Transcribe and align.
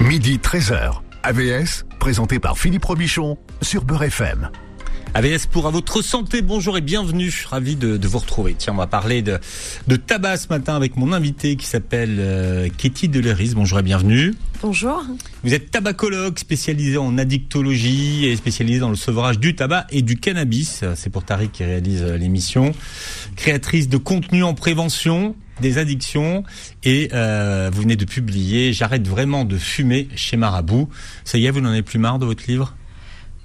Midi 0.00 0.38
13h. 0.38 1.02
AVS, 1.22 1.84
présenté 1.98 2.38
par 2.38 2.56
Philippe 2.56 2.86
Robichon 2.86 3.36
sur 3.60 3.84
Beurre 3.84 4.04
FM. 4.04 4.50
AVS 5.12 5.46
pour 5.46 5.66
à 5.66 5.70
votre 5.70 6.00
santé, 6.00 6.40
bonjour 6.40 6.78
et 6.78 6.80
bienvenue, 6.80 7.30
ravi 7.48 7.76
de, 7.76 7.98
de, 7.98 8.08
vous 8.08 8.18
retrouver. 8.18 8.54
Tiens, 8.56 8.72
on 8.72 8.76
va 8.76 8.86
parler 8.86 9.20
de, 9.20 9.38
de 9.88 9.96
tabac 9.96 10.38
ce 10.38 10.48
matin 10.48 10.74
avec 10.74 10.96
mon 10.96 11.12
invité 11.12 11.56
qui 11.56 11.66
s'appelle 11.66 12.16
euh, 12.18 12.68
Katie 12.78 13.08
Deleris, 13.08 13.52
bonjour 13.54 13.78
et 13.78 13.82
bienvenue. 13.82 14.34
Bonjour. 14.62 15.04
Vous 15.44 15.52
êtes 15.52 15.70
tabacologue 15.70 16.38
spécialisé 16.38 16.96
en 16.96 17.18
addictologie 17.18 18.24
et 18.24 18.36
spécialisé 18.36 18.80
dans 18.80 18.90
le 18.90 18.96
sevrage 18.96 19.38
du 19.38 19.54
tabac 19.54 19.86
et 19.90 20.00
du 20.00 20.16
cannabis. 20.16 20.82
C'est 20.94 21.10
pour 21.10 21.24
Tariq 21.24 21.52
qui 21.52 21.64
réalise 21.64 22.02
euh, 22.02 22.16
l'émission. 22.16 22.72
Créatrice 23.36 23.88
de 23.88 23.98
contenu 23.98 24.44
en 24.44 24.54
prévention 24.54 25.34
des 25.60 25.78
addictions 25.78 26.44
et 26.84 27.10
euh, 27.12 27.70
vous 27.72 27.82
venez 27.82 27.96
de 27.96 28.04
publier 28.04 28.72
J'arrête 28.72 29.06
vraiment 29.06 29.44
de 29.44 29.58
fumer 29.58 30.08
chez 30.16 30.36
Marabout. 30.36 30.88
Ça 31.24 31.38
y 31.38 31.46
est, 31.46 31.50
vous 31.50 31.60
n'en 31.60 31.70
avez 31.70 31.82
plus 31.82 31.98
marre 31.98 32.18
de 32.18 32.26
votre 32.26 32.44
livre? 32.46 32.74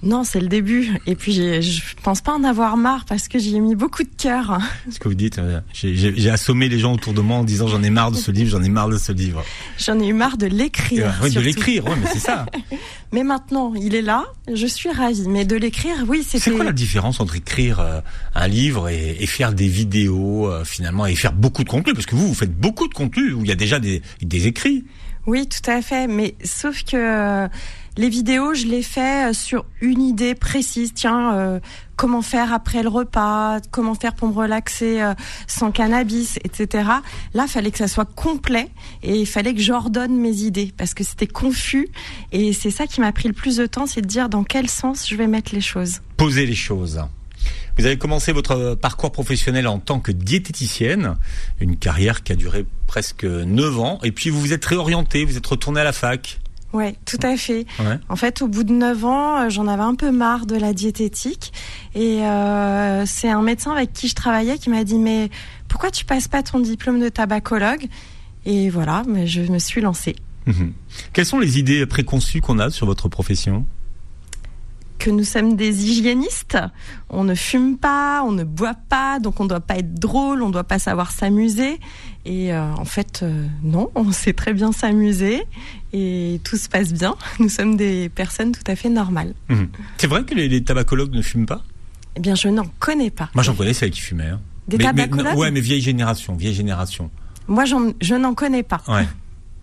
Non, 0.04 0.23
c'est 0.23 0.40
le 0.40 0.48
début. 0.48 0.90
Et 1.08 1.16
puis, 1.16 1.34
je 1.62 1.81
pense 2.04 2.22
pas 2.22 2.34
en 2.34 2.44
avoir 2.44 2.77
marre 2.77 3.05
parce 3.05 3.27
que 3.27 3.40
j'y 3.40 3.55
ai 3.55 3.59
mis 3.59 3.76
beaucoup 3.76 4.04
de 4.04 4.09
cœur. 4.16 4.59
Ce 4.91 4.99
que 4.99 5.08
vous 5.08 5.16
dites, 5.16 5.40
euh, 5.40 5.62
j'ai 5.73 6.30
assommé 6.30 6.70
les 6.70 6.77
gens 6.80 6.94
autour 6.94 7.13
de 7.13 7.21
moi 7.21 7.38
en 7.38 7.44
disant 7.44 7.68
j'en 7.68 7.81
ai 7.81 7.90
marre 7.90 8.12
de 8.12 8.18
ce 8.18 8.30
livre, 8.30 8.52
j'en 8.52 8.62
ai 8.62 8.70
marre 8.70 8.90
de 8.90 8.98
ce 8.98 9.12
livre. 9.12 9.44
J'en 9.80 9.99
ai 9.99 10.08
eu 10.08 10.13
marre 10.13 10.38
de 10.38 10.45
l'écrire. 10.45 11.13
Oui, 11.23 11.31
de 11.31 11.40
l'écrire, 11.40 11.85
ouais, 11.85 11.95
mais 11.99 12.08
c'est 12.13 12.20
ça. 12.20 12.45
mais 13.12 13.23
maintenant, 13.23 13.73
il 13.73 13.95
est 13.95 14.04
là, 14.04 14.26
je 14.54 14.68
suis 14.68 14.91
ravie. 14.91 15.27
Mais 15.27 15.45
de 15.45 15.55
l'écrire, 15.55 15.96
oui, 16.07 16.23
c'était... 16.23 16.52
C'est 16.52 16.52
quoi 16.52 16.66
la 16.66 16.71
différence 16.71 17.20
entre 17.20 17.35
écrire 17.35 17.80
euh, 17.80 18.02
un 18.35 18.48
livre 18.48 18.90
et, 18.90 19.18
et, 19.20 19.26
faire 19.26 19.54
des 19.54 19.68
vidéos, 19.68 20.52
euh, 20.52 20.63
finalement, 20.66 21.07
et 21.07 21.16
faire 21.16 21.34
beaucoup 21.34 21.63
de 21.63 21.70
contenu? 21.70 21.93
Parce 21.93 22.05
que 22.05 22.16
vous, 22.16 22.27
vous 22.27 22.35
faites 22.35 22.55
beaucoup 22.55 22.88
de 22.88 22.93
contenu 22.93 23.34
où 23.34 23.43
il 23.43 23.48
y 23.48 23.52
a 23.52 23.55
déjà 23.55 23.80
des, 23.80 24.04
des 24.21 24.46
écrits. 24.46 24.85
Oui, 25.26 25.48
tout 25.48 25.70
à 25.70 25.82
fait. 25.82 26.07
Mais 26.07 26.35
sauf 26.43 26.84
que 26.84 27.48
les 27.98 28.09
vidéos, 28.09 28.54
je 28.54 28.66
les 28.66 28.84
fais 28.84 29.30
euh, 29.30 29.34
sur 29.34 29.66
une 29.82 30.01
idée 30.01 30.35
précise. 30.35 30.93
Tiens, 30.93 31.34
euh, 31.34 31.60
comment 31.96 32.21
faire 32.21 32.54
après 32.54 32.84
le 32.84 32.90
repas, 32.90 33.60
comment 33.71 33.96
faire 33.96 34.13
pour 34.13 34.27
me 34.27 34.34
relaxer 34.34 35.02
euh, 35.02 35.13
sans 35.48 35.71
cannabis, 35.71 36.37
etc. 36.43 36.90
Là, 37.34 37.48
fallait 37.48 37.71
que 37.71 37.77
ça 37.77 37.87
soit 37.87 38.05
complet 38.05 38.70
et 39.02 39.15
il 39.15 39.26
fallait 39.26 39.54
que 39.54 39.62
j'ordonne 39.62 40.18
mes 40.18 40.41
idées 40.41 40.74
parce 40.76 40.93
que 40.93 41.04
c'était 41.04 41.27
confus. 41.27 41.87
Et 42.32 42.52
c'est 42.52 42.71
ça 42.71 42.85
qui 42.85 42.99
m'a 42.99 43.12
pris 43.13 43.29
le 43.29 43.34
plus 43.34 43.57
de 43.57 43.65
temps, 43.65 43.85
c'est 43.85 44.02
de 44.02 44.07
dire 44.07 44.27
dans 44.27 44.43
quel 44.43 44.70
sens 44.70 45.07
je 45.07 45.15
vais 45.15 45.27
mettre 45.27 45.55
les 45.55 45.62
choses. 45.62 46.02
Poser 46.18 46.46
les 46.46 46.55
choses. 46.55 47.02
Vous 47.77 47.85
avez 47.85 47.98
commencé 47.98 48.32
votre 48.32 48.76
parcours 48.76 49.12
professionnel 49.12 49.68
en 49.68 49.80
tant 49.80 49.99
que 49.99 50.12
diététicienne, 50.12 51.15
une 51.59 51.77
carrière 51.77 52.24
qui 52.24 52.32
a 52.32 52.35
duré 52.35 52.65
presque 52.87 53.26
9 53.26 53.80
ans, 53.80 53.99
et 54.04 54.12
puis 54.12 54.30
vous 54.30 54.40
vous 54.40 54.54
êtes 54.54 54.63
réorienté, 54.63 55.26
vous 55.26 55.37
êtes 55.37 55.46
retourné 55.46 55.82
à 55.82 55.84
la 55.84 55.91
fac. 55.91 56.40
Oui, 56.76 56.93
tout 57.05 57.20
à 57.23 57.37
fait. 57.37 57.65
En 58.09 58.18
fait, 58.18 58.41
au 58.41 58.49
bout 58.49 58.65
de 58.65 58.73
9 58.73 59.05
ans, 59.05 59.37
euh, 59.37 59.49
j'en 59.49 59.65
avais 59.65 59.81
un 59.81 59.95
peu 59.95 60.12
marre 60.12 60.45
de 60.45 60.57
la 60.57 60.73
diététique. 60.73 61.54
Et 61.95 62.21
euh, 62.26 63.05
c'est 63.05 63.29
un 63.29 63.41
médecin 63.41 63.71
avec 63.71 63.93
qui 63.93 64.09
je 64.09 64.13
travaillais 64.13 64.57
qui 64.57 64.69
m'a 64.69 64.84
dit 64.84 64.97
Mais 64.97 65.29
pourquoi 65.69 65.90
tu 65.90 66.03
passes 66.03 66.28
pas 66.28 66.44
ton 66.44 66.59
diplôme 66.59 67.00
de 67.00 67.07
tabacologue? 67.07 67.88
Et 68.46 68.69
voilà, 68.69 69.03
mais 69.07 69.25
je 69.25 69.40
me 69.44 69.57
suis 69.57 69.79
lancée. 69.79 70.18
Mhm. 70.47 70.73
Quelles 71.13 71.25
sont 71.25 71.40
les 71.40 71.57
idées 71.59 71.85
préconçues 71.85 72.41
qu'on 72.41 72.59
a 72.59 72.69
sur 72.69 72.85
votre 72.85 73.07
profession? 73.07 73.66
Que 74.97 75.09
nous 75.09 75.24
sommes 75.24 75.56
des 75.56 75.85
hygiénistes. 75.85 76.57
On 77.09 77.24
ne 77.24 77.35
fume 77.35 77.78
pas, 77.78 78.24
on 78.24 78.31
ne 78.31 78.44
boit 78.44 78.75
pas, 78.90 79.19
donc 79.19 79.40
on 79.40 79.44
ne 79.44 79.50
doit 79.50 79.59
pas 79.59 79.78
être 79.78 79.94
drôle, 79.96 80.41
on 80.41 80.47
ne 80.47 80.53
doit 80.53 80.63
pas 80.63 80.79
savoir 80.79 81.12
s'amuser. 81.12 81.79
Et 82.25 82.53
euh, 82.53 82.74
en 82.74 82.85
fait, 82.85 83.22
euh, 83.24 83.46
non, 83.63 83.91
on 83.96 84.12
sait 84.12 84.34
très 84.34 84.53
bien 84.53 84.72
s'amuser 84.72 85.44
et 85.94 86.40
tout 86.44 86.57
se 86.57 86.69
passe 86.69 86.94
bien. 86.94 87.16
Nous 87.40 87.50
sommes 87.50 87.78
des 87.78 88.09
personnes 88.09 88.52
tout 88.52 88.63
à 88.68 88.75
fait 88.75 88.90
normales. 88.90 89.34
Mhm. 89.50 89.69
C'est 89.97 90.07
vrai 90.07 90.24
que 90.24 90.34
les, 90.34 90.63
tabacologues 90.63 91.13
ne 91.13 91.22
fument 91.22 91.46
pas? 91.46 91.63
Eh 92.16 92.19
bien, 92.19 92.35
je 92.35 92.47
n'en 92.47 92.66
connais 92.80 93.12
pas. 93.12 93.30
Moi, 93.35 93.44
j'en 93.44 93.56
connais 93.56 93.74
celles 93.74 93.92
qui 93.92 94.02
fumaient. 94.02 94.30
Hein. 94.30 94.42
Des 94.68 94.78
tabacologues 94.78 95.38
Ouais, 95.38 95.52
mais 95.52 95.62
vieille 95.62 95.81
génération, 95.81 96.36
vieille 96.36 96.56
génération. 96.56 97.12
Moi, 97.48 97.66
je 97.66 98.16
n'en 98.16 98.34
connais 98.34 98.64
pas. 98.64 98.81
Ouais. 98.88 99.06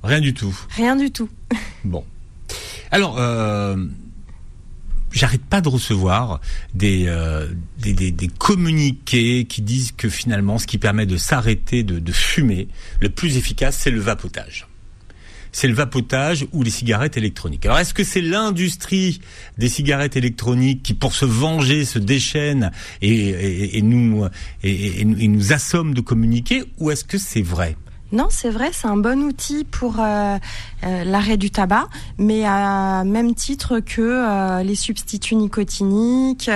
Rien 0.05 0.21
du 0.21 0.35
tout. 0.35 0.55
Rien 0.71 0.97
du 0.97 1.11
tout. 1.11 1.29
bon. 1.85 2.05
Alors, 2.91 3.17
euh, 3.19 3.77
j'arrête 5.13 5.45
pas 5.45 5.61
de 5.61 5.69
recevoir 5.69 6.41
des, 6.75 7.05
euh, 7.07 7.49
des, 7.79 8.29
communiqués 8.39 9.45
qui 9.45 9.63
disent 9.63 9.93
que 9.93 10.09
finalement, 10.09 10.59
ce 10.59 10.67
qui 10.67 10.79
permet 10.79 11.07
de 11.07 11.17
s'arrêter 11.17 11.83
de, 11.83 12.13
fumer, 12.13 12.69
le 13.01 13.09
plus 13.09 13.37
efficace, 13.37 13.77
c'est 13.79 13.91
le 13.91 14.01
vapotage 14.01 14.67
c'est 15.55 15.69
le 15.69 15.75
vapotage 15.75 16.47
ou 16.53 16.63
les 16.63 16.71
cigarettes 16.71 17.19
électroniques. 17.19 17.67
Alors 17.67 17.79
est-ce 17.79 17.93
que 17.93 18.05
c'est 18.05 18.23
l'industrie 18.23 19.21
des 19.59 19.69
cigarettes 19.69 20.17
électroniques 20.17 20.83
qui, 20.83 20.95
pour 20.95 21.13
se 21.13 21.27
venger, 21.27 21.85
se 21.85 21.99
déchaîne 21.99 22.71
et, 23.03 23.83
nous 23.83 24.23
assomme 25.53 25.93
de 25.93 26.01
communiquer, 26.01 26.65
ou 26.79 26.91
est-ce 26.91 27.05
que 27.05 27.19
c'est 27.19 27.43
vrai? 27.43 27.77
Non, 28.13 28.27
c'est 28.29 28.51
vrai, 28.51 28.71
c'est 28.73 28.87
un 28.87 28.99
bon 28.99 29.23
outil 29.23 29.65
pour 29.65 29.97
euh, 29.99 30.37
euh, 30.85 31.05
l'arrêt 31.05 31.39
du 31.39 31.51
tabac, 31.51 31.89
mais 32.19 32.45
à 32.45 33.05
même 33.05 33.35
titre 33.35 33.81
que 33.81 34.03
euh, 34.03 34.63
les 34.63 34.75
substituts 34.75 35.35
nicotiniques. 35.37 36.51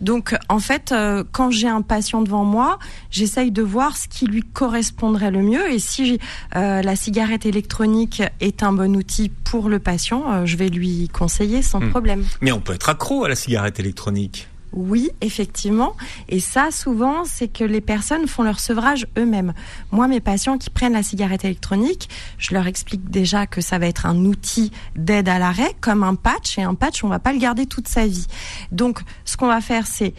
Donc, 0.00 0.36
en 0.48 0.58
fait, 0.58 0.92
quand 1.30 1.50
j'ai 1.52 1.68
un 1.68 1.82
patient 1.82 2.22
devant 2.22 2.44
moi, 2.44 2.78
j'essaye 3.10 3.52
de 3.52 3.62
voir 3.62 3.96
ce 3.96 4.08
qui 4.08 4.26
lui 4.26 4.42
correspondrait 4.42 5.30
le 5.30 5.42
mieux. 5.42 5.70
Et 5.70 5.78
si 5.78 6.18
la 6.54 6.96
cigarette 6.96 7.46
électronique 7.46 8.22
est 8.40 8.62
un 8.62 8.72
bon 8.72 8.96
outil 8.96 9.28
pour 9.28 9.68
le 9.68 9.78
patient, 9.78 10.44
je 10.44 10.56
vais 10.56 10.68
lui 10.68 11.08
conseiller 11.08 11.62
sans 11.62 11.80
hmm. 11.80 11.90
problème. 11.90 12.24
Mais 12.40 12.52
on 12.52 12.60
peut 12.60 12.74
être 12.74 12.88
accro 12.88 13.24
à 13.24 13.28
la 13.28 13.36
cigarette 13.36 13.78
électronique. 13.78 14.48
Oui, 14.76 15.10
effectivement. 15.22 15.96
Et 16.28 16.38
ça, 16.38 16.70
souvent, 16.70 17.24
c'est 17.24 17.48
que 17.48 17.64
les 17.64 17.80
personnes 17.80 18.28
font 18.28 18.42
leur 18.42 18.60
sevrage 18.60 19.06
eux-mêmes. 19.18 19.54
Moi, 19.90 20.06
mes 20.06 20.20
patients 20.20 20.58
qui 20.58 20.68
prennent 20.68 20.92
la 20.92 21.02
cigarette 21.02 21.46
électronique, 21.46 22.10
je 22.36 22.54
leur 22.54 22.66
explique 22.66 23.10
déjà 23.10 23.46
que 23.46 23.62
ça 23.62 23.78
va 23.78 23.86
être 23.86 24.04
un 24.04 24.24
outil 24.26 24.70
d'aide 24.94 25.30
à 25.30 25.38
l'arrêt, 25.38 25.74
comme 25.80 26.02
un 26.02 26.14
patch. 26.14 26.58
Et 26.58 26.62
un 26.62 26.74
patch, 26.74 27.02
on 27.02 27.08
va 27.08 27.18
pas 27.18 27.32
le 27.32 27.38
garder 27.38 27.64
toute 27.64 27.88
sa 27.88 28.06
vie. 28.06 28.26
Donc, 28.70 29.00
ce 29.24 29.38
qu'on 29.38 29.48
va 29.48 29.62
faire, 29.62 29.86
c'est 29.86 30.12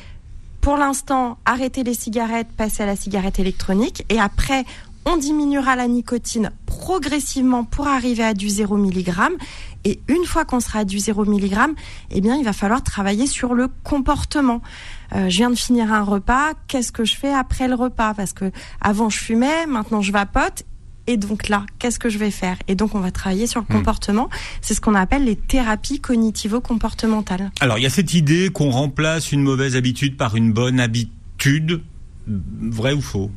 pour 0.60 0.76
l'instant, 0.76 1.38
arrêter 1.46 1.84
les 1.84 1.94
cigarettes, 1.94 2.50
passer 2.58 2.84
à 2.84 2.88
la 2.88 2.96
cigarette 2.96 3.40
électronique, 3.40 4.04
et 4.10 4.20
après, 4.20 4.66
on 5.08 5.16
diminuera 5.16 5.78
la 5.78 5.88
nicotine 5.88 6.52
progressivement 6.66 7.64
pour 7.64 7.88
arriver 7.88 8.24
à 8.24 8.34
du 8.34 8.50
0 8.50 8.78
mg. 8.78 9.10
Et 9.86 10.02
une 10.10 10.26
fois 10.26 10.44
qu'on 10.44 10.60
sera 10.60 10.80
à 10.80 10.86
du 10.86 11.00
0 11.00 11.24
mg, 11.24 11.58
eh 12.12 12.20
bien, 12.20 12.36
il 12.36 12.44
va 12.44 12.52
falloir 12.52 12.84
travailler 12.84 13.26
sur 13.26 13.54
le 13.54 13.70
comportement. 13.86 14.62
Euh, 15.16 15.30
je 15.30 15.38
viens 15.38 15.50
de 15.50 15.56
finir 15.56 15.94
un 15.94 16.04
repas, 16.04 16.52
qu'est-ce 16.68 16.92
que 16.92 17.06
je 17.06 17.16
fais 17.16 17.34
après 17.34 17.70
le 17.70 17.76
repas? 17.76 18.14
Parce 18.14 18.34
que 18.34 18.52
avant 18.82 19.10
je 19.10 19.18
fumais, 19.18 19.66
maintenant 19.66 20.02
je 20.02 20.12
vapote. 20.12 20.64
Et 21.10 21.16
donc 21.16 21.48
là, 21.48 21.66
qu'est-ce 21.80 22.00
que 22.00 22.10
je 22.10 22.18
vais 22.18 22.32
faire? 22.32 22.58
Et 22.68 22.76
donc 22.76 22.94
on 22.94 23.00
va 23.00 23.12
travailler 23.12 23.48
sur 23.48 23.62
le 23.62 23.66
hmm. 23.66 23.78
comportement. 23.78 24.30
C'est 24.62 24.74
ce 24.74 24.82
qu'on 24.82 24.96
appelle 24.96 25.24
les 25.24 25.38
thérapies 25.38 26.02
cognitivo-comportementales. 26.02 27.50
Alors 27.62 27.78
il 27.78 27.84
y 27.84 27.88
a 27.88 27.90
cette 27.90 28.14
idée 28.14 28.50
qu'on 28.50 28.72
remplace 28.72 29.32
une 29.32 29.42
mauvaise 29.42 29.78
habitude 29.78 30.18
par 30.18 30.36
une 30.36 30.52
bonne 30.52 30.82
habitude. 30.82 31.82
Vrai 32.28 32.92
ou 32.92 33.00
faux? 33.00 33.32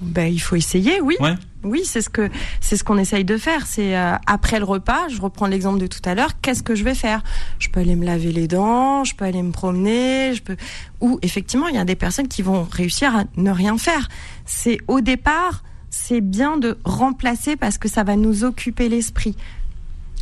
Ben, 0.00 0.32
il 0.32 0.38
faut 0.38 0.56
essayer, 0.56 1.00
oui. 1.00 1.16
Oui, 1.64 1.82
c'est 1.84 2.02
ce 2.02 2.08
que 2.08 2.30
c'est 2.60 2.76
ce 2.76 2.84
qu'on 2.84 2.98
essaye 2.98 3.24
de 3.24 3.36
faire. 3.36 3.66
C'est 3.66 3.96
euh, 3.96 4.14
après 4.26 4.60
le 4.60 4.64
repas, 4.64 5.08
je 5.08 5.20
reprends 5.20 5.46
l'exemple 5.46 5.80
de 5.80 5.88
tout 5.88 6.00
à 6.04 6.14
l'heure. 6.14 6.40
Qu'est-ce 6.40 6.62
que 6.62 6.76
je 6.76 6.84
vais 6.84 6.94
faire? 6.94 7.22
Je 7.58 7.68
peux 7.68 7.80
aller 7.80 7.96
me 7.96 8.06
laver 8.06 8.30
les 8.30 8.46
dents, 8.46 9.02
je 9.02 9.16
peux 9.16 9.24
aller 9.24 9.42
me 9.42 9.50
promener, 9.50 10.34
je 10.34 10.42
peux. 10.42 10.56
Ou 11.00 11.18
effectivement, 11.22 11.66
il 11.66 11.74
y 11.74 11.78
a 11.78 11.84
des 11.84 11.96
personnes 11.96 12.28
qui 12.28 12.42
vont 12.42 12.66
réussir 12.70 13.14
à 13.16 13.24
ne 13.36 13.50
rien 13.50 13.76
faire. 13.76 14.08
C'est 14.46 14.78
au 14.86 15.00
départ, 15.00 15.64
c'est 15.90 16.20
bien 16.20 16.58
de 16.58 16.78
remplacer 16.84 17.56
parce 17.56 17.76
que 17.76 17.88
ça 17.88 18.04
va 18.04 18.14
nous 18.14 18.44
occuper 18.44 18.88
l'esprit. 18.88 19.34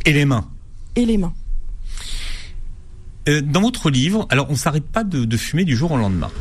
Et 0.05 0.13
les 0.13 0.25
mains. 0.25 0.49
Et 0.95 1.05
les 1.05 1.17
mains. 1.17 1.33
Euh, 3.29 3.41
dans 3.41 3.61
votre 3.61 3.91
livre, 3.91 4.25
alors 4.31 4.47
on 4.49 4.55
s'arrête 4.55 4.87
pas 4.87 5.03
de 5.03 5.37
fumer 5.37 5.65
du 5.65 5.75
jour 5.75 5.91
au 5.91 5.97
lendemain 5.97 6.31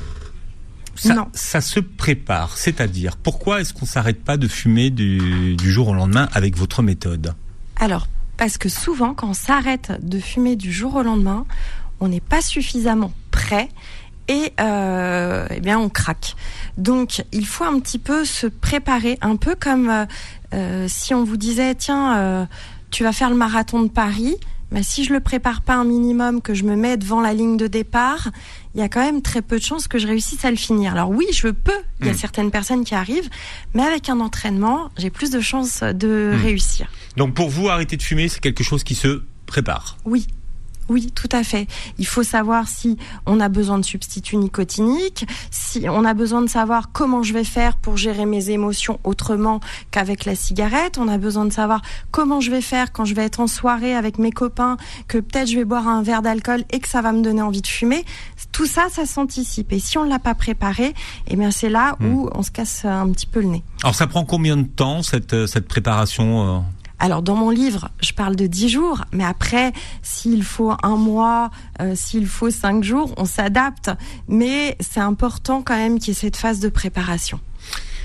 ça, 0.96 1.28
ça 1.32 1.60
se 1.60 1.80
prépare. 1.80 2.56
C'est-à-dire, 2.56 3.16
pourquoi 3.16 3.60
est-ce 3.60 3.72
qu'on 3.72 3.86
s'arrête 3.86 4.22
pas 4.22 4.36
de 4.36 4.48
fumer 4.48 4.90
du, 4.90 5.56
jour 5.58 5.88
au 5.88 5.94
lendemain 5.94 6.28
avec 6.32 6.56
votre 6.56 6.82
méthode? 6.82 7.34
Alors, 7.76 8.08
parce 8.36 8.58
que 8.58 8.68
souvent, 8.68 9.14
quand 9.14 9.30
on 9.30 9.34
s'arrête 9.34 9.92
de 10.02 10.18
fumer 10.18 10.56
du 10.56 10.72
jour 10.72 10.96
au 10.96 11.02
lendemain, 11.02 11.46
on 12.00 12.08
n'est 12.08 12.20
pas 12.20 12.42
suffisamment 12.42 13.12
prêt 13.30 13.68
et 14.28 14.52
euh, 14.60 15.46
eh 15.50 15.60
bien 15.60 15.78
on 15.78 15.88
craque. 15.88 16.34
Donc 16.76 17.24
il 17.32 17.46
faut 17.46 17.64
un 17.64 17.78
petit 17.80 17.98
peu 17.98 18.24
se 18.24 18.46
préparer, 18.46 19.18
un 19.20 19.36
peu 19.36 19.54
comme 19.54 19.88
euh, 19.88 20.04
euh, 20.54 20.86
si 20.88 21.14
on 21.14 21.24
vous 21.24 21.36
disait 21.36 21.74
tiens 21.74 22.48
tu 22.90 23.02
vas 23.02 23.12
faire 23.12 23.30
le 23.30 23.36
marathon 23.36 23.82
de 23.82 23.88
Paris, 23.88 24.36
bah, 24.72 24.82
si 24.82 25.04
je 25.04 25.12
le 25.12 25.20
prépare 25.20 25.60
pas 25.62 25.74
un 25.74 25.84
minimum, 25.84 26.42
que 26.42 26.52
je 26.54 26.64
me 26.64 26.74
mets 26.76 26.96
devant 26.96 27.20
la 27.20 27.32
ligne 27.34 27.56
de 27.56 27.66
départ, 27.66 28.28
il 28.74 28.80
y 28.80 28.82
a 28.82 28.88
quand 28.88 29.00
même 29.00 29.22
très 29.22 29.40
peu 29.42 29.58
de 29.58 29.62
chances 29.64 29.86
que 29.88 29.98
je 29.98 30.06
réussisse 30.06 30.44
à 30.44 30.50
le 30.50 30.56
finir. 30.56 30.92
Alors 30.92 31.10
oui, 31.10 31.26
je 31.32 31.48
peux. 31.48 31.72
Il 32.00 32.06
y 32.06 32.10
a 32.10 32.12
Mm. 32.12 32.16
certaines 32.16 32.50
personnes 32.50 32.84
qui 32.84 32.94
arrivent, 32.94 33.30
mais 33.74 33.82
avec 33.82 34.08
un 34.08 34.20
entraînement, 34.20 34.90
j'ai 34.98 35.10
plus 35.10 35.30
de 35.30 35.40
chances 35.40 35.82
de 35.82 36.32
Mm. 36.34 36.42
réussir. 36.42 36.88
Donc 37.16 37.34
pour 37.34 37.48
vous, 37.48 37.68
arrêter 37.68 37.96
de 37.96 38.02
fumer, 38.02 38.28
c'est 38.28 38.40
quelque 38.40 38.64
chose 38.64 38.82
qui 38.84 38.94
se 38.94 39.22
prépare? 39.46 39.96
Oui. 40.04 40.26
Oui, 40.88 41.10
tout 41.14 41.28
à 41.32 41.42
fait. 41.42 41.66
Il 41.98 42.06
faut 42.06 42.22
savoir 42.22 42.68
si 42.68 42.96
on 43.26 43.40
a 43.40 43.48
besoin 43.48 43.78
de 43.78 43.84
substituts 43.84 44.36
nicotiniques, 44.36 45.26
si 45.50 45.86
on 45.88 46.04
a 46.04 46.14
besoin 46.14 46.42
de 46.42 46.48
savoir 46.48 46.92
comment 46.92 47.22
je 47.22 47.32
vais 47.32 47.44
faire 47.44 47.76
pour 47.76 47.96
gérer 47.96 48.26
mes 48.26 48.50
émotions 48.50 49.00
autrement 49.04 49.60
qu'avec 49.90 50.24
la 50.24 50.34
cigarette. 50.34 50.98
On 50.98 51.08
a 51.08 51.18
besoin 51.18 51.44
de 51.44 51.52
savoir 51.52 51.82
comment 52.10 52.40
je 52.40 52.50
vais 52.50 52.60
faire 52.60 52.92
quand 52.92 53.04
je 53.04 53.14
vais 53.14 53.24
être 53.24 53.40
en 53.40 53.46
soirée 53.46 53.94
avec 53.94 54.18
mes 54.18 54.30
copains, 54.30 54.76
que 55.08 55.18
peut-être 55.18 55.48
je 55.48 55.56
vais 55.56 55.64
boire 55.64 55.88
un 55.88 56.02
verre 56.02 56.22
d'alcool 56.22 56.64
et 56.70 56.80
que 56.80 56.88
ça 56.88 57.02
va 57.02 57.12
me 57.12 57.22
donner 57.22 57.42
envie 57.42 57.62
de 57.62 57.66
fumer. 57.66 58.04
Tout 58.52 58.66
ça, 58.66 58.86
ça 58.90 59.06
s'anticipe. 59.06 59.72
Et 59.72 59.78
si 59.78 59.98
on 59.98 60.04
ne 60.04 60.10
l'a 60.10 60.18
pas 60.18 60.34
préparé, 60.34 60.94
eh 61.26 61.36
bien 61.36 61.50
c'est 61.50 61.68
là 61.68 61.96
où 62.00 62.28
on 62.34 62.42
se 62.42 62.50
casse 62.50 62.84
un 62.84 63.10
petit 63.10 63.26
peu 63.26 63.40
le 63.40 63.48
nez. 63.48 63.62
Alors 63.82 63.94
ça 63.94 64.06
prend 64.06 64.24
combien 64.24 64.56
de 64.56 64.66
temps 64.66 65.02
cette, 65.02 65.32
euh, 65.32 65.46
cette 65.46 65.68
préparation 65.68 66.56
euh 66.56 66.60
Alors 66.98 67.20
dans 67.22 67.36
mon 67.36 67.50
livre, 67.50 67.90
je 68.02 68.12
parle 68.12 68.36
de 68.36 68.46
10 68.46 68.68
jours, 68.70 69.04
mais 69.12 69.24
après, 69.24 69.72
s'il 70.02 70.42
faut 70.42 70.72
un 70.82 70.96
mois, 70.96 71.50
euh, 71.80 71.94
s'il 71.94 72.26
faut 72.26 72.50
5 72.50 72.82
jours, 72.82 73.12
on 73.18 73.26
s'adapte. 73.26 73.90
Mais 74.28 74.76
c'est 74.80 75.00
important 75.00 75.62
quand 75.62 75.76
même 75.76 75.98
qu'il 75.98 76.08
y 76.08 76.10
ait 76.12 76.20
cette 76.20 76.36
phase 76.36 76.58
de 76.60 76.68
préparation. 76.70 77.38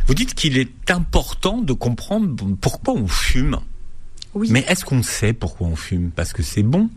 Vous 0.08 0.14
dites 0.14 0.34
qu'il 0.34 0.58
est 0.58 0.92
important 0.92 1.60
de 1.60 1.72
comprendre 1.74 2.36
pourquoi 2.60 2.94
on 2.96 3.08
fume. 3.08 3.60
Oui. 4.34 4.50
Mais 4.52 4.66
est-ce 4.68 4.84
qu'on 4.84 5.04
sait 5.04 5.32
pourquoi 5.34 5.68
on 5.68 5.76
fume? 5.78 6.12
Parce 6.12 6.34
que 6.34 6.44
c'est 6.44 6.64
bon? 6.64 6.90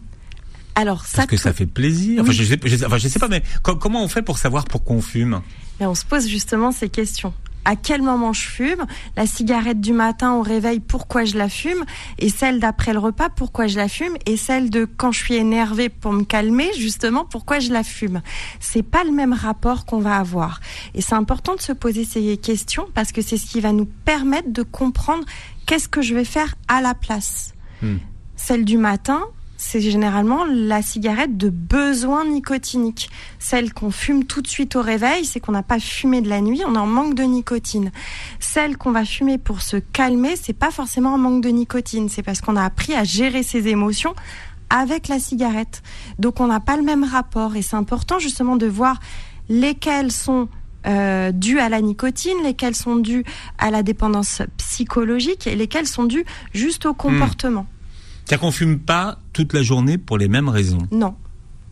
Alors 0.77 1.05
ça, 1.07 1.19
Parce 1.19 1.29
que 1.29 1.37
tout- 1.37 1.43
ça 1.43 1.53
fait 1.53 1.67
plaisir 1.67 2.23
enfin, 2.23 2.31
Oui. 2.31 2.37
je 2.37 2.43
sais, 2.45 2.59
je 2.65 2.77
sais- 2.77 2.87
enfin, 2.87 2.99
je 2.99 3.07
sais 3.07 3.21
pas, 3.21 3.29
mais 3.29 3.45
co- 3.63 3.77
comment 3.77 4.03
on 4.03 4.09
fait 4.09 4.23
pour 4.23 4.39
savoir 4.39 4.65
pourquoi 4.65 4.97
on 4.97 5.01
fume? 5.03 5.41
Mais 5.79 5.87
on 5.87 5.95
se 5.95 6.05
pose 6.05 6.27
justement 6.27 6.73
ces 6.73 6.89
questions. 6.89 7.33
À 7.65 7.77
quel 7.77 8.03
moment 8.03 8.33
je 8.33 8.47
fume 8.47 8.85
La 9.17 9.27
cigarette 9.27 9.81
du 9.81 9.93
matin 9.93 10.35
au 10.35 10.43
réveil, 10.43 10.81
pourquoi 10.81 11.25
je 11.25 11.37
la 11.37 11.49
fume 11.49 11.85
Et 12.19 12.29
celle 12.29 12.61
d'après 12.61 12.93
le 12.93 12.99
repas, 12.99 13.29
pourquoi 13.31 13.67
je 13.67 13.77
la 13.77 13.89
fume 13.89 14.17
Et 14.27 14.37
celle 14.37 14.71
de 14.71 14.85
quand 14.85 15.13
je 15.13 15.21
suis 15.25 15.35
énervée 15.35 15.89
pour 15.89 16.13
me 16.13 16.25
calmer, 16.25 16.71
justement, 16.79 17.25
pourquoi 17.25 17.59
je 17.59 17.73
la 17.73 17.83
fume 17.83 18.21
C'est 18.61 18.83
pas 18.83 19.05
le 19.05 19.13
même 19.13 19.33
rapport 19.33 19.87
qu'on 19.87 20.01
va 20.01 20.17
avoir. 20.17 20.61
Et 20.95 21.01
c'est 21.01 21.15
important 21.15 21.55
de 21.55 21.61
se 21.61 21.73
poser 21.73 22.05
ces 22.05 22.37
questions 22.37 22.87
parce 22.95 23.13
que 23.13 23.23
c'est 23.23 23.37
ce 23.37 23.47
qui 23.47 23.61
va 23.61 23.73
nous 23.73 23.87
permettre 24.05 24.53
de 24.53 24.63
comprendre 24.63 25.25
qu'est-ce 25.67 25.89
que 25.89 26.03
je 26.03 26.15
vais 26.15 26.25
faire 26.25 26.55
à 26.69 26.81
la 26.81 26.95
place. 26.95 27.55
Hmm. 27.83 27.97
Celle 28.37 28.65
du 28.65 28.77
matin, 28.77 29.23
c'est 29.67 29.81
généralement 29.81 30.45
la 30.45 30.83
cigarette 30.83 31.39
de 31.39 31.49
besoin 31.49 32.27
nicotinique. 32.27 33.09
Celle 33.39 33.73
qu'on 33.73 33.91
fume 33.91 34.25
tout 34.25 34.43
de 34.43 34.47
suite 34.47 34.77
au 34.77 34.83
réveil, 34.83 35.25
c'est 35.25 35.41
qu'on 35.41 35.53
n'a 35.53 35.63
pas 35.63 35.81
fumé 35.81 36.21
de 36.21 36.29
la 36.29 36.43
nuit, 36.43 36.61
on 36.67 36.75
est 36.75 36.79
en 36.79 36.87
manque 36.87 37.15
de 37.15 37.23
nicotine. 37.23 37.91
Celle 38.39 38.77
qu'on 38.77 38.93
va 38.93 39.07
fumer 39.07 39.39
pour 39.39 39.63
se 39.63 39.79
calmer, 39.79 40.37
c'est 40.37 40.53
pas 40.53 40.71
forcément 40.71 41.15
un 41.15 41.19
manque 41.19 41.43
de 41.43 41.49
nicotine, 41.49 42.11
c'est 42.11 42.23
parce 42.23 42.43
qu'on 42.43 42.57
a 42.57 42.63
appris 42.63 42.95
à 42.95 43.05
gérer 43.05 43.43
ses 43.43 43.69
émotions 43.69 44.15
avec 44.69 45.09
la 45.09 45.19
cigarette. 45.19 45.83
Donc 46.19 46.41
on 46.41 46.47
n'a 46.47 46.61
pas 46.61 46.77
le 46.77 46.83
même 46.83 47.03
rapport 47.03 47.57
et 47.57 47.63
c'est 47.63 47.77
important 47.77 48.19
justement 48.19 48.57
de 48.57 48.67
voir 48.67 49.01
lesquelles 49.49 50.13
sont 50.13 50.49
euh, 50.87 51.33
dues 51.33 51.59
à 51.59 51.71
la 51.71 51.81
nicotine, 51.81 52.37
lesquelles 52.45 52.77
sont 52.77 52.97
dues 52.97 53.25
à 53.57 53.71
la 53.71 53.83
dépendance 53.83 54.43
psychologique 54.59 55.47
et 55.47 55.57
lesquelles 55.57 55.89
sont 55.89 56.05
dues 56.05 56.27
juste 56.53 56.85
au 56.85 56.93
comportement. 56.93 57.67
C'est-à-dire 58.25 58.41
qu'on 58.41 58.53
fume 58.53 58.79
pas 58.79 59.19
toute 59.33 59.53
la 59.53 59.63
journée 59.63 59.99
pour 59.99 60.19
les 60.19 60.29
mêmes 60.29 60.49
raisons? 60.49 60.87
Non, 60.91 61.15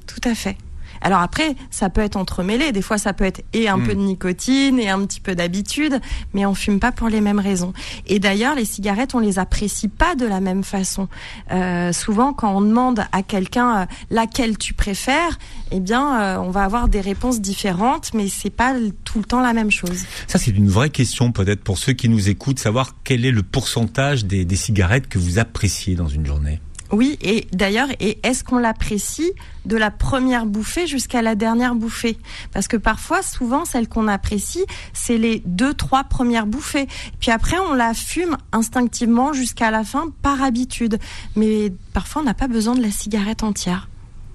tout 0.07 0.29
à 0.29 0.35
fait. 0.35 0.57
Alors 1.03 1.21
après, 1.21 1.55
ça 1.71 1.91
peut 1.91 2.01
être 2.01 2.17
entremêlé. 2.17 2.73
Des 2.73 2.83
fois, 2.83 2.99
ça 2.99 3.13
peut 3.13 3.25
être 3.25 3.43
et 3.53 3.69
un 3.69 3.77
Mm. 3.77 3.87
peu 3.87 3.95
de 3.95 4.01
nicotine 4.01 4.79
et 4.79 4.89
un 4.89 5.05
petit 5.05 5.21
peu 5.21 5.35
d'habitude, 5.35 6.01
mais 6.35 6.47
on 6.47 6.55
fume 6.55 6.79
pas 6.81 6.93
pour 6.93 7.09
les 7.09 7.21
mêmes 7.21 7.39
raisons. 7.41 7.73
Et 8.07 8.19
d'ailleurs, 8.19 8.55
les 8.55 8.65
cigarettes, 8.65 9.15
on 9.15 9.19
les 9.19 9.39
apprécie 9.39 9.89
pas 9.89 10.15
de 10.15 10.27
la 10.27 10.41
même 10.41 10.65
façon. 10.65 11.09
Euh, 11.51 11.93
souvent, 11.93 12.33
quand 12.33 12.55
on 12.57 12.61
demande 12.61 13.05
à 13.13 13.23
quelqu'un 13.23 13.83
euh, 13.83 13.87
laquelle 14.11 14.59
tu 14.59 14.75
préfères, 14.75 15.39
eh 15.71 15.81
bien, 15.81 16.21
euh, 16.21 16.37
on 16.39 16.51
va 16.51 16.63
avoir 16.65 16.89
des 16.89 17.01
réponses 17.01 17.41
différentes, 17.41 18.15
mais 18.15 18.29
c'est 18.29 18.51
pas 18.51 18.75
tout 19.05 19.19
le 19.19 19.25
temps 19.25 19.41
la 19.41 19.53
même 19.53 19.71
chose. 19.71 20.05
Ça, 20.27 20.39
c'est 20.39 20.51
une 20.53 20.69
vraie 20.69 20.91
question 20.91 21.33
peut-être 21.33 21.63
pour 21.63 21.79
ceux 21.79 21.93
qui 21.93 22.09
nous 22.09 22.29
écoutent, 22.29 22.59
savoir 22.59 22.95
quel 23.05 23.25
est 23.25 23.31
le 23.31 23.43
pourcentage 23.43 24.25
des, 24.25 24.45
des 24.45 24.57
cigarettes 24.57 25.09
que 25.09 25.19
vous 25.19 25.39
appréciez 25.39 25.95
dans 25.95 26.09
une 26.09 26.27
journée. 26.27 26.61
Oui, 26.93 27.19
et 27.23 27.47
d'ailleurs, 27.53 27.89
et 28.01 28.19
est-ce 28.23 28.45
qu'on 28.45 28.59
l'apprécie 28.59 29.33
de 29.65 29.77
la 29.77 29.91
première 29.91 30.45
bouffée 30.45 30.87
jusqu'à 30.87 31.23
la 31.23 31.35
dernière 31.35 31.75
bouffée? 31.75 32.19
Parce 32.53 32.69
que 32.69 32.77
parfois, 32.77 33.23
souvent, 33.23 33.65
celle 33.65 33.89
qu'on 33.89 34.09
apprécie, 34.09 34.65
c'est 34.93 35.17
les 35.17 35.43
deux, 35.47 35.73
trois 35.73 36.05
premières 36.05 36.47
bouffées. 36.47 36.87
Puis 37.19 37.31
après, 37.31 37.57
on 37.59 37.73
la 37.73 37.95
fume 37.95 38.37
instinctivement 38.53 39.33
jusqu'à 39.33 39.71
la 39.71 39.85
fin 39.85 40.13
par 40.21 40.43
habitude. 40.43 40.99
Mais 41.35 41.73
parfois, 41.95 42.21
on 42.21 42.25
n'a 42.27 42.35
pas 42.35 42.49
besoin 42.49 42.75
de 42.75 42.83
la 42.83 42.91
cigarette 42.91 43.43
entière. 43.43 43.89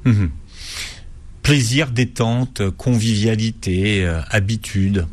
Mhm. 0.06 0.32
Plaisir, 1.44 1.92
détente, 1.92 2.70
convivialité, 2.72 4.04
euh, 4.04 4.22
habitude. 4.32 5.06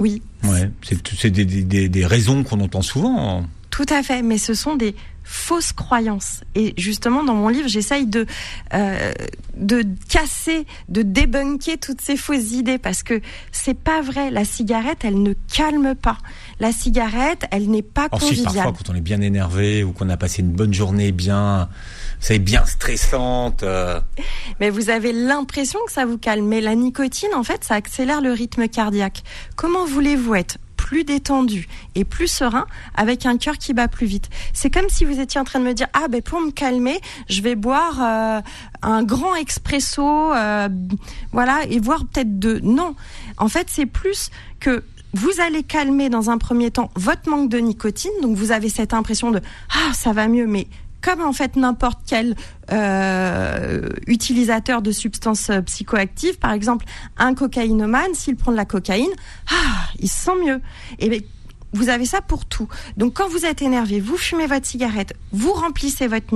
Oui, 0.00 0.22
Ouais, 0.44 0.70
c'est 0.82 1.30
des 1.30 2.06
raisons 2.06 2.42
qu'on 2.44 2.60
entend 2.60 2.82
souvent. 2.82 3.46
Tout 3.70 3.86
à 3.88 4.02
fait, 4.02 4.22
mais 4.22 4.38
ce 4.38 4.54
sont 4.54 4.74
des 4.74 4.94
fausses 5.30 5.72
croyances. 5.72 6.40
Et 6.56 6.74
justement, 6.76 7.22
dans 7.22 7.34
mon 7.34 7.48
livre, 7.48 7.68
j'essaye 7.68 8.04
de 8.06 8.26
euh, 8.74 9.12
de 9.56 9.84
casser, 10.08 10.66
de 10.88 11.02
débunker 11.02 11.78
toutes 11.78 12.00
ces 12.00 12.16
fausses 12.16 12.50
idées 12.52 12.78
parce 12.78 13.04
que 13.04 13.20
c'est 13.52 13.78
pas 13.78 14.00
vrai. 14.02 14.32
La 14.32 14.44
cigarette, 14.44 14.98
elle 15.04 15.22
ne 15.22 15.34
calme 15.54 15.94
pas. 15.94 16.18
La 16.58 16.72
cigarette, 16.72 17.46
elle 17.52 17.70
n'est 17.70 17.82
pas 17.82 18.08
si 18.14 18.18
conviviale. 18.18 18.54
parfois 18.54 18.72
quand 18.72 18.90
on 18.90 18.94
est 18.96 19.00
bien 19.00 19.20
énervé 19.20 19.84
ou 19.84 19.92
qu'on 19.92 20.08
a 20.08 20.16
passé 20.16 20.42
une 20.42 20.50
bonne 20.50 20.74
journée 20.74 21.12
bien, 21.12 21.68
c'est 22.18 22.40
bien 22.40 22.66
stressante. 22.66 23.62
euh, 23.62 24.00
Mais 24.58 24.70
vous 24.70 24.90
avez 24.90 25.12
l'impression 25.12 25.78
que 25.86 25.92
ça 25.92 26.06
vous 26.06 26.18
calme. 26.18 26.46
Mais 26.46 26.60
la 26.60 26.74
nicotine, 26.74 27.30
en 27.36 27.44
fait, 27.44 27.62
ça 27.62 27.74
accélère 27.74 28.20
le 28.20 28.32
rythme 28.32 28.66
cardiaque. 28.66 29.22
Comment 29.54 29.86
voulez-vous 29.86 30.34
être 30.34 30.58
plus 30.90 31.04
détendu 31.04 31.68
et 31.94 32.04
plus 32.04 32.26
serein 32.26 32.66
avec 32.96 33.24
un 33.24 33.36
cœur 33.36 33.58
qui 33.58 33.74
bat 33.74 33.86
plus 33.86 34.06
vite. 34.06 34.28
C'est 34.52 34.70
comme 34.70 34.88
si 34.88 35.04
vous 35.04 35.20
étiez 35.20 35.40
en 35.40 35.44
train 35.44 35.60
de 35.60 35.64
me 35.64 35.72
dire 35.72 35.86
ah 35.92 36.08
ben 36.08 36.20
pour 36.20 36.40
me 36.40 36.50
calmer, 36.50 37.00
je 37.28 37.42
vais 37.42 37.54
boire 37.54 38.00
euh, 38.02 38.40
un 38.82 39.04
grand 39.04 39.36
expresso 39.36 40.02
euh, 40.02 40.68
voilà 41.30 41.60
et 41.70 41.78
voir 41.78 42.06
peut-être 42.06 42.40
deux. 42.40 42.58
Non. 42.64 42.96
En 43.38 43.46
fait, 43.46 43.68
c'est 43.70 43.86
plus 43.86 44.30
que 44.58 44.82
vous 45.12 45.40
allez 45.40 45.62
calmer 45.62 46.08
dans 46.08 46.28
un 46.28 46.38
premier 46.38 46.72
temps 46.72 46.90
votre 46.96 47.30
manque 47.30 47.48
de 47.48 47.58
nicotine, 47.58 48.10
donc 48.20 48.36
vous 48.36 48.50
avez 48.50 48.68
cette 48.68 48.92
impression 48.92 49.30
de 49.30 49.40
ah 49.72 49.92
ça 49.94 50.12
va 50.12 50.26
mieux, 50.26 50.48
mais 50.48 50.66
comme 51.02 51.20
en 51.20 51.32
fait 51.32 51.56
n'importe 51.56 52.00
quel 52.06 52.34
euh, 52.72 53.88
utilisateur 54.06 54.82
de 54.82 54.92
substances 54.92 55.50
euh, 55.50 55.60
psychoactives, 55.62 56.38
par 56.38 56.52
exemple 56.52 56.84
un 57.18 57.34
cocaïnomane, 57.34 58.14
s'il 58.14 58.36
prend 58.36 58.52
de 58.52 58.56
la 58.56 58.64
cocaïne, 58.64 59.10
ah, 59.50 59.88
il 59.98 60.08
se 60.08 60.24
sent 60.24 60.36
mieux. 60.44 60.60
Vous 61.72 61.88
avez 61.88 62.04
ça 62.04 62.20
pour 62.20 62.44
tout. 62.44 62.68
Donc 62.96 63.14
quand 63.14 63.28
vous 63.28 63.44
êtes 63.44 63.62
énervé, 63.62 64.00
vous 64.00 64.16
fumez 64.16 64.46
votre 64.46 64.66
cigarette, 64.66 65.14
vous 65.32 65.52
remplissez 65.52 66.06
votre 66.06 66.26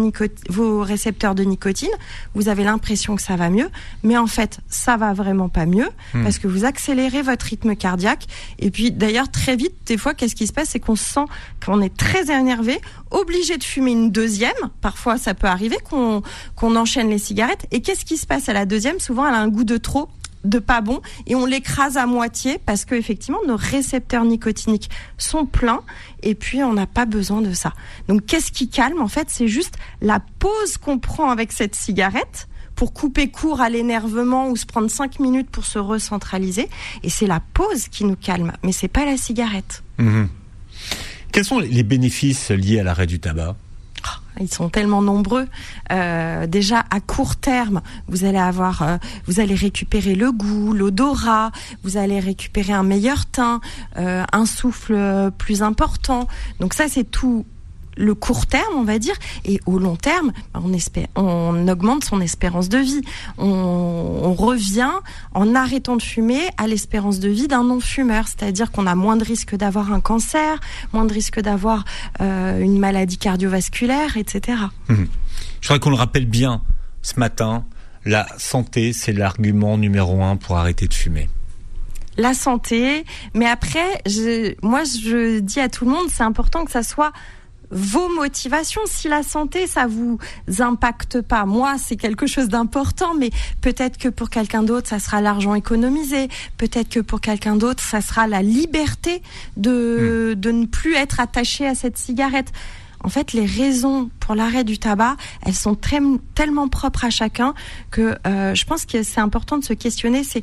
vos 0.48 0.82
récepteurs 0.82 1.34
de 1.34 1.44
nicotine, 1.44 1.90
vous 2.34 2.48
avez 2.48 2.64
l'impression 2.64 3.16
que 3.16 3.22
ça 3.22 3.36
va 3.36 3.50
mieux, 3.50 3.70
mais 4.02 4.16
en 4.16 4.26
fait 4.26 4.58
ça 4.68 4.96
va 4.96 5.12
vraiment 5.12 5.48
pas 5.48 5.66
mieux 5.66 5.88
parce 6.12 6.38
que 6.38 6.46
vous 6.46 6.64
accélérez 6.64 7.22
votre 7.22 7.46
rythme 7.46 7.74
cardiaque. 7.76 8.26
Et 8.58 8.70
puis 8.70 8.90
d'ailleurs 8.90 9.30
très 9.30 9.56
vite, 9.56 9.74
des 9.86 9.96
fois, 9.96 10.14
qu'est-ce 10.14 10.34
qui 10.34 10.46
se 10.46 10.52
passe, 10.52 10.70
c'est 10.70 10.80
qu'on 10.80 10.96
se 10.96 11.04
sent 11.04 11.24
qu'on 11.64 11.80
est 11.80 11.96
très 11.96 12.30
énervé, 12.30 12.80
obligé 13.10 13.56
de 13.56 13.64
fumer 13.64 13.92
une 13.92 14.10
deuxième. 14.10 14.52
Parfois 14.80 15.18
ça 15.18 15.34
peut 15.34 15.46
arriver 15.46 15.76
qu'on 15.88 16.22
qu'on 16.56 16.76
enchaîne 16.76 17.10
les 17.10 17.18
cigarettes. 17.18 17.66
Et 17.70 17.80
qu'est-ce 17.80 18.04
qui 18.04 18.16
se 18.16 18.26
passe 18.26 18.48
à 18.48 18.52
la 18.52 18.66
deuxième? 18.66 19.00
Souvent 19.00 19.26
elle 19.26 19.34
a 19.34 19.40
un 19.40 19.48
goût 19.48 19.64
de 19.64 19.76
trop 19.76 20.08
de 20.44 20.58
pas 20.58 20.80
bon 20.80 21.00
et 21.26 21.34
on 21.34 21.46
l'écrase 21.46 21.96
à 21.96 22.06
moitié 22.06 22.58
parce 22.64 22.84
que 22.84 22.94
effectivement 22.94 23.40
nos 23.46 23.56
récepteurs 23.56 24.24
nicotiniques 24.24 24.90
sont 25.18 25.46
pleins 25.46 25.82
et 26.22 26.34
puis 26.34 26.62
on 26.62 26.72
n'a 26.72 26.86
pas 26.86 27.06
besoin 27.06 27.40
de 27.40 27.52
ça. 27.52 27.72
Donc 28.08 28.26
qu'est-ce 28.26 28.52
qui 28.52 28.68
calme 28.68 29.00
en 29.00 29.08
fait? 29.08 29.28
C'est 29.30 29.48
juste 29.48 29.76
la 30.00 30.20
pause 30.38 30.76
qu'on 30.78 30.98
prend 30.98 31.30
avec 31.30 31.52
cette 31.52 31.74
cigarette 31.74 32.48
pour 32.74 32.92
couper 32.92 33.28
court 33.28 33.60
à 33.60 33.70
l'énervement 33.70 34.48
ou 34.48 34.56
se 34.56 34.66
prendre 34.66 34.90
cinq 34.90 35.20
minutes 35.20 35.50
pour 35.50 35.64
se 35.64 35.78
recentraliser 35.78 36.68
et 37.02 37.10
c'est 37.10 37.26
la 37.26 37.40
pause 37.40 37.88
qui 37.88 38.04
nous 38.04 38.16
calme 38.16 38.52
mais 38.62 38.72
c'est 38.72 38.88
pas 38.88 39.04
la 39.04 39.16
cigarette. 39.16 39.82
mhm. 39.98 40.28
Quels 41.32 41.44
sont 41.44 41.58
les 41.58 41.82
bénéfices 41.82 42.50
liés 42.52 42.78
à 42.78 42.84
l'arrêt 42.84 43.08
du 43.08 43.18
tabac? 43.18 43.56
Ils 44.40 44.52
sont 44.52 44.68
tellement 44.68 45.02
nombreux. 45.02 45.46
Euh, 45.92 46.46
déjà 46.46 46.84
à 46.90 47.00
court 47.00 47.36
terme, 47.36 47.82
vous 48.08 48.24
allez 48.24 48.38
avoir, 48.38 48.82
euh, 48.82 48.96
vous 49.26 49.40
allez 49.40 49.54
récupérer 49.54 50.14
le 50.14 50.32
goût, 50.32 50.72
l'odorat, 50.72 51.52
vous 51.84 51.96
allez 51.96 52.18
récupérer 52.18 52.72
un 52.72 52.82
meilleur 52.82 53.26
teint, 53.26 53.60
euh, 53.96 54.24
un 54.32 54.46
souffle 54.46 55.30
plus 55.38 55.62
important. 55.62 56.26
Donc 56.58 56.74
ça, 56.74 56.88
c'est 56.88 57.04
tout 57.04 57.44
le 57.96 58.14
court 58.14 58.46
terme, 58.46 58.74
on 58.76 58.84
va 58.84 58.98
dire, 58.98 59.14
et 59.44 59.60
au 59.66 59.78
long 59.78 59.96
terme, 59.96 60.32
on, 60.54 60.72
espère, 60.72 61.06
on 61.16 61.68
augmente 61.68 62.04
son 62.04 62.20
espérance 62.20 62.68
de 62.68 62.78
vie. 62.78 63.02
On, 63.38 63.46
on 63.46 64.34
revient, 64.34 64.90
en 65.34 65.54
arrêtant 65.54 65.96
de 65.96 66.02
fumer, 66.02 66.42
à 66.56 66.66
l'espérance 66.66 67.20
de 67.20 67.28
vie 67.28 67.48
d'un 67.48 67.64
non-fumeur, 67.64 68.28
c'est-à-dire 68.28 68.70
qu'on 68.70 68.86
a 68.86 68.94
moins 68.94 69.16
de 69.16 69.24
risque 69.24 69.54
d'avoir 69.54 69.92
un 69.92 70.00
cancer, 70.00 70.58
moins 70.92 71.04
de 71.04 71.12
risque 71.12 71.40
d'avoir 71.40 71.84
euh, 72.20 72.60
une 72.60 72.78
maladie 72.78 73.18
cardiovasculaire, 73.18 74.16
etc. 74.16 74.58
Mmh. 74.88 75.04
Je 75.60 75.68
voudrais 75.68 75.80
qu'on 75.80 75.90
le 75.90 75.96
rappelle 75.96 76.26
bien 76.26 76.62
ce 77.02 77.18
matin, 77.18 77.64
la 78.04 78.26
santé, 78.38 78.92
c'est 78.92 79.12
l'argument 79.12 79.78
numéro 79.78 80.22
un 80.22 80.36
pour 80.36 80.56
arrêter 80.56 80.88
de 80.88 80.94
fumer 80.94 81.28
la 82.16 82.34
santé. 82.34 83.04
Mais 83.34 83.46
après, 83.46 84.02
je, 84.06 84.54
moi, 84.62 84.82
je 84.84 85.40
dis 85.40 85.60
à 85.60 85.68
tout 85.68 85.84
le 85.84 85.90
monde, 85.90 86.06
c'est 86.10 86.22
important 86.22 86.64
que 86.64 86.70
ça 86.70 86.82
soit 86.82 87.12
vos 87.74 88.08
motivations. 88.08 88.80
Si 88.86 89.08
la 89.08 89.22
santé, 89.22 89.66
ça 89.66 89.86
vous 89.86 90.18
impacte 90.60 91.20
pas, 91.20 91.44
moi, 91.44 91.74
c'est 91.76 91.96
quelque 91.96 92.26
chose 92.26 92.48
d'important, 92.48 93.14
mais 93.14 93.30
peut-être 93.60 93.98
que 93.98 94.08
pour 94.08 94.30
quelqu'un 94.30 94.62
d'autre, 94.62 94.88
ça 94.88 95.00
sera 95.00 95.20
l'argent 95.20 95.54
économisé. 95.54 96.28
Peut-être 96.56 96.88
que 96.88 97.00
pour 97.00 97.20
quelqu'un 97.20 97.56
d'autre, 97.56 97.82
ça 97.82 98.00
sera 98.00 98.26
la 98.26 98.42
liberté 98.42 99.22
de, 99.56 100.34
hmm. 100.34 100.40
de 100.40 100.50
ne 100.52 100.66
plus 100.66 100.94
être 100.94 101.20
attaché 101.20 101.66
à 101.66 101.74
cette 101.74 101.98
cigarette. 101.98 102.52
En 103.02 103.10
fait, 103.10 103.34
les 103.34 103.44
raisons 103.44 104.08
pour 104.18 104.34
l'arrêt 104.34 104.64
du 104.64 104.78
tabac, 104.78 105.16
elles 105.44 105.54
sont 105.54 105.74
très, 105.74 106.00
tellement 106.34 106.68
propres 106.68 107.04
à 107.04 107.10
chacun 107.10 107.52
que 107.90 108.16
euh, 108.26 108.54
je 108.54 108.64
pense 108.64 108.86
que 108.86 109.02
c'est 109.02 109.20
important 109.20 109.58
de 109.58 109.64
se 109.64 109.74
questionner. 109.74 110.24
C'est 110.24 110.42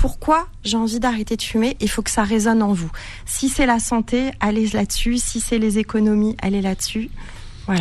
pourquoi 0.00 0.48
j'ai 0.64 0.78
envie 0.78 0.98
d'arrêter 0.98 1.36
de 1.36 1.42
fumer, 1.42 1.76
il 1.78 1.90
faut 1.90 2.00
que 2.00 2.10
ça 2.10 2.22
résonne 2.22 2.62
en 2.62 2.72
vous. 2.72 2.90
Si 3.26 3.50
c'est 3.50 3.66
la 3.66 3.78
santé, 3.78 4.30
allez 4.40 4.66
là-dessus. 4.68 5.18
Si 5.18 5.40
c'est 5.40 5.58
les 5.58 5.78
économies, 5.78 6.36
allez 6.40 6.62
là-dessus. 6.62 7.10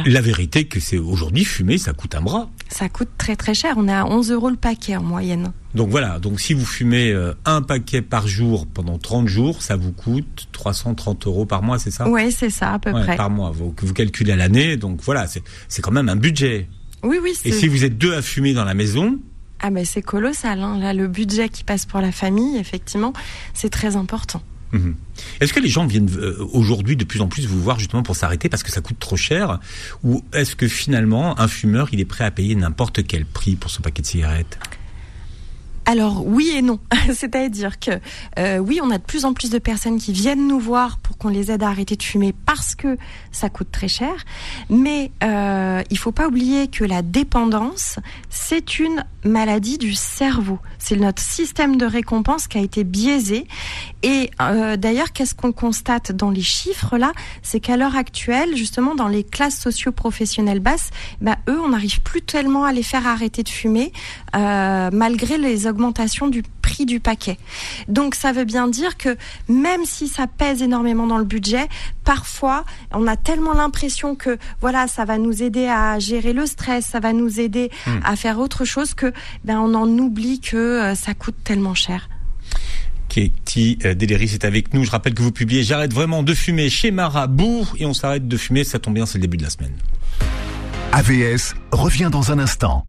La 0.06 0.20
vérité, 0.20 0.66
que 0.66 0.82
c'est 0.82 0.98
aujourd'hui 0.98 1.46
fumer, 1.46 1.78
ça 1.78 1.94
coûte 1.94 2.16
un 2.16 2.22
bras. 2.22 2.50
Ça 2.68 2.90
coûte 2.90 3.08
très 3.18 3.38
très 3.38 3.54
cher. 3.54 3.76
On 3.78 3.88
est 3.88 3.94
à 3.94 4.06
11 4.06 4.32
euros 4.32 4.50
le 4.50 4.58
paquet 4.58 4.98
en 4.98 5.02
moyenne. 5.02 5.54
Donc 5.74 5.90
voilà. 5.90 6.20
Donc 6.20 6.42
si 6.42 6.54
vous 6.54 6.66
fumez 6.66 7.12
euh, 7.12 7.34
un 7.46 7.62
paquet 7.62 8.02
par 8.02 8.28
jour 8.28 8.68
pendant 8.68 8.98
30 8.98 9.28
jours, 9.30 9.62
ça 9.62 9.78
vous 9.78 9.94
coûte 9.94 10.50
330 10.52 11.26
euros 11.26 11.46
par 11.46 11.64
mois, 11.64 11.80
c'est 11.80 11.90
ça? 11.90 12.08
Oui, 12.08 12.34
c'est 12.34 12.50
ça 12.50 12.74
à 12.74 12.80
peu 12.80 12.92
près. 12.92 13.16
Par 13.16 13.30
mois. 13.30 13.52
Vous, 13.52 13.74
vous 13.82 13.94
calculez 13.94 14.34
à 14.34 14.36
l'année. 14.36 14.76
Donc 14.76 15.00
voilà, 15.02 15.26
c'est 15.26 15.82
quand 15.82 15.92
même 15.92 16.10
un 16.10 16.18
budget. 16.18 16.68
Oui, 17.02 17.18
oui. 17.24 17.34
Et 17.46 17.54
si 17.54 17.70
vous 17.70 17.86
êtes 17.86 17.98
deux 17.98 18.14
à 18.14 18.22
fumer 18.22 18.54
dans 18.54 18.66
la 18.66 18.74
maison, 18.74 19.18
ah 19.60 19.70
ben 19.70 19.86
c'est 19.86 20.02
colossal. 20.02 20.62
Hein. 20.62 20.80
Là, 20.80 20.94
le 20.94 21.08
budget 21.08 21.50
qui 21.50 21.64
passe 21.64 21.86
pour 21.86 22.00
la 22.00 22.12
famille, 22.12 22.58
effectivement, 22.58 23.14
c'est 23.54 23.70
très 23.70 23.96
important. 23.96 24.42
Mhm. 24.72 24.96
Est-ce 25.42 25.52
que 25.52 25.60
les 25.60 25.68
gens 25.68 25.88
viennent 25.88 26.10
euh, 26.18 26.38
aujourd'hui 26.54 26.96
de 26.96 27.04
plus 27.04 27.22
en 27.22 27.28
plus 27.28 27.48
vous 27.48 27.60
voir 27.62 27.80
justement 27.80 28.04
pour 28.04 28.16
s'arrêter 28.16 28.50
parce 28.50 28.64
que 28.64 28.72
ça 28.72 28.82
coûte 28.82 29.00
trop 29.00 29.18
cher? 29.18 29.60
Ou 30.04 30.24
est-ce 30.34 30.56
que 30.56 30.68
finalement 30.68 31.40
un 31.40 31.48
fumeur 31.48 31.90
il 31.92 32.00
est 32.00 32.06
prêt 32.06 32.26
à 32.26 32.32
payer 32.32 32.56
n'importe 32.56 33.06
quel 33.06 33.26
prix 33.26 33.56
pour 33.56 33.72
ce 33.72 33.82
paquet 33.82 34.02
de 34.02 34.08
cigarettes? 34.08 34.60
Alors 35.90 36.24
oui 36.24 36.52
et 36.56 36.62
non, 36.62 36.78
c'est-à-dire 37.16 37.80
que 37.80 37.90
euh, 38.38 38.60
oui, 38.60 38.80
on 38.80 38.92
a 38.92 39.00
de 39.00 39.04
plus 39.04 39.26
en 39.26 39.34
plus 39.34 39.50
de 39.50 39.58
personnes 39.58 39.98
qui 39.98 40.14
viennent 40.14 40.48
nous 40.48 40.60
voir 40.60 41.00
pour 41.00 41.18
qu'on 41.18 41.30
les 41.30 41.50
aide 41.50 41.64
à 41.64 41.70
arrêter 41.70 41.96
de 41.96 42.04
fumer 42.04 42.32
parce 42.46 42.76
que 42.76 42.96
ça 43.32 43.50
coûte 43.50 43.70
très 43.72 43.88
cher, 43.88 44.14
mais 44.70 45.12
euh, 45.24 45.82
il 45.90 45.98
faut 45.98 46.12
pas 46.12 46.28
oublier 46.28 46.68
que 46.68 46.84
la 46.84 47.02
dépendance, 47.02 47.98
c'est 48.30 48.78
une 48.78 49.04
maladie 49.26 49.80
du 49.80 49.96
cerveau. 49.96 50.60
C'est 50.78 50.96
notre 50.96 51.24
système 51.24 51.76
de 51.76 51.88
récompense 51.88 52.48
qui 52.48 52.60
a 52.60 52.62
été 52.62 52.84
biaisé. 52.84 53.48
Et 54.04 54.30
euh, 54.42 54.78
d'ailleurs, 54.78 55.12
qu'est-ce 55.12 55.34
qu'on 55.34 55.52
constate 55.52 56.12
dans 56.12 56.30
les 56.30 56.42
chiffres 56.42 56.98
là? 56.98 57.12
C'est 57.42 57.60
qu'à 57.60 57.78
l'heure 57.78 57.98
actuelle, 57.98 58.56
justement, 58.56 58.94
dans 58.94 59.08
les 59.08 59.24
classes 59.24 59.60
socio-professionnelles 59.60 60.62
basses, 60.62 60.92
bah, 61.20 61.38
eux, 61.50 61.60
on 61.60 61.70
n'arrive 61.70 62.02
plus 62.02 62.22
tellement 62.22 62.64
à 62.64 62.72
les 62.72 62.84
faire 62.84 63.08
arrêter 63.08 63.42
de 63.42 63.50
fumer, 63.50 63.92
euh, 64.36 64.90
malgré 64.94 65.38
les 65.40 65.66
augmentations 65.66 65.79
du 66.30 66.44
prix 66.62 66.86
du 66.86 67.00
paquet. 67.00 67.38
Donc 67.88 68.16
ça 68.16 68.32
veut 68.32 68.46
bien 68.46 68.68
dire 68.68 68.98
que 68.98 69.18
même 69.48 69.86
si 69.86 70.08
ça 70.08 70.28
pèse 70.28 70.62
énormément 70.62 71.08
dans 71.08 71.18
le 71.18 71.24
budget, 71.24 71.68
parfois 72.04 72.66
on 72.92 73.08
a 73.08 73.16
tellement 73.16 73.54
l'impression 73.54 74.16
que 74.16 74.38
voilà 74.62 74.88
ça 74.88 75.06
va 75.06 75.18
nous 75.18 75.42
aider 75.42 75.68
à 75.68 76.00
gérer 76.00 76.34
le 76.34 76.46
stress, 76.46 76.86
ça 76.86 77.00
va 77.00 77.14
nous 77.14 77.40
aider 77.40 77.72
hmm. 77.88 78.00
à 78.04 78.16
faire 78.16 78.40
autre 78.40 78.66
chose 78.66 78.94
que 78.94 79.14
ben 79.44 79.60
on 79.60 79.74
en 79.74 79.88
oublie 79.98 80.40
que 80.40 80.58
euh, 80.58 80.96
ça 80.96 81.14
coûte 81.14 81.36
tellement 81.44 81.76
cher. 81.76 82.10
Katie 83.08 83.80
euh, 83.86 83.96
Deléris 83.96 84.34
est 84.34 84.46
avec 84.46 84.74
nous. 84.74 84.86
Je 84.86 84.92
rappelle 84.92 85.16
que 85.16 85.24
vous 85.24 85.32
publiez 85.32 85.64
J'arrête 85.64 85.94
vraiment 85.94 86.24
de 86.24 86.34
fumer 86.34 86.70
chez 86.70 86.92
Marabout 86.92 87.66
et 87.78 87.86
on 87.86 87.94
s'arrête 87.94 88.28
de 88.28 88.38
fumer, 88.38 88.64
ça 88.64 88.80
tombe 88.80 88.94
bien, 88.94 89.06
c'est 89.06 89.18
le 89.18 89.24
début 89.24 89.38
de 89.38 89.44
la 89.44 89.50
semaine. 89.50 89.74
AVS 90.92 91.56
revient 91.72 92.10
dans 92.12 92.32
un 92.32 92.40
instant. 92.40 92.86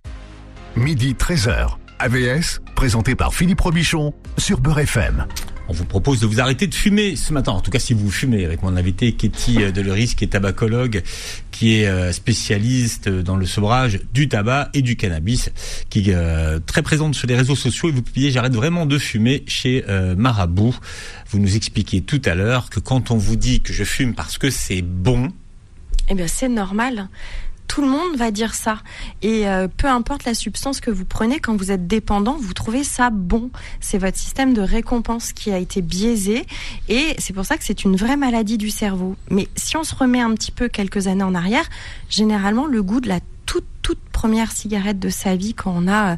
Midi 0.76 1.14
13h. 1.14 1.76
AVS, 2.00 2.62
présenté 2.74 3.14
par 3.14 3.34
Philippe 3.34 3.60
Robichon 3.60 4.14
sur 4.38 4.60
Beurre 4.60 4.78
FM. 4.80 5.26
On 5.68 5.74
vous 5.74 5.84
propose 5.84 6.18
de 6.20 6.26
vous 6.26 6.40
arrêter 6.40 6.66
de 6.66 6.74
fumer 6.74 7.14
ce 7.14 7.34
matin. 7.34 7.52
En 7.52 7.60
tout 7.60 7.70
cas, 7.70 7.78
si 7.78 7.92
vous 7.92 8.10
fumez, 8.10 8.46
avec 8.46 8.62
mon 8.62 8.74
invité 8.74 9.12
Katie 9.12 9.62
euh, 9.62 9.70
Deloris, 9.70 10.14
qui 10.14 10.24
est 10.24 10.28
tabacologue, 10.28 11.02
qui 11.50 11.76
est 11.76 11.86
euh, 11.86 12.10
spécialiste 12.12 13.10
dans 13.10 13.36
le 13.36 13.44
sevrage 13.44 14.00
du 14.14 14.30
tabac 14.30 14.70
et 14.72 14.80
du 14.80 14.96
cannabis, 14.96 15.50
qui 15.90 16.10
est 16.10 16.14
euh, 16.14 16.58
très 16.58 16.80
présente 16.80 17.14
sur 17.14 17.28
les 17.28 17.36
réseaux 17.36 17.54
sociaux. 17.54 17.90
Et 17.90 17.92
vous 17.92 18.02
publiez 18.02 18.30
J'arrête 18.30 18.54
vraiment 18.54 18.86
de 18.86 18.96
fumer 18.96 19.44
chez 19.46 19.84
Marabout. 20.16 20.74
Vous 21.28 21.38
nous 21.38 21.54
expliquez 21.54 22.00
tout 22.00 22.22
à 22.24 22.34
l'heure 22.34 22.70
que 22.70 22.80
quand 22.80 23.10
on 23.10 23.18
vous 23.18 23.36
dit 23.36 23.60
que 23.60 23.74
je 23.74 23.84
fume 23.84 24.14
parce 24.14 24.38
que 24.38 24.48
c'est 24.48 24.82
bon, 24.82 25.32
eh 26.10 26.14
bien, 26.14 26.26
c'est 26.26 26.48
normal 26.48 27.08
tout 27.70 27.82
le 27.82 27.88
monde 27.88 28.16
va 28.16 28.32
dire 28.32 28.52
ça. 28.52 28.78
Et 29.22 29.46
euh, 29.46 29.68
peu 29.68 29.86
importe 29.86 30.24
la 30.24 30.34
substance 30.34 30.80
que 30.80 30.90
vous 30.90 31.04
prenez, 31.04 31.38
quand 31.38 31.56
vous 31.56 31.70
êtes 31.70 31.86
dépendant, 31.86 32.36
vous 32.36 32.52
trouvez 32.52 32.82
ça 32.82 33.10
bon. 33.10 33.48
C'est 33.78 33.98
votre 33.98 34.16
système 34.16 34.54
de 34.54 34.60
récompense 34.60 35.32
qui 35.32 35.52
a 35.52 35.58
été 35.58 35.80
biaisé. 35.80 36.46
Et 36.88 37.14
c'est 37.18 37.32
pour 37.32 37.44
ça 37.44 37.56
que 37.56 37.62
c'est 37.62 37.84
une 37.84 37.94
vraie 37.94 38.16
maladie 38.16 38.58
du 38.58 38.70
cerveau. 38.70 39.14
Mais 39.30 39.46
si 39.54 39.76
on 39.76 39.84
se 39.84 39.94
remet 39.94 40.20
un 40.20 40.34
petit 40.34 40.50
peu 40.50 40.66
quelques 40.66 41.06
années 41.06 41.22
en 41.22 41.36
arrière, 41.36 41.70
généralement, 42.08 42.66
le 42.66 42.82
goût 42.82 43.00
de 43.00 43.08
la 43.08 43.20
toute, 43.90 44.10
première 44.12 44.52
cigarette 44.52 45.00
de 45.00 45.08
sa 45.08 45.34
vie 45.34 45.52
quand 45.52 45.74
on 45.74 45.88
a 45.88 46.16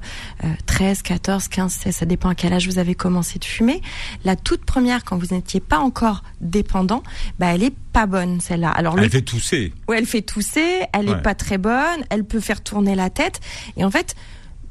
13, 0.67 1.01
14, 1.01 1.49
15, 1.49 1.73
16, 1.73 1.97
ça 1.97 2.05
dépend 2.05 2.29
à 2.29 2.35
quel 2.35 2.53
âge 2.53 2.67
vous 2.67 2.79
avez 2.79 2.95
commencé 2.95 3.39
de 3.39 3.47
fumer. 3.47 3.81
La 4.25 4.37
toute 4.37 4.65
première, 4.65 5.05
quand 5.05 5.17
vous 5.17 5.35
n'étiez 5.35 5.61
pas 5.61 5.79
encore 5.79 6.23
dépendant, 6.43 7.03
bah, 7.39 7.55
elle 7.55 7.63
est 7.63 7.75
pas 7.95 8.05
bonne, 8.05 8.43
celle-là. 8.43 8.71
Alors, 8.71 8.99
elle 8.99 9.09
fait 9.09 9.23
tousser. 9.23 9.73
Oui, 9.89 9.97
elle 9.99 10.07
fait 10.07 10.21
tousser, 10.21 10.83
elle 10.93 11.09
est 11.09 11.23
pas 11.23 11.35
très 11.35 11.57
bonne, 11.57 12.05
elle 12.11 12.25
peut 12.25 12.41
faire 12.41 12.63
tourner 12.63 12.95
la 12.95 13.09
tête. 13.09 13.41
Et 13.79 13.85
en 13.85 13.91
fait, 13.91 14.17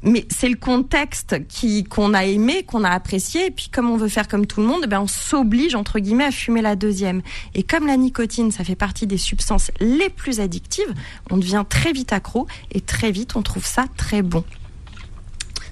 mais 0.02 0.26
c'est 0.28 0.48
le 0.48 0.56
contexte 0.56 1.46
qui 1.48 1.84
qu'on 1.84 2.14
a 2.14 2.24
aimé, 2.24 2.64
qu'on 2.64 2.84
a 2.84 2.90
apprécié, 2.90 3.46
et 3.46 3.50
puis 3.50 3.68
comme 3.68 3.90
on 3.90 3.96
veut 3.96 4.08
faire 4.08 4.28
comme 4.28 4.46
tout 4.46 4.60
le 4.60 4.66
monde, 4.66 4.86
ben 4.86 5.00
on 5.00 5.06
s'oblige 5.06 5.74
entre 5.74 5.98
guillemets 5.98 6.24
à 6.24 6.30
fumer 6.30 6.62
la 6.62 6.76
deuxième. 6.76 7.22
Et 7.54 7.62
comme 7.62 7.86
la 7.86 7.96
nicotine, 7.96 8.50
ça 8.50 8.64
fait 8.64 8.76
partie 8.76 9.06
des 9.06 9.18
substances 9.18 9.70
les 9.80 10.08
plus 10.08 10.40
addictives, 10.40 10.94
on 11.30 11.36
devient 11.36 11.64
très 11.68 11.92
vite 11.92 12.12
accro 12.12 12.46
et 12.72 12.80
très 12.80 13.10
vite 13.10 13.36
on 13.36 13.42
trouve 13.42 13.66
ça 13.66 13.84
très 13.96 14.22
bon. 14.22 14.44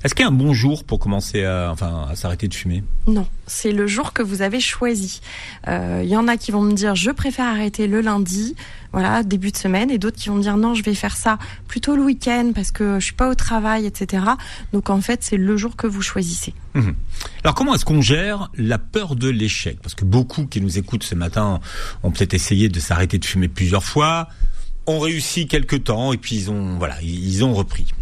Est-ce 0.03 0.15
qu'il 0.15 0.23
y 0.23 0.27
a 0.27 0.29
un 0.29 0.35
bon 0.35 0.55
jour 0.55 0.85
pour 0.85 0.99
commencer 0.99 1.45
à, 1.45 1.69
enfin, 1.71 2.07
à 2.11 2.17
s'arrêter 2.17 2.49
de 2.49 2.55
fumer? 2.55 2.83
Non, 3.07 3.27
c'est 3.47 3.71
le 3.71 3.87
jour 3.87 4.15
que 4.15 4.23
vous 4.23 4.41
avez 4.41 4.61
choisi. 4.61 5.21
Il 5.67 5.73
euh, 5.73 6.05
y 6.05 6.17
en 6.17 6.27
a 6.27 6.39
qui 6.39 6.53
vont 6.53 6.63
me 6.63 6.73
dire 6.73 6.95
je 6.95 7.11
préfère 7.11 7.47
arrêter 7.47 7.87
le 7.87 8.01
lundi, 8.01 8.57
voilà, 8.93 9.23
début 9.23 9.51
de 9.51 9.59
semaine, 9.59 9.91
et 9.91 9.99
d'autres 9.99 10.17
qui 10.17 10.31
vont 10.31 10.37
me 10.37 10.43
dire 10.43 10.57
non, 10.57 10.75
je 10.75 10.83
vais 10.83 10.95
faire 10.95 11.17
ça 11.17 11.39
plutôt 11.69 11.97
le 11.97 12.03
week-end 12.03 12.53
parce 12.55 12.71
que 12.71 12.99
je 12.99 13.05
suis 13.05 13.15
pas 13.15 13.29
au 13.29 13.35
travail, 13.35 13.85
etc. 13.85 14.25
Donc 14.73 14.89
en 14.89 15.03
fait, 15.03 15.23
c'est 15.23 15.37
le 15.37 15.57
jour 15.59 15.77
que 15.77 15.87
vous 15.87 16.03
choisissez. 16.03 16.55
Mhm. 16.75 16.95
Alors 17.45 17.55
comment 17.55 17.75
est-ce 17.75 17.85
qu'on 17.85 18.01
gère 18.01 18.51
la 18.57 18.79
peur 18.79 19.17
de 19.17 19.29
l'échec? 19.29 19.79
Parce 19.83 19.95
que 19.95 20.07
beaucoup 20.07 20.47
qui 20.47 20.63
nous 20.63 20.79
écoutent 20.79 21.05
ce 21.05 21.15
matin 21.15 21.61
ont 22.03 22.11
peut-être 22.11 22.33
essayé 22.33 22.71
de 22.71 22.81
s'arrêter 22.81 23.19
de 23.19 23.25
fumer 23.27 23.49
plusieurs 23.49 23.85
fois, 23.85 24.29
ont 24.87 24.99
réussi 24.99 25.47
quelques 25.47 25.85
temps 25.85 26.15
et 26.15 26.17
puis 26.17 26.37
ils 26.37 26.51
ont 26.51 26.79
voilà, 26.79 26.97
ils 27.03 27.45
ont 27.45 27.53
repris. 27.53 27.93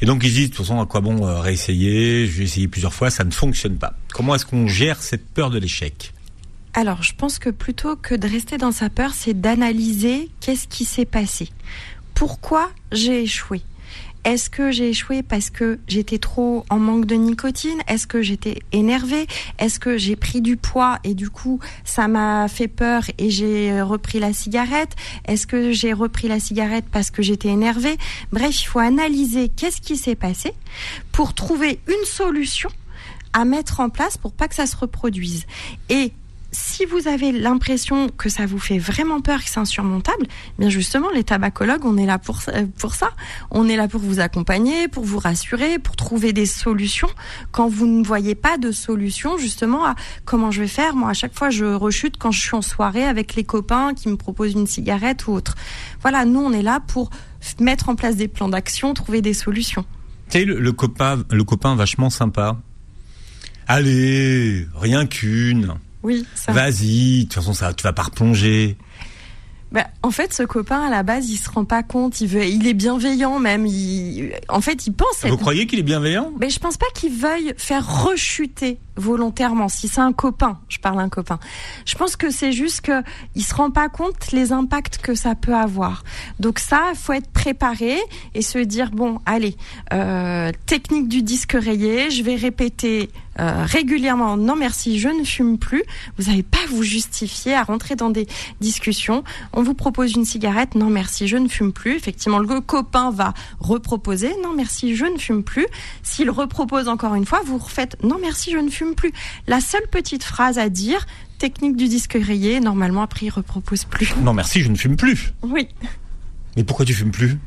Et 0.00 0.06
donc 0.06 0.22
ils 0.24 0.32
disent 0.32 0.50
de 0.50 0.54
toute 0.54 0.66
façon 0.66 0.80
à 0.80 0.86
quoi 0.86 1.00
bon 1.00 1.26
euh, 1.26 1.40
réessayer, 1.40 2.26
je 2.26 2.38
vais 2.38 2.44
essayer 2.44 2.68
plusieurs 2.68 2.94
fois, 2.94 3.10
ça 3.10 3.24
ne 3.24 3.30
fonctionne 3.30 3.76
pas. 3.76 3.94
Comment 4.12 4.34
est-ce 4.34 4.46
qu'on 4.46 4.66
gère 4.66 5.02
cette 5.02 5.26
peur 5.28 5.50
de 5.50 5.58
l'échec? 5.58 6.12
Alors, 6.76 7.04
je 7.04 7.14
pense 7.14 7.38
que 7.38 7.50
plutôt 7.50 7.94
que 7.94 8.16
de 8.16 8.26
rester 8.26 8.58
dans 8.58 8.72
sa 8.72 8.90
peur, 8.90 9.12
c'est 9.14 9.40
d'analyser 9.40 10.28
qu'est-ce 10.40 10.66
qui 10.66 10.84
s'est 10.84 11.04
passé. 11.04 11.48
Pourquoi 12.14 12.70
j'ai 12.90 13.22
échoué? 13.22 13.62
Est-ce 14.24 14.48
que 14.48 14.70
j'ai 14.70 14.88
échoué 14.88 15.22
parce 15.22 15.50
que 15.50 15.78
j'étais 15.86 16.18
trop 16.18 16.64
en 16.70 16.78
manque 16.78 17.04
de 17.04 17.14
nicotine? 17.14 17.78
Est-ce 17.86 18.06
que 18.06 18.22
j'étais 18.22 18.60
énervée? 18.72 19.26
Est-ce 19.58 19.78
que 19.78 19.98
j'ai 19.98 20.16
pris 20.16 20.40
du 20.40 20.56
poids 20.56 20.98
et 21.04 21.14
du 21.14 21.30
coup 21.30 21.60
ça 21.84 22.08
m'a 22.08 22.48
fait 22.48 22.68
peur 22.68 23.04
et 23.18 23.30
j'ai 23.30 23.82
repris 23.82 24.20
la 24.20 24.32
cigarette? 24.32 24.96
Est-ce 25.26 25.46
que 25.46 25.72
j'ai 25.72 25.92
repris 25.92 26.28
la 26.28 26.40
cigarette 26.40 26.86
parce 26.90 27.10
que 27.10 27.22
j'étais 27.22 27.48
énervée? 27.48 27.98
Bref, 28.32 28.62
il 28.62 28.66
faut 28.66 28.78
analyser 28.78 29.50
qu'est-ce 29.50 29.80
qui 29.80 29.96
s'est 29.96 30.14
passé 30.14 30.54
pour 31.12 31.34
trouver 31.34 31.80
une 31.86 32.04
solution 32.06 32.70
à 33.34 33.44
mettre 33.44 33.80
en 33.80 33.90
place 33.90 34.16
pour 34.16 34.32
pas 34.32 34.48
que 34.48 34.54
ça 34.54 34.66
se 34.66 34.76
reproduise. 34.76 35.44
Et 35.90 36.12
si 36.54 36.84
vous 36.84 37.08
avez 37.08 37.32
l'impression 37.32 38.08
que 38.08 38.28
ça 38.28 38.46
vous 38.46 38.60
fait 38.60 38.78
vraiment 38.78 39.20
peur, 39.20 39.42
que 39.42 39.50
c'est 39.50 39.58
insurmontable, 39.58 40.26
eh 40.28 40.60
bien 40.60 40.68
justement, 40.68 41.10
les 41.10 41.24
tabacologues, 41.24 41.84
on 41.84 41.96
est 41.96 42.06
là 42.06 42.18
pour, 42.18 42.38
pour 42.78 42.94
ça. 42.94 43.10
On 43.50 43.68
est 43.68 43.76
là 43.76 43.88
pour 43.88 44.00
vous 44.00 44.20
accompagner, 44.20 44.86
pour 44.86 45.04
vous 45.04 45.18
rassurer, 45.18 45.80
pour 45.80 45.96
trouver 45.96 46.32
des 46.32 46.46
solutions. 46.46 47.10
Quand 47.50 47.68
vous 47.68 47.86
ne 47.86 48.04
voyez 48.04 48.36
pas 48.36 48.56
de 48.56 48.70
solution, 48.70 49.36
justement, 49.36 49.84
à 49.84 49.96
comment 50.24 50.52
je 50.52 50.60
vais 50.60 50.68
faire, 50.68 50.94
moi, 50.94 51.10
à 51.10 51.14
chaque 51.14 51.36
fois, 51.36 51.50
je 51.50 51.64
rechute 51.64 52.18
quand 52.18 52.30
je 52.30 52.40
suis 52.40 52.54
en 52.54 52.62
soirée 52.62 53.04
avec 53.04 53.34
les 53.34 53.44
copains 53.44 53.92
qui 53.92 54.08
me 54.08 54.16
proposent 54.16 54.52
une 54.52 54.68
cigarette 54.68 55.26
ou 55.26 55.32
autre. 55.32 55.56
Voilà, 56.02 56.24
nous, 56.24 56.40
on 56.40 56.52
est 56.52 56.62
là 56.62 56.78
pour 56.78 57.10
mettre 57.58 57.88
en 57.88 57.96
place 57.96 58.14
des 58.14 58.28
plans 58.28 58.48
d'action, 58.48 58.94
trouver 58.94 59.22
des 59.22 59.34
solutions. 59.34 59.84
Tu 60.30 60.38
sais, 60.38 60.44
le, 60.44 60.72
copain, 60.72 61.24
le 61.30 61.42
copain 61.42 61.74
vachement 61.74 62.10
sympa. 62.10 62.56
Allez, 63.66 64.66
rien 64.76 65.06
qu'une. 65.06 65.74
Oui, 66.04 66.24
ça. 66.34 66.52
Vas-y, 66.52 67.18
de 67.18 67.22
toute 67.24 67.34
façon, 67.34 67.54
ça, 67.54 67.72
tu 67.72 67.82
vas 67.82 67.92
pas 67.92 68.02
replonger. 68.02 68.76
Bah, 69.74 69.88
en 70.04 70.12
fait, 70.12 70.32
ce 70.32 70.44
copain 70.44 70.82
à 70.82 70.88
la 70.88 71.02
base, 71.02 71.28
il 71.30 71.36
se 71.36 71.50
rend 71.50 71.64
pas 71.64 71.82
compte. 71.82 72.20
Il 72.20 72.28
veut, 72.28 72.44
il 72.44 72.64
est 72.68 72.74
bienveillant 72.74 73.40
même. 73.40 73.66
Il, 73.66 74.32
en 74.48 74.60
fait, 74.60 74.86
il 74.86 74.92
pense. 74.92 75.24
Vous 75.24 75.36
croyez 75.36 75.66
qu'il 75.66 75.80
est 75.80 75.82
bienveillant? 75.82 76.30
Mais 76.38 76.48
je 76.48 76.60
pense 76.60 76.76
pas 76.76 76.86
qu'il 76.94 77.12
veuille 77.12 77.54
faire 77.56 78.04
rechuter 78.04 78.78
volontairement. 78.94 79.68
Si 79.68 79.88
c'est 79.88 80.00
un 80.00 80.12
copain, 80.12 80.60
je 80.68 80.78
parle 80.78 81.00
un 81.00 81.08
copain. 81.08 81.40
Je 81.86 81.96
pense 81.96 82.14
que 82.14 82.30
c'est 82.30 82.52
juste 82.52 82.82
que 82.82 83.02
il 83.34 83.42
se 83.42 83.52
rend 83.52 83.72
pas 83.72 83.88
compte 83.88 84.30
les 84.30 84.52
impacts 84.52 84.98
que 84.98 85.16
ça 85.16 85.34
peut 85.34 85.56
avoir. 85.56 86.04
Donc 86.38 86.60
ça, 86.60 86.90
il 86.92 86.96
faut 86.96 87.12
être 87.12 87.30
préparé 87.32 87.96
et 88.34 88.42
se 88.42 88.58
dire 88.58 88.92
bon, 88.92 89.18
allez, 89.26 89.56
euh, 89.92 90.52
technique 90.66 91.08
du 91.08 91.22
disque 91.22 91.56
rayé. 91.58 92.12
Je 92.12 92.22
vais 92.22 92.36
répéter 92.36 93.10
euh, 93.40 93.64
régulièrement 93.64 94.36
non 94.36 94.56
merci, 94.56 94.98
je 94.98 95.08
ne 95.08 95.24
fume 95.24 95.58
plus. 95.58 95.82
Vous 96.18 96.30
n'avez 96.30 96.42
pas 96.42 96.58
à 96.64 96.66
vous 96.68 96.82
justifier 96.82 97.54
à 97.54 97.62
rentrer 97.62 97.96
dans 97.96 98.10
des 98.10 98.26
discussions. 98.60 99.24
On 99.52 99.62
vous 99.62 99.74
propose 99.74 100.12
une 100.12 100.24
cigarette, 100.24 100.74
non 100.74 100.90
merci, 100.90 101.28
je 101.28 101.36
ne 101.36 101.48
fume 101.48 101.72
plus. 101.72 101.96
Effectivement, 101.96 102.38
le 102.38 102.60
copain 102.60 103.10
va 103.10 103.34
reproposer, 103.60 104.32
non 104.42 104.52
merci, 104.54 104.94
je 104.96 105.04
ne 105.04 105.18
fume 105.18 105.42
plus. 105.42 105.66
S'il 106.02 106.30
repropose 106.30 106.88
encore 106.88 107.14
une 107.14 107.26
fois, 107.26 107.40
vous 107.44 107.58
refaites 107.58 107.96
non 108.02 108.18
merci, 108.20 108.52
je 108.52 108.58
ne 108.58 108.70
fume 108.70 108.94
plus. 108.94 109.12
La 109.46 109.60
seule 109.60 109.86
petite 109.90 110.24
phrase 110.24 110.58
à 110.58 110.68
dire, 110.68 111.06
technique 111.38 111.76
du 111.76 111.88
disque 111.88 112.16
rayé, 112.20 112.60
normalement 112.60 113.02
après 113.02 113.26
il 113.26 113.30
repropose 113.30 113.84
plus. 113.84 114.14
Non 114.22 114.32
merci, 114.32 114.62
je 114.62 114.70
ne 114.70 114.76
fume 114.76 114.96
plus. 114.96 115.32
Oui. 115.42 115.68
Mais 116.56 116.64
pourquoi 116.64 116.84
tu 116.84 116.94
fumes 116.94 117.10
plus? 117.10 117.38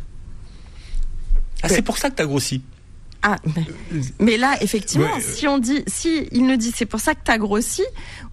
Ah, 1.63 1.69
c'est 1.69 1.81
pour 1.81 1.97
ça 1.97 2.09
que 2.09 2.15
tu 2.15 2.21
as 2.21 2.25
grossi. 2.25 2.61
Ah, 3.29 3.35
mais, 4.21 4.37
là, 4.37 4.55
effectivement, 4.61 5.19
si 5.19 5.49
on 5.49 5.57
dit, 5.57 5.83
si 5.85 6.29
il 6.31 6.47
nous 6.47 6.55
dit 6.55 6.71
c'est 6.73 6.85
pour 6.85 7.01
ça 7.01 7.13
que 7.13 7.19
tu 7.25 7.29
as 7.29 7.37
grossi, 7.37 7.83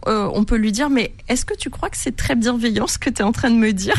euh, 0.07 0.31
on 0.33 0.45
peut 0.45 0.55
lui 0.55 0.71
dire 0.71 0.89
mais 0.89 1.13
est-ce 1.29 1.45
que 1.45 1.55
tu 1.55 1.69
crois 1.69 1.91
que 1.91 1.97
c'est 1.97 2.15
très 2.15 2.37
bienveillant 2.37 2.87
ce 2.87 2.99
que 2.99 3.11
tu 3.11 3.21
es 3.21 3.25
en 3.25 3.33
train 3.33 3.51
de 3.51 3.57
me 3.57 3.73
dire? 3.73 3.97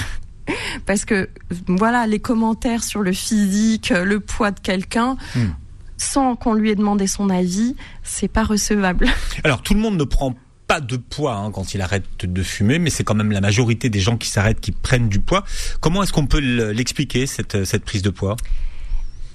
Parce 0.86 1.04
que 1.04 1.30
voilà, 1.68 2.08
les 2.08 2.20
commentaires 2.20 2.82
sur 2.82 3.02
le 3.02 3.12
physique, 3.12 3.90
le 3.90 4.22
poids 4.22 4.52
de 4.52 4.60
quelqu'un. 4.62 5.18
Hmm. 5.36 5.50
Sans 5.98 6.36
qu'on 6.36 6.54
lui 6.54 6.72
ait 6.72 6.76
demandé 6.76 7.08
son 7.08 7.30
avis, 7.30 7.76
c'est 8.04 8.28
pas 8.28 8.44
recevable. 8.44 9.08
Alors 9.44 9.62
tout 9.62 9.74
le 9.74 9.80
monde 9.80 9.98
ne 9.98 10.04
prend 10.04 10.36
pas 10.68 10.82
de 10.82 10.98
poids 10.98 11.36
hein, 11.36 11.52
quand 11.52 11.74
il 11.74 11.82
arrête 11.82 12.06
de 12.22 12.44
fumer, 12.44 12.80
mais 12.80 12.90
c'est 12.90 13.04
quand 13.04 13.16
même 13.16 13.32
la 13.32 13.42
majorité 13.42 13.90
des 13.90 14.00
gens 14.00 14.18
qui 14.18 14.30
s'arrêtent 14.30 14.60
qui 14.60 14.72
prennent 14.72 15.10
du 15.10 15.20
poids. 15.20 15.44
Comment 15.80 16.04
est-ce 16.04 16.14
qu'on 16.14 16.28
peut 16.28 16.40
l'expliquer 16.40 17.28
cette, 17.28 17.66
cette 17.66 17.86
prise 17.86 18.02
de 18.02 18.10
poids? 18.10 18.36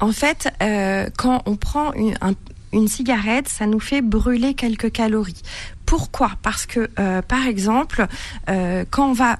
En 0.00 0.12
fait, 0.12 0.52
euh, 0.62 1.08
quand 1.16 1.42
on 1.46 1.56
prend 1.56 1.92
une, 1.92 2.88
cigarette, 2.88 3.48
ça 3.48 3.66
nous 3.66 3.80
fait 3.80 4.00
brûler 4.00 4.54
quelques 4.54 4.92
calories. 4.92 5.42
Pourquoi? 5.86 6.32
Parce 6.42 6.66
que, 6.66 6.88
euh, 6.98 7.20
par 7.22 7.46
exemple, 7.46 8.06
euh, 8.48 8.84
quand 8.90 9.10
on 9.10 9.12
va 9.12 9.38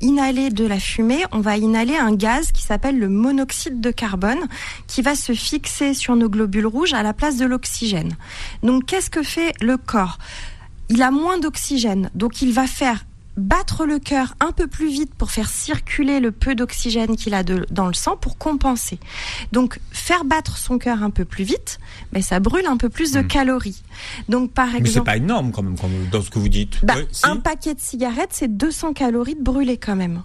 inhaler 0.00 0.48
de 0.50 0.66
la 0.66 0.80
fumée, 0.80 1.24
on 1.30 1.40
va 1.40 1.58
inhaler 1.58 1.96
un 1.96 2.14
gaz 2.14 2.52
qui 2.52 2.62
s'appelle 2.62 2.98
le 2.98 3.08
monoxyde 3.08 3.80
de 3.80 3.90
carbone, 3.90 4.48
qui 4.86 5.02
va 5.02 5.14
se 5.14 5.32
fixer 5.32 5.92
sur 5.92 6.16
nos 6.16 6.30
globules 6.30 6.66
rouges 6.66 6.94
à 6.94 7.02
la 7.02 7.12
place 7.12 7.36
de 7.36 7.44
l'oxygène. 7.44 8.16
Donc, 8.62 8.86
qu'est-ce 8.86 9.10
que 9.10 9.22
fait 9.22 9.52
le 9.60 9.76
corps? 9.76 10.18
Il 10.88 11.02
a 11.02 11.10
moins 11.10 11.38
d'oxygène, 11.38 12.10
donc 12.14 12.42
il 12.42 12.52
va 12.52 12.66
faire 12.66 13.04
battre 13.40 13.86
le 13.86 13.98
cœur 13.98 14.34
un 14.40 14.52
peu 14.52 14.66
plus 14.66 14.88
vite 14.88 15.14
pour 15.14 15.30
faire 15.30 15.48
circuler 15.48 16.20
le 16.20 16.30
peu 16.30 16.54
d'oxygène 16.54 17.16
qu'il 17.16 17.34
a 17.34 17.42
dans 17.42 17.86
le 17.86 17.94
sang 17.94 18.16
pour 18.16 18.38
compenser. 18.38 18.98
Donc 19.52 19.80
faire 19.90 20.24
battre 20.24 20.58
son 20.58 20.78
cœur 20.78 21.02
un 21.02 21.10
peu 21.10 21.24
plus 21.24 21.44
vite, 21.44 21.80
mais 22.12 22.22
ça 22.22 22.38
brûle 22.40 22.66
un 22.66 22.76
peu 22.76 22.88
plus 22.88 23.12
de 23.12 23.20
hmm. 23.20 23.26
calories. 23.26 23.82
Donc 24.28 24.52
par 24.52 24.66
exemple, 24.68 24.82
mais 24.82 24.90
c'est 24.90 25.04
pas 25.04 25.16
énorme 25.16 25.52
quand 25.52 25.62
même 25.62 25.76
dans 26.10 26.22
ce 26.22 26.30
que 26.30 26.38
vous 26.38 26.48
dites. 26.48 26.84
Bah, 26.84 26.94
un 27.22 27.36
paquet 27.36 27.74
de 27.74 27.80
cigarettes, 27.80 28.30
c'est 28.32 28.56
200 28.56 28.92
calories 28.92 29.34
de 29.34 29.42
brûlé 29.42 29.76
quand 29.76 29.96
même. 29.96 30.22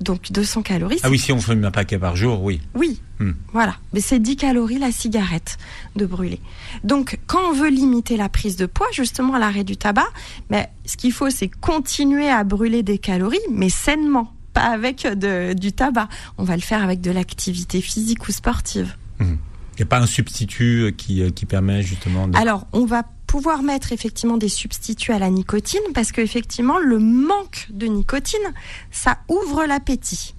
Donc 0.00 0.30
200 0.30 0.62
calories. 0.62 1.00
Ah 1.02 1.10
oui, 1.10 1.18
si 1.18 1.32
on 1.32 1.40
fume 1.40 1.64
un 1.64 1.70
paquet 1.70 1.98
par 1.98 2.16
jour, 2.16 2.42
oui. 2.42 2.60
Oui, 2.74 3.00
hmm. 3.18 3.32
voilà. 3.52 3.76
Mais 3.92 4.00
c'est 4.00 4.18
10 4.18 4.36
calories 4.36 4.78
la 4.78 4.92
cigarette 4.92 5.56
de 5.96 6.04
brûler. 6.04 6.40
Donc 6.84 7.18
quand 7.26 7.40
on 7.50 7.52
veut 7.52 7.70
limiter 7.70 8.16
la 8.16 8.28
prise 8.28 8.56
de 8.56 8.66
poids, 8.66 8.88
justement 8.92 9.34
à 9.34 9.38
l'arrêt 9.38 9.64
du 9.64 9.76
tabac, 9.76 10.08
mais 10.50 10.68
ce 10.84 10.96
qu'il 10.96 11.12
faut 11.12 11.30
c'est 11.30 11.48
continuer 11.48 12.28
à 12.28 12.44
brûler 12.44 12.82
des 12.82 12.98
calories, 12.98 13.38
mais 13.50 13.70
sainement, 13.70 14.34
pas 14.52 14.64
avec 14.64 15.06
du 15.06 15.72
tabac. 15.72 16.08
On 16.36 16.44
va 16.44 16.56
le 16.56 16.62
faire 16.62 16.82
avec 16.82 17.00
de 17.00 17.10
l'activité 17.10 17.80
physique 17.80 18.28
ou 18.28 18.32
sportive. 18.32 18.94
Hmm. 19.18 19.36
Il 19.76 19.80
n'y 19.80 19.82
a 19.82 19.86
pas 19.86 20.00
un 20.00 20.06
substitut 20.06 20.94
qui, 20.96 21.22
euh, 21.22 21.30
qui 21.30 21.44
permet 21.44 21.82
justement 21.82 22.28
de... 22.28 22.36
Alors, 22.38 22.66
on 22.72 22.86
va 22.86 23.02
pouvoir 23.36 23.62
mettre 23.62 23.92
effectivement 23.92 24.38
des 24.38 24.48
substituts 24.48 25.12
à 25.12 25.18
la 25.18 25.28
nicotine 25.28 25.82
parce 25.92 26.10
que 26.10 26.22
effectivement 26.22 26.78
le 26.78 26.98
manque 26.98 27.66
de 27.68 27.86
nicotine, 27.86 28.54
ça 28.90 29.18
ouvre 29.28 29.66
l'appétit. 29.66 30.34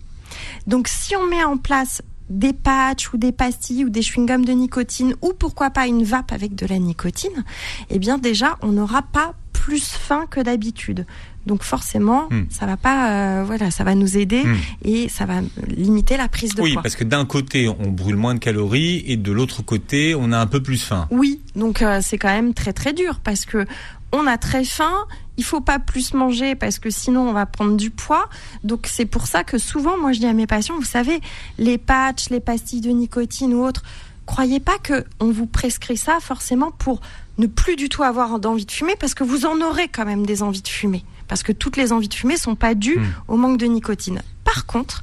Donc 0.66 0.88
si 0.88 1.16
on 1.16 1.28
met 1.28 1.44
en 1.44 1.58
place 1.58 2.02
des 2.32 2.54
patchs 2.54 3.14
ou 3.14 3.18
des 3.18 3.32
pastilles 3.32 3.86
ou 3.86 3.90
des 3.90 4.02
chewing-gums 4.02 4.46
de 4.46 4.52
nicotine 4.52 5.16
ou 5.22 5.34
pourquoi 5.34 5.70
pas 5.70 5.86
une 5.86 6.04
vape 6.04 6.32
avec 6.32 6.56
de 6.56 6.66
la 6.66 6.80
nicotine, 6.80 7.46
eh 7.92 8.00
bien 8.00 8.18
déjà 8.18 8.58
on 8.64 8.70
n'aura 8.70 9.04
pas 9.04 9.36
plus 9.54 9.86
faim 9.86 10.26
que 10.28 10.40
d'habitude. 10.40 11.06
Donc 11.48 11.64
forcément, 11.64 12.28
hmm. 12.30 12.44
ça 12.50 12.66
va 12.66 12.76
pas, 12.76 13.10
euh, 13.10 13.44
voilà, 13.46 13.72
ça 13.72 13.86
va 13.86 13.96
nous 13.96 14.18
aider 14.18 14.44
hmm. 14.44 14.58
et 14.84 15.08
ça 15.08 15.26
va 15.26 15.36
limiter 15.66 16.18
la 16.18 16.28
prise 16.28 16.52
de 16.52 16.58
poids. 16.58 16.66
Oui, 16.66 16.76
parce 16.76 16.98
que 16.98 17.06
d'un 17.06 17.26
côté, 17.26 17.70
on 17.70 17.90
brûle 17.90 18.18
moins 18.18 18.36
de 18.36 18.40
calories 18.40 19.02
et 19.08 19.16
de 19.16 19.32
l'autre 19.32 19.62
côté, 19.62 20.14
on 20.14 20.34
a 20.34 20.38
un 20.38 20.46
peu 20.46 20.62
plus 20.62 20.84
faim. 20.84 21.08
Oui, 21.10 21.40
donc 21.56 21.82
euh, 21.82 22.00
c'est 22.04 22.18
quand 22.18 22.28
même 22.28 22.54
très 22.54 22.74
très 22.74 22.92
dur 22.92 23.22
parce 23.24 23.46
que 23.46 23.66
on 24.12 24.28
a 24.28 24.38
très 24.38 24.66
faim. 24.66 25.06
Il 25.38 25.44
faut 25.44 25.62
pas 25.62 25.80
plus 25.80 26.14
manger 26.14 26.56
parce 26.56 26.80
que 26.80 26.90
sinon 26.90 27.30
on 27.30 27.34
va 27.34 27.46
prendre 27.46 27.78
du 27.78 27.92
poids. 27.92 28.28
Donc 28.66 28.88
c'est 28.92 29.06
pour 29.06 29.28
ça 29.28 29.46
que 29.46 29.58
souvent, 29.58 29.98
moi 29.98 30.12
je 30.12 30.20
dis 30.20 30.26
à 30.26 30.34
mes 30.34 30.48
patients, 30.48 30.76
vous 30.76 30.84
savez, 30.84 31.22
les 31.58 31.78
patchs, 31.78 32.30
les 32.30 32.42
pastilles 32.42 32.82
de 32.82 32.90
nicotine 32.90 33.54
ou 33.54 33.64
autres, 33.64 33.84
croyez 34.26 34.60
pas 34.60 34.78
que 34.80 35.06
on 35.22 35.32
vous 35.32 35.48
prescrit 35.48 35.98
ça 35.98 36.18
forcément 36.20 36.72
pour 36.72 37.00
ne 37.38 37.48
plus 37.48 37.78
du 37.78 37.88
tout 37.88 38.04
avoir 38.04 38.40
d'envie 38.40 38.66
de 38.66 38.72
fumer 38.72 38.96
parce 39.00 39.14
que 39.14 39.24
vous 39.24 39.46
en 39.46 39.62
aurez 39.62 39.88
quand 39.88 40.06
même 40.06 40.26
des 40.26 40.44
envies 40.44 40.62
de 40.62 40.68
fumer 40.68 41.06
parce 41.28 41.44
que 41.44 41.52
toutes 41.52 41.78
les 41.78 41.92
envies 41.92 42.08
de 42.08 42.14
fumer 42.14 42.38
sont 42.38 42.56
pas 42.56 42.76
dues 42.76 43.00
hmm. 43.00 43.14
au 43.28 43.38
manque 43.38 43.58
de 43.58 43.66
nicotine. 43.66 44.22
Par 44.44 44.66
contre, 44.66 45.02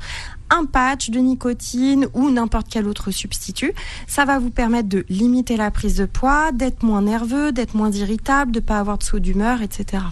un 0.51 0.65
patch 0.65 1.11
de 1.11 1.19
nicotine 1.19 2.07
ou 2.15 2.31
n'importe 2.31 2.67
quel 2.71 2.87
autre 2.87 3.11
substitut, 3.11 3.73
ça 4.07 4.25
va 4.25 4.39
vous 4.39 4.51
permettre 4.51 4.89
de 4.89 5.05
limiter 5.09 5.57
la 5.57 5.71
prise 5.71 5.97
de 5.97 6.07
poids, 6.07 6.53
d'être 6.53 6.83
moins 6.83 7.03
nerveux, 7.03 7.53
d'être 7.53 7.75
moins 7.75 7.91
irritable, 7.91 8.53
de 8.53 8.61
pas 8.61 8.79
avoir 8.79 8.99
de 8.99 9.03
saut 9.03 9.19
d'humeur, 9.19 9.63
etc. 9.63 10.03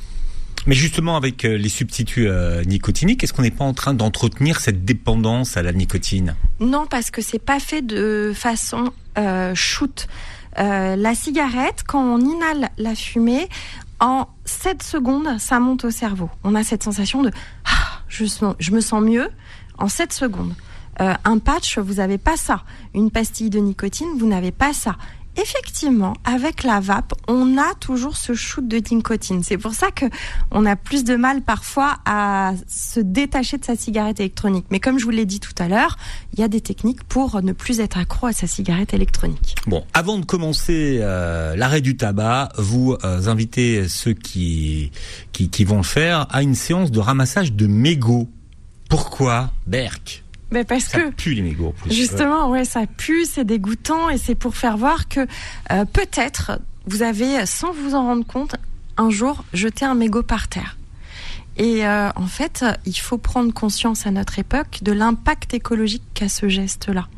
Mais 0.66 0.74
justement, 0.74 1.16
avec 1.16 1.44
euh, 1.44 1.56
les 1.56 1.68
substituts 1.68 2.28
euh, 2.28 2.62
nicotiniques, 2.64 3.24
est-ce 3.24 3.32
qu'on 3.32 3.42
n'est 3.42 3.50
pas 3.50 3.64
en 3.64 3.74
train 3.74 3.94
d'entretenir 3.94 4.60
cette 4.60 4.84
dépendance 4.84 5.56
à 5.56 5.62
la 5.62 5.72
nicotine? 5.72 6.36
Non, 6.60 6.86
parce 6.88 7.10
que 7.10 7.20
c'est 7.20 7.40
pas 7.40 7.58
fait 7.58 7.82
de 7.82 8.32
façon 8.34 8.92
euh, 9.18 9.54
shoot. 9.54 10.06
la 10.56 11.14
cigarette, 11.14 11.82
quand 11.86 12.02
on 12.02 12.20
inhale 12.20 12.70
la 12.78 12.94
fumée, 12.94 13.48
en 14.02 14.26
7 14.44 14.82
secondes, 14.82 15.38
ça 15.38 15.60
monte 15.60 15.84
au 15.84 15.90
cerveau. 15.90 16.28
On 16.42 16.56
a 16.56 16.64
cette 16.64 16.82
sensation 16.82 17.22
de 17.22 17.30
ah, 17.64 18.00
je, 18.08 18.24
me 18.72 18.80
sens 18.80 19.00
mieux 19.00 19.30
en 19.78 19.88
7 19.88 20.12
secondes. 20.12 20.54
Euh, 21.00 21.14
un 21.24 21.38
patch, 21.38 21.78
vous 21.78 21.94
n'avez 21.94 22.18
pas 22.18 22.36
ça. 22.36 22.64
Une 22.94 23.12
pastille 23.12 23.48
de 23.48 23.60
nicotine, 23.60 24.08
vous 24.18 24.26
n'avez 24.26 24.50
pas 24.50 24.72
ça 24.72 24.96
effectivement, 25.36 26.14
avec 26.24 26.62
la 26.62 26.80
vape, 26.80 27.14
on 27.28 27.58
a 27.58 27.74
toujours 27.80 28.16
ce 28.16 28.34
shoot 28.34 28.66
de 28.66 28.80
nicotine. 28.94 29.42
C'est 29.42 29.58
pour 29.58 29.74
ça 29.74 29.90
que 29.90 30.06
on 30.50 30.66
a 30.66 30.76
plus 30.76 31.04
de 31.04 31.16
mal 31.16 31.42
parfois 31.42 31.98
à 32.04 32.52
se 32.68 33.00
détacher 33.00 33.58
de 33.58 33.64
sa 33.64 33.76
cigarette 33.76 34.20
électronique. 34.20 34.66
Mais 34.70 34.80
comme 34.80 34.98
je 34.98 35.04
vous 35.04 35.10
l'ai 35.10 35.26
dit 35.26 35.40
tout 35.40 35.54
à 35.58 35.68
l'heure, 35.68 35.96
il 36.32 36.40
y 36.40 36.42
a 36.42 36.48
des 36.48 36.60
techniques 36.60 37.04
pour 37.04 37.42
ne 37.42 37.52
plus 37.52 37.80
être 37.80 37.98
accro 37.98 38.26
à 38.26 38.32
sa 38.32 38.46
cigarette 38.46 38.94
électronique. 38.94 39.56
Bon, 39.66 39.84
avant 39.94 40.18
de 40.18 40.24
commencer 40.24 40.98
euh, 41.00 41.56
l'arrêt 41.56 41.80
du 41.80 41.96
tabac, 41.96 42.50
vous 42.58 42.96
euh, 43.04 43.26
invitez 43.26 43.88
ceux 43.88 44.14
qui, 44.14 44.92
qui, 45.32 45.48
qui 45.48 45.64
vont 45.64 45.78
le 45.78 45.82
faire 45.82 46.26
à 46.30 46.42
une 46.42 46.54
séance 46.54 46.90
de 46.90 47.00
ramassage 47.00 47.52
de 47.52 47.66
mégots. 47.66 48.28
Pourquoi, 48.88 49.50
Berk 49.66 50.21
mais 50.52 50.64
parce 50.64 50.84
ça 50.84 51.00
que 51.00 51.10
pue 51.10 51.34
les 51.34 51.42
mégots. 51.42 51.74
Plus. 51.82 51.92
Justement, 51.92 52.50
ouais, 52.50 52.64
ça 52.64 52.86
pue, 52.86 53.24
c'est 53.24 53.44
dégoûtant 53.44 54.10
et 54.10 54.18
c'est 54.18 54.34
pour 54.34 54.54
faire 54.54 54.76
voir 54.76 55.08
que 55.08 55.26
euh, 55.70 55.84
peut-être 55.84 56.60
vous 56.86 57.02
avez, 57.02 57.46
sans 57.46 57.72
vous 57.72 57.94
en 57.94 58.02
rendre 58.02 58.26
compte, 58.26 58.56
un 58.96 59.10
jour 59.10 59.44
jeté 59.52 59.84
un 59.84 59.94
mégot 59.94 60.22
par 60.22 60.48
terre. 60.48 60.76
Et 61.56 61.86
euh, 61.86 62.10
en 62.16 62.26
fait, 62.26 62.64
il 62.86 62.96
faut 62.96 63.18
prendre 63.18 63.52
conscience 63.52 64.06
à 64.06 64.10
notre 64.10 64.38
époque 64.38 64.78
de 64.82 64.92
l'impact 64.92 65.54
écologique 65.54 66.02
qu'a 66.14 66.28
ce 66.28 66.48
geste-là. 66.48 67.08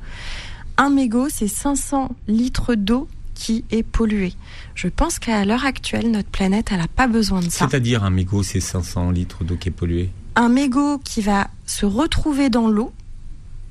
Un 0.77 0.91
mégot, 0.91 1.29
c'est 1.31 1.49
500 1.49 2.15
litres 2.27 2.75
d'eau 2.75 3.09
qui 3.35 3.65
est 3.71 3.83
polluée. 3.83 4.35
Je 4.75 4.89
pense 4.89 5.19
qu'à 5.19 5.45
l'heure 5.45 5.65
actuelle, 5.65 6.11
notre 6.11 6.29
planète, 6.29 6.69
elle 6.71 6.79
n'a 6.79 6.89
pas 6.89 7.07
besoin 7.07 7.41
de 7.41 7.51
ça. 7.51 7.69
C'est-à-dire 7.69 8.05
un 8.05 8.11
mégot, 8.11 8.43
c'est 8.43 8.61
500 8.61 9.11
litres 9.11 9.45
d'eau 9.45 9.57
qui 9.57 9.69
est 9.69 9.73
polluée? 9.73 10.11
Un 10.37 10.49
mégot 10.49 10.99
qui 10.99 11.21
va 11.21 11.49
se 11.67 11.87
retrouver 11.87 12.49
dans 12.49 12.69
l'eau, 12.69 12.93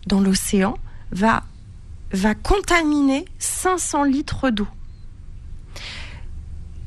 dans 0.07 0.21
l'océan, 0.21 0.77
va, 1.11 1.43
va 2.11 2.35
contaminer 2.35 3.25
500 3.39 4.03
litres 4.03 4.49
d'eau. 4.49 4.67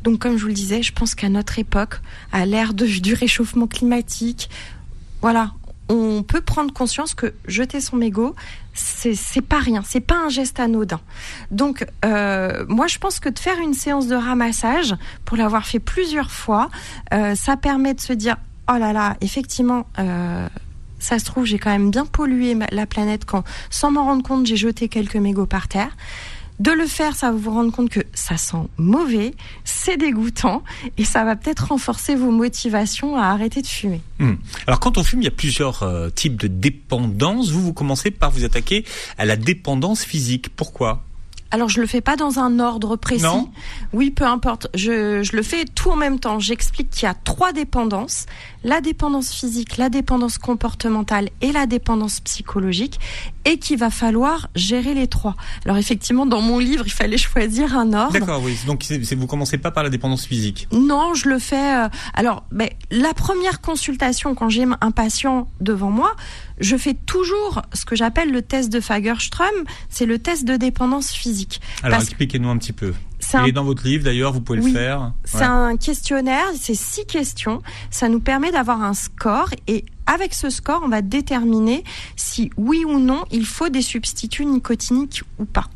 Donc, 0.03 0.21
comme 0.21 0.37
je 0.37 0.43
vous 0.43 0.49
le 0.49 0.55
disais, 0.55 0.83
je 0.83 0.93
pense 0.93 1.15
qu'à 1.15 1.29
notre 1.29 1.59
époque, 1.59 2.01
à 2.33 2.47
l'ère 2.47 2.75
du 2.75 3.15
réchauffement 3.15 3.67
climatique, 3.67 4.49
voilà, 5.21 5.53
on 5.89 6.23
peut 6.23 6.41
prendre 6.41 6.73
conscience 6.73 7.15
que 7.15 7.35
jeter 7.47 7.81
son 7.81 7.97
mégot, 7.97 8.35
c'est 8.73 9.41
pas 9.41 9.59
rien, 9.59 9.83
c'est 9.85 10.01
pas 10.01 10.17
un 10.17 10.29
geste 10.29 10.61
anodin. 10.61 11.01
Donc, 11.51 11.87
euh, 12.05 12.65
moi, 12.69 12.87
je 12.87 12.99
pense 12.99 13.21
que 13.21 13.29
de 13.29 13.39
faire 13.39 13.59
une 13.59 13.75
séance 13.75 14.07
de 14.07 14.15
ramassage, 14.15 14.95
pour 15.25 15.37
l'avoir 15.37 15.67
fait 15.67 15.79
plusieurs 15.79 16.31
fois, 16.31 16.71
euh, 17.13 17.35
ça 17.35 17.57
permet 17.57 17.95
de 17.95 18.01
se 18.01 18.13
dire, 18.13 18.37
oh 18.73 18.77
là 18.79 18.93
là, 18.93 19.17
effectivement. 19.21 19.87
Euh, 19.99 20.49
ça 20.99 21.19
se 21.19 21.25
trouve, 21.25 21.45
j'ai 21.45 21.59
quand 21.59 21.71
même 21.71 21.91
bien 21.91 22.07
pollué 22.07 22.57
la 22.73 22.87
planète 22.87 23.25
quand, 23.25 23.45
sans 23.71 23.91
m'en 23.91 24.05
rendre 24.05 24.23
compte, 24.23 24.47
j'ai 24.47 24.57
jeté 24.57 24.89
quelques 24.89 25.17
mégots 25.17 25.47
par 25.47 25.69
terre. 25.69 25.97
De 26.59 26.71
le 26.71 26.87
faire, 26.87 27.15
ça 27.15 27.31
va 27.31 27.37
vous 27.37 27.51
rendre 27.51 27.71
compte 27.71 27.91
que 27.91 28.01
ça 28.15 28.39
sent 28.39 28.57
mauvais, 28.79 29.35
c'est 29.65 29.99
dégoûtant 29.99 30.63
et 30.97 31.05
ça 31.05 31.23
va 31.23 31.37
peut-être 31.37 31.69
renforcer 31.69 32.15
vos 32.15 32.31
motivations 32.31 33.17
à 33.17 33.25
arrêter 33.25 33.61
de 33.61 33.67
fumer. 33.67 34.01
Hmm. 34.19 34.37
Alors 34.67 34.81
quand 34.81 34.97
on 34.97 35.05
fume, 35.05 35.21
il 35.21 35.25
y 35.25 35.29
a 35.29 35.33
plusieurs 35.33 35.83
euh, 35.83 36.09
types 36.09 36.37
de 36.37 36.49
dépendance. 36.49 37.51
Vous, 37.51 37.61
vous 37.61 37.75
commencez 37.75 38.11
par 38.11 38.31
vous 38.31 38.45
attaquer 38.45 38.87
à 39.19 39.27
la 39.27 39.37
dépendance 39.37 40.03
physique. 40.03 40.49
Pourquoi? 40.57 41.05
Alors 41.51 41.69
je 41.69 41.81
le 41.81 41.87
fais 41.87 42.01
pas 42.01 42.17
dans 42.17 42.39
un 42.39 42.59
ordre 42.59 42.97
précis. 42.97 43.23
Non. 43.23 43.49
Oui, 43.93 44.11
peu 44.11 44.25
importe. 44.25 44.69
Je, 44.75 45.23
je 45.23 45.37
le 45.37 45.43
fais 45.43 45.65
tout 45.65 45.91
en 45.91 45.97
même 45.97 46.19
temps. 46.19 46.39
J'explique 46.39 46.91
qu'il 46.91 47.05
y 47.05 47.07
a 47.07 47.15
trois 47.15 47.53
dépendances 47.53 48.27
la 48.67 48.81
dépendance 48.81 49.33
physique, 49.33 49.77
la 49.77 49.89
dépendance 49.89 50.39
comportementale 50.39 51.31
et 51.41 51.53
la 51.53 51.67
dépendance 51.67 52.19
psychologique, 52.21 52.99
et 53.47 53.59
qu'il 53.59 53.79
va 53.79 53.91
falloir 53.91 54.49
gérer 54.55 54.93
les 54.93 55.07
trois. 55.07 55.37
Alors 55.65 55.79
effectivement, 55.79 56.27
dans 56.27 56.43
mon 56.43 56.59
livre, 56.59 56.83
il 56.85 56.93
fallait 56.93 57.17
choisir 57.17 57.79
un 57.79 57.95
ordre. 57.95 58.13
D'accord, 58.13 58.43
oui. 58.43 58.59
Donc 58.67 58.85
vous 59.17 59.27
commencez 59.27 59.57
pas 59.57 59.71
par 59.71 59.85
la 59.85 59.89
dépendance 59.89 60.27
physique. 60.27 60.69
Non, 60.73 61.15
je 61.15 61.29
le 61.29 61.39
fais. 61.39 61.85
Euh, 61.85 61.89
alors, 62.13 62.45
ben, 62.51 62.69
la 62.91 63.15
première 63.15 63.61
consultation, 63.61 64.35
quand 64.35 64.49
j'ai 64.49 64.67
un 64.81 64.91
patient 64.91 65.49
devant 65.61 65.91
moi, 65.91 66.13
je 66.59 66.77
fais 66.77 66.95
toujours 66.95 67.63
ce 67.73 67.85
que 67.85 67.95
j'appelle 67.95 68.33
le 68.33 68.43
test 68.43 68.73
de 68.73 68.81
Fagerström, 68.81 69.47
c'est 69.89 70.07
le 70.07 70.19
test 70.19 70.45
de 70.45 70.57
dépendance 70.57 71.13
physique. 71.13 71.61
Alors 71.83 72.01
expliquez-nous 72.01 72.49
un 72.49 72.57
petit 72.57 72.73
peu. 72.73 72.95
Il 73.35 73.49
est 73.49 73.53
dans 73.53 73.65
votre 73.65 73.87
livre 73.87 74.05
d'ailleurs, 74.05 74.33
vous 74.33 74.41
pouvez 74.41 74.61
le 74.61 74.73
faire. 74.73 75.13
C'est 75.25 75.43
un 75.43 75.77
questionnaire, 75.77 76.47
c'est 76.59 76.75
six 76.75 77.07
questions. 77.07 77.63
Ça 77.91 78.09
nous 78.09 78.21
permet 78.21 78.51
d'avoir 78.51 78.83
un 78.83 78.95
score 78.95 79.51
et 79.67 79.85
avec 80.07 80.35
ce 80.35 80.51
score, 80.51 80.83
on 80.85 80.89
va 80.89 81.03
déterminer 81.03 81.85
si 82.17 82.51
oui 82.57 82.85
ou 82.85 82.99
non 82.99 83.25
il 83.31 83.47
faut 83.47 83.69
des 83.69 83.83
substituts 83.83 84.47
nicotiniques 84.47 85.23
ou 85.39 85.45
pas. 85.45 85.69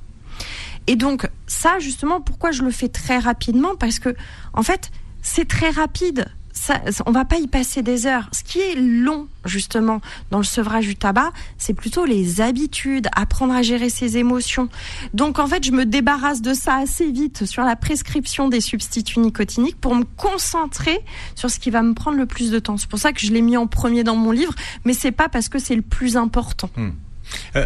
Et 0.87 0.97
donc 0.97 1.29
ça, 1.47 1.79
justement, 1.79 2.21
pourquoi 2.21 2.51
je 2.51 2.63
le 2.63 2.71
fais 2.71 2.89
très 2.89 3.19
rapidement? 3.19 3.77
Parce 3.77 3.99
que 3.99 4.15
en 4.53 4.63
fait, 4.63 4.91
c'est 5.23 5.47
très 5.47 5.71
rapide 5.71 6.27
ça, 6.61 6.83
on 7.07 7.11
va 7.11 7.25
pas 7.25 7.39
y 7.39 7.47
passer 7.47 7.81
des 7.81 8.07
heures. 8.07 8.29
Ce 8.33 8.45
qui 8.45 8.59
est 8.59 8.75
long, 8.75 9.29
justement, 9.47 10.03
dans 10.31 10.37
le 10.37 10.45
sevrage 10.45 10.87
du 10.87 10.95
tabac, 10.95 11.33
c'est 11.57 11.73
plutôt 11.73 12.05
les 12.05 12.43
habitudes, 12.43 13.09
apprendre 13.17 13.55
à 13.55 13.63
gérer 13.63 13.89
ses 13.89 14.19
émotions. 14.19 14.69
Donc, 15.15 15.39
en 15.39 15.47
fait, 15.47 15.65
je 15.65 15.73
me 15.73 15.87
débarrasse 15.87 16.43
de 16.43 16.53
ça 16.53 16.75
assez 16.75 17.11
vite 17.11 17.47
sur 17.47 17.63
la 17.63 17.77
prescription 17.77 18.49
des 18.49 18.61
substituts 18.61 19.21
nicotiniques 19.21 19.81
pour 19.81 19.95
me 19.95 20.05
concentrer 20.05 21.01
sur 21.35 21.49
ce 21.49 21.59
qui 21.59 21.71
va 21.71 21.81
me 21.81 21.95
prendre 21.95 22.19
le 22.19 22.27
plus 22.27 22.51
de 22.51 22.59
temps. 22.59 22.77
C'est 22.77 22.91
pour 22.91 22.99
ça 22.99 23.15
que 23.15 23.21
je 23.21 23.33
l'ai 23.33 23.41
mis 23.41 23.57
en 23.57 23.67
premier 23.67 24.05
dans 24.05 24.17
mon 24.17 24.31
livre, 24.31 24.55
mais 24.85 24.93
c'est 24.93 25.13
pas 25.13 25.31
parce 25.31 25.49
que 25.49 25.59
c'est 25.59 25.77
le 25.77 25.83
plus 25.83 26.19
important. 26.19 26.69
Hmm. 26.77 26.91
Euh, 27.57 27.65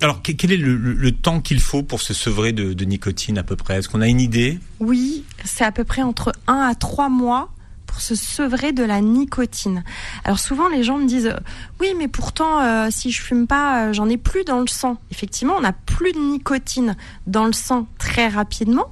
alors, 0.00 0.22
quel 0.22 0.50
est 0.50 0.56
le, 0.56 1.12
temps 1.12 1.42
qu'il 1.42 1.60
faut 1.60 1.82
pour 1.82 2.00
se 2.00 2.14
sevrer 2.14 2.52
de, 2.52 2.72
de 2.72 2.84
nicotine 2.86 3.36
à 3.36 3.42
peu 3.42 3.56
près? 3.56 3.76
Est-ce 3.78 3.90
qu'on 3.90 4.00
a 4.00 4.08
une 4.08 4.20
idée? 4.20 4.58
Oui, 4.80 5.24
c'est 5.44 5.64
à 5.64 5.72
peu 5.72 5.84
près 5.84 6.00
entre 6.00 6.32
1 6.46 6.54
à 6.54 6.74
3 6.74 7.10
mois 7.10 7.50
pour 7.88 8.00
se 8.00 8.14
sevrer 8.14 8.72
de 8.72 8.84
la 8.84 9.00
nicotine. 9.00 9.82
Alors 10.24 10.38
souvent 10.38 10.68
les 10.68 10.84
gens 10.84 10.98
me 10.98 11.06
disent 11.06 11.34
oui 11.80 11.88
mais 11.98 12.06
pourtant 12.06 12.60
euh, 12.60 12.88
si 12.90 13.10
je 13.10 13.20
fume 13.20 13.48
pas 13.48 13.86
euh, 13.86 13.92
j'en 13.92 14.08
ai 14.08 14.16
plus 14.16 14.44
dans 14.44 14.60
le 14.60 14.68
sang. 14.68 14.98
Effectivement 15.10 15.54
on 15.56 15.62
n'a 15.62 15.72
plus 15.72 16.12
de 16.12 16.20
nicotine 16.20 16.96
dans 17.26 17.46
le 17.46 17.52
sang 17.52 17.88
très 17.98 18.28
rapidement, 18.28 18.86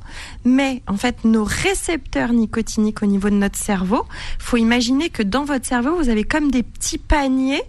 mais 0.45 0.83
en 0.89 0.97
fait 0.97 1.25
nos 1.25 1.45
récepteurs 1.45 2.33
nicotiniques 2.33 3.03
au 3.05 3.07
niveau 3.07 3.31
de 3.31 3.37
notre 3.37 3.59
cerveau, 3.59 4.05
faut 4.41 4.57
imaginer 4.57 5.11
que 5.11 5.23
dans 5.23 5.45
votre 5.45 5.67
cerveau 5.67 5.95
vous 5.95 6.09
avez 6.09 6.25
comme 6.25 6.51
des 6.51 6.65
petits 6.65 6.99
paniers 6.99 7.63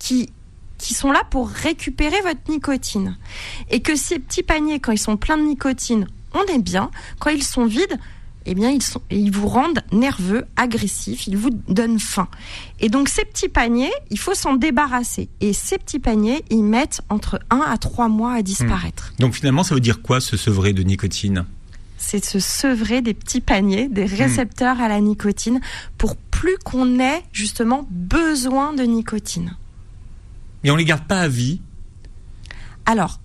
qui 0.00 0.30
qui 0.78 0.94
sont 0.94 1.12
là 1.12 1.22
pour 1.30 1.48
récupérer 1.48 2.20
votre 2.22 2.40
nicotine. 2.48 3.16
Et 3.70 3.80
que 3.80 3.94
ces 3.94 4.18
petits 4.18 4.42
paniers, 4.42 4.80
quand 4.80 4.90
ils 4.90 4.98
sont 4.98 5.16
pleins 5.16 5.38
de 5.38 5.44
nicotine, 5.44 6.08
on 6.34 6.42
est 6.52 6.58
bien. 6.58 6.90
Quand 7.20 7.30
ils 7.30 7.44
sont 7.44 7.66
vides, 7.66 8.00
eh 8.46 8.54
bien, 8.54 8.70
ils, 8.70 8.82
sont, 8.82 9.00
ils 9.10 9.30
vous 9.30 9.48
rendent 9.48 9.80
nerveux, 9.92 10.44
agressifs, 10.56 11.26
ils 11.26 11.36
vous 11.36 11.50
donnent 11.68 11.98
faim. 11.98 12.28
Et 12.80 12.88
donc, 12.88 13.08
ces 13.08 13.24
petits 13.24 13.48
paniers, 13.48 13.92
il 14.10 14.18
faut 14.18 14.34
s'en 14.34 14.54
débarrasser. 14.54 15.28
Et 15.40 15.52
ces 15.52 15.78
petits 15.78 15.98
paniers, 15.98 16.44
ils 16.50 16.62
mettent 16.62 17.00
entre 17.08 17.40
1 17.50 17.58
à 17.58 17.76
3 17.78 18.08
mois 18.08 18.32
à 18.34 18.42
disparaître. 18.42 19.12
Hmm. 19.12 19.22
Donc, 19.22 19.34
finalement, 19.34 19.62
ça 19.62 19.74
veut 19.74 19.80
dire 19.80 20.02
quoi, 20.02 20.20
se 20.20 20.36
sevrer 20.36 20.72
de 20.72 20.82
nicotine? 20.82 21.46
C'est 21.96 22.24
se 22.24 22.40
sevrer 22.40 23.00
des 23.00 23.14
petits 23.14 23.40
paniers, 23.40 23.88
des 23.88 24.06
hmm. 24.06 24.14
récepteurs 24.14 24.80
à 24.80 24.88
la 24.88 25.00
nicotine, 25.00 25.60
pour 25.98 26.16
plus 26.16 26.58
qu'on 26.64 26.98
ait 26.98 27.22
justement 27.32 27.86
besoin 27.90 28.72
de 28.72 28.82
nicotine. 28.82 29.56
Et 30.64 30.70
on 30.70 30.76
les 30.76 30.84
garde 30.84 31.06
pas 31.06 31.20
à 31.20 31.28
vie? 31.28 31.60
Alors, 32.86 33.20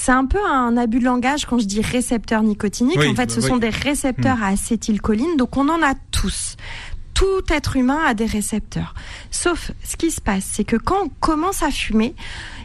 c'est 0.00 0.12
un 0.12 0.24
peu 0.24 0.42
un 0.42 0.78
abus 0.78 0.98
de 0.98 1.04
langage 1.04 1.44
quand 1.44 1.58
je 1.58 1.66
dis 1.66 1.82
récepteurs 1.82 2.42
nicotiniques. 2.42 2.98
en 2.98 3.14
fait, 3.14 3.30
ce 3.30 3.42
sont 3.42 3.58
des 3.58 3.68
récepteurs 3.68 4.38
hmm. 4.38 4.44
à 4.44 4.46
acétylcholine, 4.46 5.36
donc 5.36 5.58
on 5.58 5.68
en 5.68 5.82
a 5.82 5.94
tous. 6.10 6.56
Tout 7.12 7.42
être 7.50 7.76
humain 7.76 7.98
a 8.06 8.14
des 8.14 8.24
récepteurs. 8.24 8.94
Sauf, 9.30 9.72
ce 9.84 9.96
qui 9.98 10.10
se 10.10 10.22
passe, 10.22 10.44
c'est 10.50 10.64
que 10.64 10.76
quand 10.76 11.04
on 11.04 11.08
commence 11.20 11.62
à 11.62 11.70
fumer, 11.70 12.14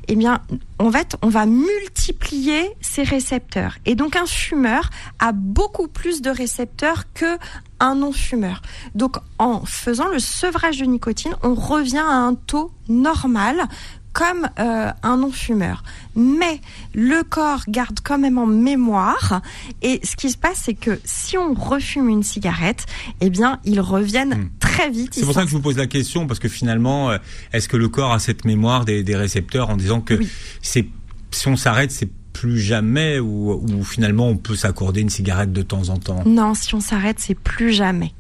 eh 0.07 0.15
bien, 0.15 0.39
en 0.79 0.89
fait, 0.89 1.17
on 1.21 1.27
va 1.27 1.45
multiplier 1.45 2.71
ces 2.79 3.03
récepteurs. 3.03 3.79
Et 3.85 3.95
donc, 3.95 4.15
un 4.15 4.27
fumeur 4.27 4.89
a 5.19 5.33
beaucoup 5.33 5.89
plus 5.89 6.21
de 6.21 6.29
récepteurs 6.29 7.03
que 7.13 7.37
un 7.81 7.95
non-fumeur. 7.95 8.61
Donc, 8.93 9.17
en 9.39 9.65
faisant 9.65 10.07
le 10.07 10.19
sevrage 10.19 10.77
de 10.77 10.85
nicotine, 10.85 11.35
on 11.43 11.53
revient 11.53 11.97
à 11.97 12.15
un 12.15 12.35
taux 12.35 12.71
normal 12.87 13.67
comme 14.15 14.47
euh, 14.59 14.91
un 15.03 15.17
non-fumeur. 15.17 15.83
Mais 16.15 16.61
le 16.93 17.21
corps 17.23 17.63
garde 17.67 17.99
quand 18.01 18.17
même 18.17 18.37
en 18.37 18.45
mémoire. 18.45 19.41
Et 19.81 19.99
ce 20.05 20.15
qui 20.15 20.31
se 20.31 20.37
passe, 20.37 20.61
c'est 20.63 20.73
que 20.73 21.01
si 21.03 21.37
on 21.37 21.53
refume 21.53 22.07
une 22.07 22.23
cigarette, 22.23 22.85
eh 23.19 23.29
bien, 23.29 23.59
ils 23.65 23.81
reviennent 23.81 24.35
hmm. 24.35 24.49
très 24.61 24.89
vite. 24.89 25.13
C'est 25.13 25.25
pour 25.25 25.33
ça 25.33 25.43
que 25.43 25.49
je 25.49 25.55
vous 25.55 25.61
pose 25.61 25.75
la 25.75 25.87
question, 25.87 26.27
parce 26.27 26.39
que 26.39 26.47
finalement, 26.47 27.11
euh, 27.11 27.17
est-ce 27.51 27.67
que 27.67 27.75
le 27.75 27.89
corps 27.89 28.13
a 28.13 28.19
cette 28.19 28.45
mémoire 28.45 28.85
des, 28.85 29.03
récepteurs 29.15 29.69
en 29.69 29.75
disant 29.75 29.99
que 29.99 30.17
c'est 30.61 30.87
si 31.31 31.47
on 31.49 31.57
s'arrête, 31.57 31.91
c'est 31.91 32.09
plus 32.31 32.59
jamais 32.59 33.19
ou, 33.19 33.51
ou 33.51 33.83
finalement 33.83 34.27
on 34.27 34.37
peut 34.37 34.55
s'accorder 34.55 35.01
une 35.01 35.09
cigarette 35.09 35.51
de 35.51 35.61
temps 35.61 35.89
en 35.89 35.97
temps? 35.97 36.23
Non, 36.25 36.53
si 36.53 36.73
on 36.73 36.79
s'arrête, 36.79 37.19
c'est 37.19 37.35
plus 37.35 37.73
jamais 37.73 38.13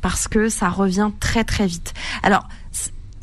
parce 0.00 0.28
que 0.28 0.48
ça 0.48 0.68
revient 0.68 1.10
très 1.20 1.44
très 1.44 1.66
vite. 1.66 1.94
Alors 2.22 2.48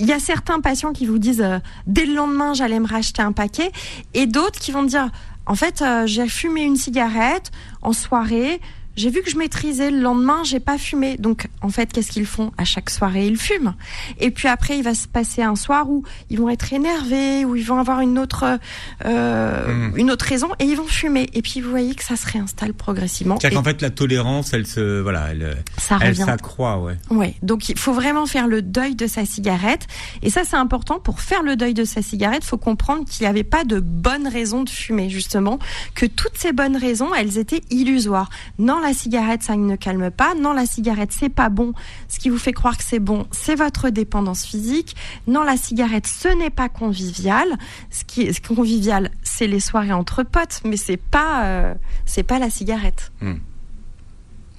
il 0.01 0.07
y 0.07 0.13
a 0.13 0.19
certains 0.19 0.59
patients 0.61 0.93
qui 0.93 1.05
vous 1.05 1.19
disent 1.19 1.41
euh, 1.41 1.59
dès 1.85 2.05
le 2.05 2.15
lendemain 2.15 2.53
j'allais 2.55 2.79
me 2.79 2.87
racheter 2.87 3.21
un 3.21 3.31
paquet 3.31 3.71
et 4.15 4.25
d'autres 4.25 4.59
qui 4.59 4.71
vont 4.71 4.83
dire 4.83 5.09
en 5.45 5.53
fait 5.53 5.81
euh, 5.81 6.07
j'ai 6.07 6.27
fumé 6.27 6.63
une 6.63 6.75
cigarette 6.75 7.51
en 7.83 7.93
soirée 7.93 8.59
j'ai 8.95 9.09
vu 9.09 9.21
que 9.21 9.29
je 9.29 9.37
maîtrisais 9.37 9.91
le 9.91 9.99
lendemain, 9.99 10.43
j'ai 10.43 10.59
pas 10.59 10.77
fumé. 10.77 11.17
Donc 11.17 11.47
en 11.61 11.69
fait, 11.69 11.91
qu'est-ce 11.91 12.11
qu'ils 12.11 12.25
font? 12.25 12.51
À 12.57 12.65
chaque 12.65 12.89
soirée, 12.89 13.27
ils 13.27 13.37
fument. 13.37 13.73
Et 14.19 14.31
puis 14.31 14.47
après, 14.47 14.77
il 14.77 14.83
va 14.83 14.93
se 14.93 15.07
passer 15.07 15.41
un 15.41 15.55
soir 15.55 15.89
où 15.89 16.03
ils 16.29 16.39
vont 16.39 16.49
être 16.49 16.73
énervés, 16.73 17.45
où 17.45 17.55
ils 17.55 17.65
vont 17.65 17.79
avoir 17.79 18.01
une 18.01 18.19
autre 18.19 18.59
euh, 19.05 19.89
hmm. 19.91 19.97
une 19.97 20.11
autre 20.11 20.25
raison 20.25 20.49
et 20.59 20.65
ils 20.65 20.75
vont 20.75 20.87
fumer. 20.87 21.29
Et 21.33 21.41
puis 21.41 21.61
vous 21.61 21.69
voyez 21.69 21.95
que 21.95 22.03
ça 22.03 22.15
se 22.15 22.27
réinstalle 22.27 22.73
progressivement. 22.73 23.37
C'est-à-dire 23.39 23.59
qu'en 23.59 23.63
fait, 23.63 23.81
la 23.81 23.89
tolérance, 23.89 24.53
elle 24.53 24.67
se 24.67 25.01
voilà, 25.01 25.29
elle, 25.31 25.57
ça 25.77 25.97
elle 26.01 26.15
s'accroît, 26.15 26.79
ouais. 26.79 26.97
Ouais. 27.09 27.35
Donc 27.41 27.69
il 27.69 27.77
faut 27.77 27.93
vraiment 27.93 28.25
faire 28.25 28.47
le 28.47 28.61
deuil 28.61 28.95
de 28.95 29.07
sa 29.07 29.25
cigarette. 29.25 29.87
Et 30.21 30.29
ça, 30.29 30.43
c'est 30.43 30.57
important 30.57 30.99
pour 30.99 31.21
faire 31.21 31.43
le 31.43 31.55
deuil 31.55 31.73
de 31.73 31.85
sa 31.85 32.01
cigarette. 32.01 32.43
Faut 32.43 32.57
comprendre 32.57 33.05
qu'il 33.05 33.23
n'y 33.23 33.29
avait 33.29 33.43
pas 33.43 33.63
de 33.63 33.79
bonnes 33.79 34.27
raisons 34.27 34.63
de 34.63 34.69
fumer, 34.69 35.09
justement, 35.09 35.59
que 35.95 36.05
toutes 36.05 36.37
ces 36.37 36.51
bonnes 36.51 36.77
raisons, 36.77 37.13
elles 37.13 37.37
étaient 37.37 37.61
illusoires. 37.69 38.29
Non 38.59 38.80
la 38.81 38.93
cigarette, 38.93 39.43
ça 39.43 39.55
ne 39.55 39.75
calme 39.75 40.11
pas. 40.11 40.33
Non, 40.35 40.53
la 40.53 40.65
cigarette, 40.65 41.11
c'est 41.11 41.29
pas 41.29 41.49
bon. 41.49 41.73
Ce 42.07 42.19
qui 42.19 42.29
vous 42.29 42.37
fait 42.37 42.53
croire 42.53 42.77
que 42.77 42.83
c'est 42.83 42.99
bon, 42.99 43.25
c'est 43.31 43.55
votre 43.55 43.89
dépendance 43.89 44.45
physique. 44.45 44.95
Non, 45.27 45.43
la 45.43 45.57
cigarette, 45.57 46.07
ce 46.07 46.27
n'est 46.27 46.49
pas 46.49 46.69
convivial. 46.69 47.47
Ce 47.89 48.03
qui 48.03 48.23
est 48.23 48.45
convivial, 48.45 49.11
c'est 49.23 49.47
les 49.47 49.59
soirées 49.59 49.93
entre 49.93 50.23
potes, 50.23 50.61
mais 50.65 50.77
c'est 50.77 50.97
pas, 50.97 51.45
euh, 51.45 51.73
c'est 52.05 52.23
pas 52.23 52.39
la 52.39 52.49
cigarette. 52.49 53.11
Hmm. 53.21 53.35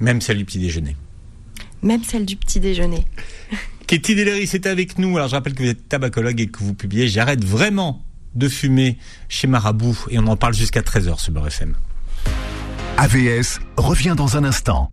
Même 0.00 0.20
celle 0.20 0.38
du 0.38 0.44
petit 0.44 0.58
déjeuner. 0.58 0.96
Même 1.82 2.02
celle 2.04 2.24
du 2.24 2.36
petit 2.36 2.60
déjeuner. 2.60 3.06
Katie 3.86 4.14
Dellery, 4.14 4.46
c'est 4.46 4.66
avec 4.66 4.98
nous. 4.98 5.16
Alors, 5.16 5.28
je 5.28 5.34
rappelle 5.34 5.54
que 5.54 5.62
vous 5.62 5.68
êtes 5.68 5.88
tabacologue 5.88 6.40
et 6.40 6.46
que 6.46 6.60
vous 6.60 6.74
publiez 6.74 7.08
J'arrête 7.08 7.44
vraiment 7.44 8.02
de 8.34 8.48
fumer 8.48 8.98
chez 9.28 9.46
Marabout. 9.46 9.96
Et 10.10 10.18
on 10.18 10.26
en 10.26 10.36
parle 10.36 10.54
jusqu'à 10.54 10.80
13h 10.80 11.18
sur 11.18 11.32
Beurre 11.32 11.48
FM. 11.48 11.74
AVS 13.02 13.58
revient 13.76 14.14
dans 14.16 14.36
un 14.36 14.44
instant. 14.44 14.92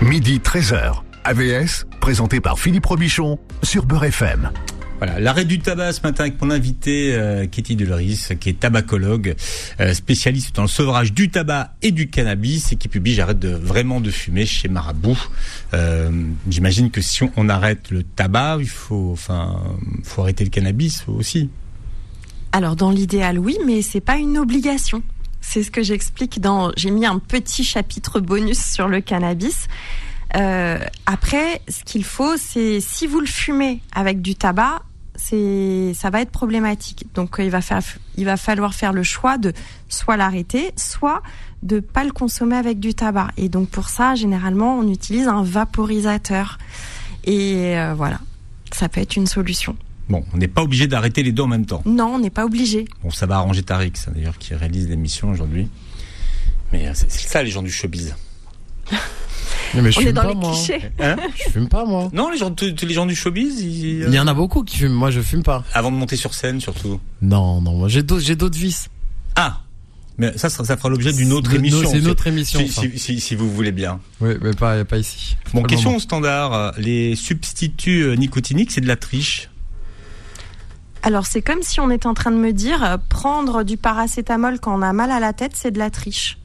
Midi 0.00 0.38
13h. 0.38 1.02
AVS, 1.24 1.84
présenté 2.00 2.40
par 2.40 2.60
Philippe 2.60 2.86
Robichon 2.86 3.40
sur 3.64 3.86
Beurre 3.86 4.04
FM. 4.04 4.52
Voilà, 4.98 5.18
l'arrêt 5.18 5.44
du 5.44 5.58
tabac 5.58 5.94
ce 5.94 6.02
matin 6.02 6.22
avec 6.22 6.40
mon 6.40 6.52
invité 6.52 7.12
euh, 7.12 7.48
Katie 7.48 7.74
Deloris, 7.74 8.34
qui 8.38 8.50
est 8.50 8.60
tabacologue, 8.60 9.34
euh, 9.80 9.94
spécialiste 9.94 10.54
dans 10.54 10.62
le 10.62 10.68
sevrage 10.68 11.12
du 11.12 11.28
tabac 11.28 11.74
et 11.82 11.90
du 11.90 12.08
cannabis 12.08 12.70
et 12.70 12.76
qui 12.76 12.86
publie 12.86 13.14
J'arrête 13.14 13.40
de, 13.40 13.48
vraiment 13.48 14.00
de 14.00 14.12
fumer 14.12 14.46
chez 14.46 14.68
Marabout. 14.68 15.18
Euh, 15.72 16.12
J'imagine 16.48 16.92
que 16.92 17.00
si 17.00 17.24
on, 17.36 17.48
arrête 17.48 17.90
le 17.90 18.04
tabac, 18.04 18.58
il 18.60 18.68
faut, 18.68 19.10
enfin, 19.12 19.60
faut 20.04 20.22
arrêter 20.22 20.44
le 20.44 20.50
cannabis 20.50 21.02
aussi. 21.08 21.50
Alors 22.52 22.76
dans 22.76 22.92
l'idéal, 22.92 23.40
oui, 23.40 23.58
mais 23.66 23.82
c'est 23.82 24.00
pas 24.00 24.18
une 24.18 24.38
obligation. 24.38 25.02
C'est 25.46 25.62
ce 25.62 25.70
que 25.70 25.82
j'explique 25.82 26.40
dans. 26.40 26.72
J'ai 26.74 26.90
mis 26.90 27.04
un 27.04 27.18
petit 27.18 27.64
chapitre 27.64 28.18
bonus 28.18 28.58
sur 28.58 28.88
le 28.88 29.00
cannabis. 29.00 29.68
Euh, 30.36 30.78
après, 31.06 31.60
ce 31.68 31.84
qu'il 31.84 32.02
faut, 32.02 32.36
c'est 32.36 32.80
si 32.80 33.06
vous 33.06 33.20
le 33.20 33.26
fumez 33.26 33.80
avec 33.94 34.22
du 34.22 34.34
tabac, 34.34 34.82
c'est 35.14 35.92
ça 35.94 36.08
va 36.08 36.22
être 36.22 36.30
problématique. 36.30 37.06
Donc 37.14 37.36
il 37.38 37.50
va 37.50 37.60
faire, 37.60 37.82
il 38.16 38.24
va 38.24 38.38
falloir 38.38 38.74
faire 38.74 38.92
le 38.94 39.02
choix 39.02 39.36
de 39.36 39.52
soit 39.88 40.16
l'arrêter, 40.16 40.72
soit 40.76 41.22
de 41.62 41.78
pas 41.78 42.04
le 42.04 42.10
consommer 42.10 42.56
avec 42.56 42.80
du 42.80 42.94
tabac. 42.94 43.28
Et 43.36 43.48
donc 43.50 43.68
pour 43.68 43.90
ça, 43.90 44.14
généralement, 44.14 44.78
on 44.78 44.88
utilise 44.88 45.28
un 45.28 45.44
vaporisateur. 45.44 46.58
Et 47.24 47.78
euh, 47.78 47.94
voilà, 47.94 48.18
ça 48.72 48.88
peut 48.88 49.02
être 49.02 49.14
une 49.14 49.26
solution. 49.26 49.76
Bon, 50.08 50.24
on 50.34 50.36
n'est 50.36 50.48
pas 50.48 50.62
obligé 50.62 50.86
d'arrêter 50.86 51.22
les 51.22 51.32
deux 51.32 51.42
en 51.42 51.46
même 51.46 51.64
temps. 51.66 51.82
Non, 51.86 52.14
on 52.14 52.18
n'est 52.18 52.30
pas 52.30 52.44
obligé. 52.44 52.84
Bon, 53.02 53.10
ça 53.10 53.26
va 53.26 53.36
arranger 53.36 53.62
Tariq, 53.62 53.96
ça 53.96 54.10
d'ailleurs, 54.10 54.36
qui 54.38 54.54
réalise 54.54 54.88
l'émission 54.88 55.30
aujourd'hui. 55.30 55.68
Mais 56.72 56.88
euh, 56.88 56.92
c'est 56.94 57.10
ça 57.10 57.42
les 57.42 57.50
gens 57.50 57.62
du 57.62 57.70
showbiz. 57.70 58.14
mais 59.74 59.90
je 59.90 59.98
On 59.98 60.00
fume 60.02 60.08
est 60.08 60.12
dans 60.12 60.22
pas, 60.22 60.28
les 60.28 60.34
moi. 60.34 60.52
clichés. 60.52 60.80
Hein 61.00 61.16
Je 61.36 61.50
fume 61.50 61.68
pas, 61.68 61.84
moi. 61.84 62.10
non, 62.12 62.30
les 62.30 62.38
gens, 62.38 62.50
tous 62.50 62.74
les 62.82 62.94
gens 62.94 63.06
du 63.06 63.14
showbiz, 63.14 63.60
ils, 63.62 64.02
euh, 64.02 64.06
Il 64.08 64.14
y 64.14 64.18
en 64.20 64.26
a 64.26 64.34
beaucoup 64.34 64.62
qui 64.62 64.76
fument. 64.78 64.92
Moi, 64.92 65.10
je 65.10 65.20
fume 65.20 65.42
pas. 65.42 65.64
avant 65.72 65.90
de 65.90 65.96
monter 65.96 66.16
sur 66.16 66.34
scène 66.34 66.60
surtout. 66.60 67.00
Non, 67.22 67.60
non, 67.60 67.74
moi, 67.78 67.88
j'ai 67.88 68.02
d'autres, 68.02 68.24
j'ai 68.24 68.36
d'autres 68.36 68.58
vices. 68.58 68.88
Ah, 69.36 69.60
mais 70.18 70.36
ça, 70.38 70.48
ça, 70.50 70.64
ça 70.64 70.76
fera 70.76 70.90
l'objet 70.90 71.12
d'une 71.12 71.32
autre 71.32 71.52
émission. 71.54 71.90
C'est 71.90 71.98
une 71.98 72.08
autre 72.08 72.26
émission. 72.26 72.60
Si, 72.60 72.68
ça. 72.68 72.82
si, 72.82 72.98
si, 72.98 73.20
si 73.20 73.34
vous 73.34 73.50
voulez 73.50 73.72
bien. 73.72 74.00
Oui, 74.20 74.34
mais 74.42 74.52
pas, 74.52 74.84
pas 74.84 74.98
ici. 74.98 75.36
Bon, 75.52 75.62
pas 75.62 75.68
question 75.68 75.96
au 75.96 75.98
standard. 75.98 76.52
euh, 76.52 76.70
Les 76.78 77.16
substituts 77.16 78.14
nicotiniques, 78.16 78.70
c'est 78.70 78.80
de 78.82 78.86
la 78.86 78.96
triche. 78.96 79.48
Alors 81.06 81.26
c'est 81.26 81.42
comme 81.42 81.62
si 81.62 81.80
on 81.80 81.90
était 81.90 82.06
en 82.06 82.14
train 82.14 82.30
de 82.30 82.36
me 82.38 82.52
dire 82.52 82.82
euh, 82.82 82.96
prendre 83.10 83.62
du 83.62 83.76
paracétamol 83.76 84.58
quand 84.58 84.74
on 84.78 84.80
a 84.80 84.94
mal 84.94 85.10
à 85.10 85.20
la 85.20 85.34
tête, 85.34 85.52
c'est 85.54 85.70
de 85.70 85.78
la 85.78 85.90
triche. 85.90 86.38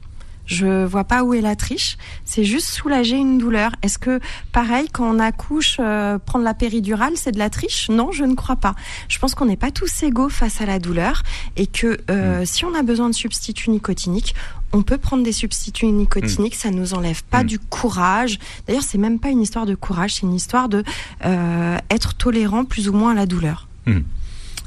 Je 0.44 0.84
vois 0.84 1.04
pas 1.04 1.22
où 1.22 1.32
est 1.32 1.40
la 1.40 1.54
triche. 1.56 1.96
C'est 2.24 2.42
juste 2.44 2.66
soulager 2.68 3.16
une 3.16 3.38
douleur. 3.38 3.70
Est-ce 3.82 3.98
que, 3.98 4.18
pareil, 4.52 4.88
quand 4.92 5.08
on 5.08 5.20
accouche, 5.20 5.76
euh, 5.78 6.18
prendre 6.18 6.44
la 6.44 6.54
péridurale, 6.54 7.12
c'est 7.14 7.30
de 7.30 7.38
la 7.38 7.48
triche? 7.50 7.88
Non, 7.88 8.10
je 8.10 8.24
ne 8.24 8.34
crois 8.34 8.56
pas. 8.56 8.74
Je 9.08 9.18
pense 9.20 9.34
qu'on 9.36 9.44
n'est 9.46 9.56
pas 9.56 9.70
tous 9.70 10.02
égaux 10.02 10.28
face 10.28 10.60
à 10.60 10.66
la 10.66 10.78
douleur 10.80 11.22
et 11.56 11.66
que 11.68 12.00
euh, 12.10 12.44
si 12.44 12.64
on 12.64 12.74
a 12.74 12.82
besoin 12.82 13.08
de 13.08 13.14
substituts 13.14 13.70
nicotiniques, 13.70 14.34
on 14.72 14.82
peut 14.82 14.98
prendre 14.98 15.22
des 15.22 15.32
substituts 15.32 15.86
nicotiniques. 15.86 16.56
Ça 16.56 16.70
nous 16.72 16.92
enlève 16.94 17.22
pas 17.24 17.44
Mm. 17.44 17.46
du 17.46 17.58
courage. 17.60 18.38
D'ailleurs, 18.66 18.82
c'est 18.82 18.98
même 18.98 19.20
pas 19.20 19.28
une 19.28 19.40
histoire 19.40 19.66
de 19.66 19.74
courage, 19.76 20.14
c'est 20.16 20.22
une 20.22 20.34
histoire 20.34 20.68
de 20.68 20.82
euh, 21.24 21.78
être 21.90 22.14
tolérant 22.14 22.64
plus 22.64 22.88
ou 22.88 22.92
moins 22.92 23.12
à 23.12 23.14
la 23.14 23.26
douleur. 23.26 23.68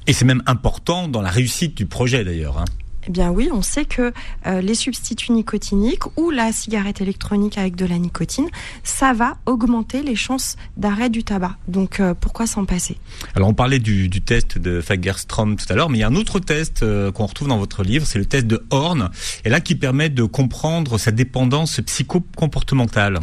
Et 0.07 0.13
c'est 0.13 0.25
même 0.25 0.43
important 0.45 1.07
dans 1.07 1.21
la 1.21 1.29
réussite 1.29 1.75
du 1.75 1.85
projet 1.85 2.23
d'ailleurs. 2.23 2.57
hein. 2.59 2.65
Eh 3.05 3.11
bien 3.11 3.31
oui, 3.31 3.49
on 3.51 3.61
sait 3.61 3.83
que 3.83 4.13
euh, 4.47 4.61
les 4.61 4.75
substituts 4.75 5.33
nicotiniques 5.33 6.05
ou 6.15 6.29
la 6.29 6.53
cigarette 6.53 7.01
électronique 7.01 7.57
avec 7.57 7.75
de 7.75 7.85
la 7.85 7.97
nicotine, 7.97 8.47
ça 8.83 9.11
va 9.11 9.35
augmenter 9.45 10.03
les 10.03 10.15
chances 10.15 10.55
d'arrêt 10.77 11.09
du 11.09 11.25
tabac. 11.25 11.57
Donc 11.67 11.99
euh, 11.99 12.13
pourquoi 12.17 12.47
s'en 12.47 12.63
passer? 12.63 12.95
Alors 13.35 13.49
on 13.49 13.53
parlait 13.53 13.79
du, 13.79 14.07
du 14.07 14.21
test 14.21 14.57
de 14.57 14.79
Fagerstrom 14.79 15.57
tout 15.57 15.65
à 15.67 15.75
l'heure, 15.75 15.89
mais 15.89 15.97
il 15.97 16.01
y 16.01 16.05
a 16.05 16.07
un 16.07 16.15
autre 16.15 16.39
test 16.39 16.81
euh, 16.81 17.11
qu'on 17.11 17.25
retrouve 17.25 17.49
dans 17.49 17.57
votre 17.57 17.83
livre, 17.83 18.05
c'est 18.05 18.19
le 18.19 18.25
test 18.25 18.47
de 18.47 18.65
Horn, 18.69 19.09
et 19.43 19.49
là 19.49 19.59
qui 19.59 19.75
permet 19.75 20.09
de 20.09 20.23
comprendre 20.23 20.97
sa 20.97 21.11
dépendance 21.11 21.81
psychocomportementale. 21.81 23.19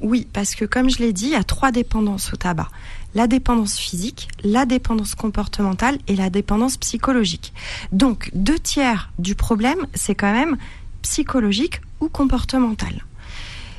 Oui, 0.00 0.28
parce 0.32 0.54
que 0.54 0.64
comme 0.64 0.88
je 0.88 0.98
l'ai 1.00 1.12
dit, 1.12 1.24
il 1.24 1.32
y 1.32 1.34
a 1.34 1.42
trois 1.42 1.72
dépendances 1.72 2.32
au 2.32 2.36
tabac. 2.36 2.68
La 3.14 3.26
dépendance 3.26 3.78
physique, 3.78 4.28
la 4.44 4.66
dépendance 4.66 5.14
comportementale 5.14 5.98
et 6.06 6.16
la 6.16 6.30
dépendance 6.30 6.76
psychologique. 6.76 7.52
Donc 7.92 8.30
deux 8.34 8.58
tiers 8.58 9.10
du 9.18 9.34
problème, 9.34 9.86
c'est 9.94 10.14
quand 10.14 10.32
même 10.32 10.56
psychologique 11.02 11.80
ou 12.00 12.08
comportemental. 12.08 13.04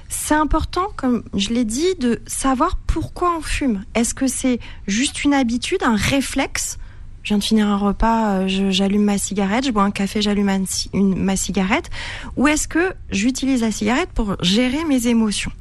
C'est 0.10 0.34
important, 0.34 0.88
comme 0.96 1.24
je 1.36 1.50
l'ai 1.50 1.66
dit, 1.66 1.96
de 2.00 2.20
savoir 2.26 2.78
pourquoi 2.88 3.38
on 3.38 3.42
fume. 3.42 3.84
Est-ce 3.94 4.16
que 4.16 4.28
c'est 4.28 4.60
juste 4.88 5.24
une 5.24 5.36
habitude, 5.36 5.84
un 5.84 5.96
réflexe? 5.96 6.80
Je 7.22 7.30
viens 7.30 7.38
de 7.38 7.44
finir 7.44 7.68
un 7.68 7.78
repas, 7.78 8.40
euh, 8.40 8.72
j'allume 8.72 9.04
ma 9.04 9.20
cigarette, 9.20 9.66
je 9.66 9.72
bois 9.72 9.84
un 9.84 9.92
café, 9.92 10.22
j'allume 10.22 10.66
ma 10.94 11.36
cigarette, 11.36 11.92
ou 12.38 12.48
est-ce 12.48 12.68
que 12.68 12.94
j'utilise 13.12 13.62
la 13.62 13.72
cigarette 13.72 14.10
pour 14.16 14.36
gérer 14.42 14.84
mes 14.86 15.08
émotions? 15.08 15.52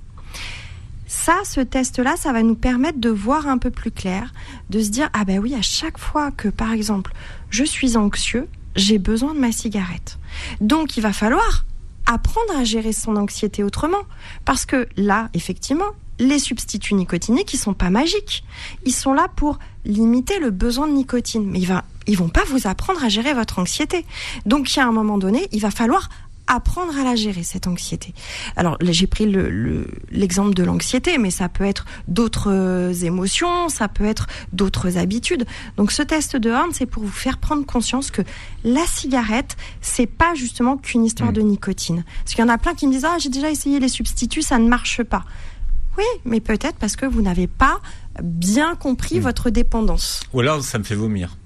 Ça, 1.09 1.38
ce 1.44 1.61
test-là, 1.61 2.16
ça 2.16 2.33
va 2.33 2.42
nous 2.42 2.55
permettre 2.55 3.01
de 3.01 3.09
voir 3.09 3.49
un 3.49 3.59
peu 3.59 3.71
plus 3.71 3.90
clair, 3.90 4.33
de 4.68 4.81
se 4.81 4.90
dire, 4.90 5.09
ah 5.14 5.25
ben 5.25 5.38
oui, 5.40 5.55
à 5.55 5.62
chaque 5.62 5.99
fois 5.99 6.31
que, 6.31 6.49
par 6.49 6.73
exemple, 6.73 7.12
je 7.51 7.64
suis 7.64 7.97
anxieux, 7.97 8.47
j'ai 8.77 8.99
besoin 8.99 9.35
de 9.35 9.40
ma 9.40 9.51
cigarette. 9.51 10.18
Donc, 10.61 10.97
il 10.99 11.01
va 11.01 11.14
falloir 11.14 11.64
apprendre 12.07 12.57
à 12.57 12.64
gérer 12.64 12.92
son 12.92 13.16
anxiété 13.16 13.64
autrement. 13.64 14.03
Parce 14.44 14.66
que 14.66 14.87
là, 14.97 15.31
effectivement, 15.33 15.92
les 16.18 16.38
substituts 16.38 16.94
nicotiniques, 16.94 17.55
ils 17.55 17.59
sont 17.59 17.75
pas 17.75 17.90
magiques. 17.90 18.44
Ils 18.85 18.94
sont 18.94 19.14
là 19.14 19.29
pour 19.35 19.59
limiter 19.87 20.38
le 20.38 20.51
besoin 20.51 20.87
de 20.88 20.92
nicotine. 20.92 21.47
Mais 21.47 21.59
il 21.59 21.66
va, 21.66 21.85
ils 22.07 22.18
vont 22.18 22.29
pas 22.29 22.44
vous 22.44 22.66
apprendre 22.66 23.03
à 23.03 23.09
gérer 23.09 23.33
votre 23.33 23.59
anxiété. 23.59 24.05
Donc, 24.44 24.75
il 24.75 24.79
y 24.79 24.83
a 24.83 24.87
un 24.87 24.92
moment 24.92 25.16
donné, 25.16 25.49
il 25.53 25.61
va 25.61 25.71
falloir 25.71 26.11
apprendre 26.49 26.99
à 26.99 27.05
la 27.05 27.15
gérer, 27.15 27.43
cette 27.45 27.67
anxiété. 27.67 28.15
Alors, 28.57 28.77
là, 28.81 28.91
j'ai 28.93 29.07
pris 29.07 29.27
le- 29.27 29.51
le- 29.51 29.87
l'exemple 30.11 30.55
de 30.55 30.65
l'anxiété, 30.65 31.19
mais 31.19 31.31
ça 31.31 31.49
peut 31.49 31.65
être 31.65 31.85
d'autres 32.09 32.51
euh, 32.51 32.93
émotions, 32.93 33.69
ça 33.69 33.87
peut 33.89 34.05
être 34.07 34.27
d'autres 34.53 34.99
habitudes. 34.99 35.45
Donc, 35.77 35.93
ce 35.93 36.03
test 36.03 36.37
de 36.37 36.51
Horn, 36.51 36.71
c'est 36.73 36.87
pour 36.87 37.03
vous 37.05 37.11
faire 37.13 37.39
prendre 37.39 37.65
conscience 37.67 38.11
que 38.11 38.23
la 38.65 38.85
cigarette, 38.87 39.57
c'est 39.81 40.07
pas 40.07 40.35
justement 40.35 40.77
qu'une 40.77 41.05
histoire 41.05 41.31
Mm. 41.31 41.35
de 41.35 41.41
nicotine. 41.43 42.05
Parce 42.25 42.35
qu'il 42.35 42.45
y 42.45 42.49
en 42.49 42.53
a 42.53 42.59
plein 42.59 42.75
qui 42.75 42.87
me 42.87 42.93
disent, 42.93 43.05
ah, 43.05 43.17
j'ai 43.19 43.29
déjà 43.29 43.51
essayé 43.51 43.79
les 43.79 43.89
substituts, 43.89 44.43
ça 44.43 44.59
ne 44.59 44.69
marche 44.69 45.03
pas. 45.03 45.25
Oui, 45.99 46.05
mais 46.25 46.41
peut-être 46.41 46.77
parce 46.79 46.97
que 46.97 47.07
vous 47.07 47.23
n'avez 47.23 47.47
pas 47.47 47.81
bien 48.23 48.75
compris 48.77 49.19
Mm. 49.19 49.23
votre 49.23 49.51
dépendance. 49.51 50.21
Ou 50.33 50.41
alors 50.41 50.63
ça 50.65 50.79
me 50.79 50.85
fait 50.85 50.95
vomir. 50.95 51.37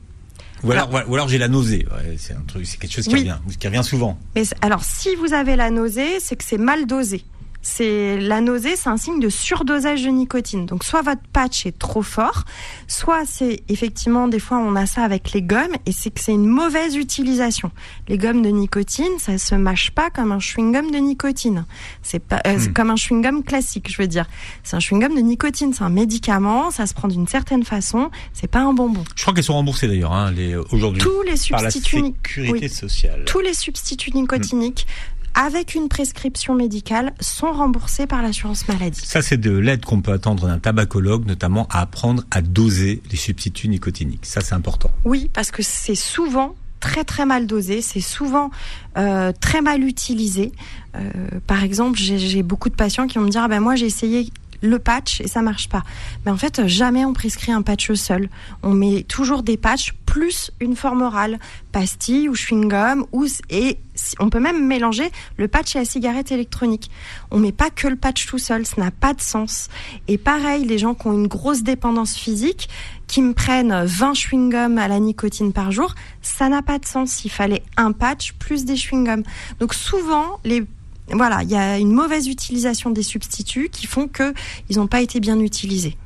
Ou 0.65 0.73
alors, 0.73 0.91
ou 1.09 1.15
alors 1.15 1.29
j'ai 1.29 1.39
la 1.39 1.49
nausée. 1.49 1.87
Ouais, 1.91 2.17
c'est 2.19 2.35
un 2.35 2.43
truc, 2.47 2.67
c'est 2.67 2.79
quelque 2.79 2.93
chose 2.93 3.07
qui 3.07 3.15
Oui. 3.15 3.21
revient, 3.21 3.37
qui 3.59 3.67
revient 3.67 3.83
souvent. 3.85 4.19
Mais 4.35 4.45
alors, 4.61 4.85
si 4.85 5.15
vous 5.17 5.33
avez 5.33 5.57
la 5.57 5.71
nausée, 5.71 6.21
c'est 6.21 6.37
que 6.37 6.45
c'est 6.45 6.59
mal 6.59 6.87
dosé. 6.87 7.25
C'est 7.63 8.19
la 8.19 8.41
nausée, 8.41 8.75
c'est 8.77 8.89
un 8.89 8.97
signe 8.97 9.21
de 9.21 9.29
surdosage 9.29 10.03
de 10.03 10.09
nicotine. 10.11 10.67
Donc, 10.67 10.83
soit 10.85 11.03
votre 11.03 11.23
patch 11.33 11.65
est 11.65 11.79
trop 11.79 12.03
fort, 12.03 12.43
soit 12.89 13.23
c'est 13.25 13.63
effectivement 13.69 14.27
des 14.29 14.41
fois 14.41 14.59
on 14.59 14.75
a 14.75 14.87
ça 14.87 15.03
avec 15.05 15.33
les 15.33 15.43
gommes 15.43 15.75
et 15.87 15.93
c'est 15.93 16.11
que 16.11 16.21
c'est 16.21 16.33
une 16.33 16.47
mauvaise 16.47 16.97
utilisation. 16.97 17.71
Les 18.09 18.19
gommes 18.19 18.43
de 18.43 18.49
nicotine, 18.49 19.13
ça 19.19 19.39
se 19.39 19.55
mâche 19.55 19.93
pas 19.93 20.11
comme 20.11 20.33
un 20.33 20.41
chewing 20.41 20.73
gum 20.73 20.91
de 20.91 20.99
nicotine. 20.99 21.65
C'est 22.03 22.19
pas 22.19 22.41
euh, 22.47 22.53
Hmm. 22.59 22.73
comme 22.75 22.91
un 22.91 22.97
chewing 22.97 23.23
gum 23.23 23.43
classique, 23.43 23.91
je 23.91 23.97
veux 24.01 24.09
dire. 24.09 24.27
C'est 24.63 24.77
un 24.77 24.81
chewing 24.81 25.01
gum 25.01 25.15
de 25.15 25.21
nicotine, 25.21 25.73
c'est 25.73 25.85
un 25.85 25.89
médicament, 25.89 26.71
ça 26.71 26.87
se 26.87 26.95
prend 26.95 27.09
d'une 27.09 27.27
certaine 27.29 27.63
façon. 27.65 28.11
C'est 28.33 28.47
pas 28.51 28.61
un 28.61 28.73
bonbon. 28.73 29.05
Je 29.17 29.23
crois 29.23 29.33
qu'elles 29.35 29.45
sont 29.45 29.55
remboursées 29.55 29.87
d'ailleurs, 29.89 30.13
hein, 30.13 30.33
aujourd'hui 30.73 31.01
Tous 31.01 31.23
les 31.23 31.35
par 31.51 31.63
la 31.63 31.71
sécurité 31.71 32.51
oui 32.51 32.69
sociale. 32.69 33.23
tous 33.27 33.41
les 33.41 33.55
substituts 33.55 34.13
nicotiniques 34.15 34.87
avec 35.35 35.75
une 35.75 35.89
prescription 35.89 36.55
médicale 36.55 37.13
sont 37.21 37.53
remboursés 37.53 38.07
par 38.07 38.23
l'assurance 38.23 38.69
maladie. 38.69 39.01
Ça, 39.05 39.23
c'est 39.23 39.37
de 39.39 39.51
l'aide 39.51 39.85
qu'on 39.85 40.03
peut 40.03 40.13
attendre 40.13 40.47
d'un 40.47 40.59
tabacologue, 40.59 41.27
notamment 41.27 41.67
à 41.71 41.81
apprendre 41.81 42.25
à 42.31 42.43
doser 42.43 43.03
les 43.11 43.17
substituts 43.17 43.69
nicotiniques. 43.69 44.27
Ça, 44.27 44.41
c'est 44.41 44.55
important. 44.55 44.91
Oui, 45.05 45.31
parce 45.33 45.51
que 45.51 45.63
c'est 45.63 45.95
souvent 45.95 46.55
très 46.81 47.05
très 47.05 47.25
mal 47.27 47.47
dosé, 47.47 47.81
c'est 47.81 48.01
souvent 48.01 48.51
euh, 48.97 49.33
très 49.41 49.63
mal 49.63 49.85
utilisé. 49.85 50.51
Euh, 50.97 51.11
par 51.47 51.63
exemple, 51.63 51.97
j'ai- 51.99 52.19
j'ai 52.19 52.43
beaucoup 52.43 52.69
de 52.69 52.75
patients 52.75 53.07
qui 53.07 53.19
vont 53.19 53.25
me 53.25 53.31
dire 53.31 53.43
ah 53.45 53.49
ben 53.49 53.61
moi 53.61 53.77
j'ai 53.77 53.87
essayé 53.87 54.29
le 54.63 54.79
patch 54.79 55.21
et 55.21 55.29
ça 55.29 55.43
marche 55.43 55.69
pas. 55.69 55.83
Mais 56.25 56.33
en 56.33 56.37
fait, 56.37 56.67
jamais 56.67 57.05
on 57.05 57.13
prescrit 57.13 57.53
un 57.53 57.63
patch 57.63 57.93
seul. 57.93 58.31
On 58.63 58.73
met 58.73 59.03
toujours 59.03 59.43
des 59.43 59.57
patchs 59.57 59.93
plus 60.07 60.51
une 60.61 60.77
forme 60.77 61.03
orale, 61.03 61.39
pastille 61.73 62.29
ou 62.29 62.35
chewing-gum, 62.35 63.05
ou 63.13 63.27
et 63.51 63.79
on 64.21 64.31
peut 64.31 64.41
même 64.41 64.67
mélanger 64.67 65.11
le 65.37 65.49
patch 65.49 65.75
et 65.75 65.79
la 65.79 65.85
cigarette 65.85 66.33
électronique. 66.33 66.91
On 67.31 67.39
met 67.39 67.53
pas 67.53 67.71
que 67.71 67.89
le 67.89 67.97
patch 67.97 68.27
tout 68.27 68.39
seul, 68.39 68.65
ça 68.65 68.81
n'a 68.81 68.91
pas 68.91 69.15
de 69.15 69.21
sens. 69.21 69.69
Et 70.09 70.19
pareil, 70.19 70.65
les 70.65 70.79
gens 70.79 70.95
qui 70.95 71.07
ont 71.07 71.13
une 71.13 71.29
grosse 71.29 71.63
dépendance 71.63 72.15
physique, 72.15 72.69
qui 73.07 73.23
me 73.23 73.35
prennent 73.35 73.85
20 73.85 74.13
chewing-gums 74.13 74.79
à 74.79 74.89
la 74.89 75.01
nicotine 75.01 75.53
par 75.53 75.73
jour, 75.73 75.95
ça 76.23 76.49
n'a 76.49 76.63
pas 76.63 76.79
de 76.79 76.87
sens. 76.87 77.25
Il 77.25 77.31
fallait 77.31 77.63
un 77.77 77.93
patch 77.93 78.33
plus 78.35 78.65
des 78.65 78.77
chewing-gums. 78.77 79.25
Donc 79.61 79.75
souvent, 79.75 80.41
les 80.45 80.65
voilà, 81.11 81.43
il 81.43 81.51
y 81.51 81.57
a 81.57 81.79
une 81.79 81.93
mauvaise 81.93 82.29
utilisation 82.29 82.91
des 82.91 83.03
substituts 83.03 83.69
qui 83.71 83.87
font 83.87 84.09
que 84.09 84.33
ils 84.69 84.77
n'ont 84.77 84.87
pas 84.87 85.01
été 85.01 85.21
bien 85.21 85.39
utilisés. 85.41 85.97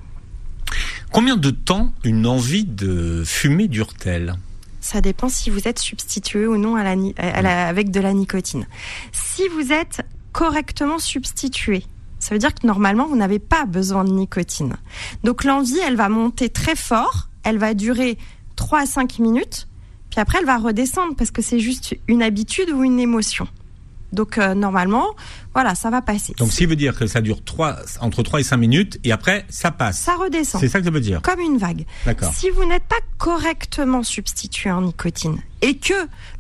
Combien 1.13 1.37
de 1.37 1.51
temps 1.51 1.93
une 2.05 2.27
envie 2.27 2.65
de 2.65 3.23
fumer 3.25 3.69
dure-t-elle? 3.69 4.35
Ça 4.81 5.01
dépend 5.01 5.29
si 5.29 5.51
vous 5.51 5.67
êtes 5.69 5.79
substitué 5.79 6.47
ou 6.47 6.57
non 6.59 6.77
à 6.77 6.85
la, 6.85 6.97
ni- 6.97 7.15
à 7.19 7.43
la- 7.43 7.69
avec 7.69 7.91
de 7.91 8.01
la 8.01 8.13
nicotine. 8.13 8.67
Si 9.13 9.43
vous 9.49 9.73
êtes 9.73 10.03
correctement 10.33 10.99
substitué, 10.99 11.85
ça 12.19 12.35
veut 12.35 12.39
dire 12.39 12.55
que 12.55 12.67
normalement 12.67 13.07
vous 13.07 13.17
n'avez 13.17 13.39
pas 13.39 13.65
besoin 13.67 14.05
de 14.05 14.11
nicotine. 14.13 14.77
Donc 15.25 15.45
l'envie, 15.45 15.79
elle 15.79 15.97
va 15.97 16.09
monter 16.09 16.49
très 16.49 16.77
fort, 16.77 17.29
elle 17.45 17.59
va 17.59 17.75
durer 17.75 18.19
3 18.57 18.81
à 18.81 18.87
5 18.87 19.19
minutes, 19.19 19.69
puis 20.11 20.21
après 20.21 20.39
elle 20.41 20.47
va 20.47 20.59
redescendre 20.59 21.15
parce 21.17 21.31
que 21.31 21.43
c'est 21.43 21.61
juste 21.61 21.97
une 22.09 22.23
habitude 22.23 22.71
ou 22.71 22.83
une 22.85 22.99
émotion. 23.01 23.47
Donc 24.13 24.39
euh, 24.39 24.55
normalement, 24.55 25.15
voilà, 25.55 25.75
ça 25.75 25.91
va 25.91 26.03
passer. 26.03 26.35
Donc, 26.37 26.53
ce 26.53 26.59
qui 26.59 26.67
veut 26.67 26.77
dire 26.77 26.99
que 26.99 27.07
ça 27.07 27.21
dure 27.21 27.41
entre 28.01 28.23
3 28.23 28.41
et 28.41 28.43
5 28.43 28.57
minutes, 28.57 28.99
et 29.05 29.13
après, 29.13 29.47
ça 29.49 29.71
passe. 29.71 29.99
ça 29.99 30.15
redescend. 30.15 30.61
C'est 30.61 30.69
ça 30.69 30.81
que 30.81 30.85
ça 30.85 30.91
veut 30.91 31.01
dire. 31.01 31.23
comme 31.23 31.41
une 31.41 31.59
vague. 31.59 31.87
D'accord. 32.05 32.33
Si 32.35 32.51
vous 32.51 32.65
n'êtes 32.65 32.85
pas 32.85 32.97
correctement 33.19 34.03
substitué 34.03 34.71
en 34.71 34.83
nicotine 34.83 35.39
et 35.63 35.77
que 35.77 35.95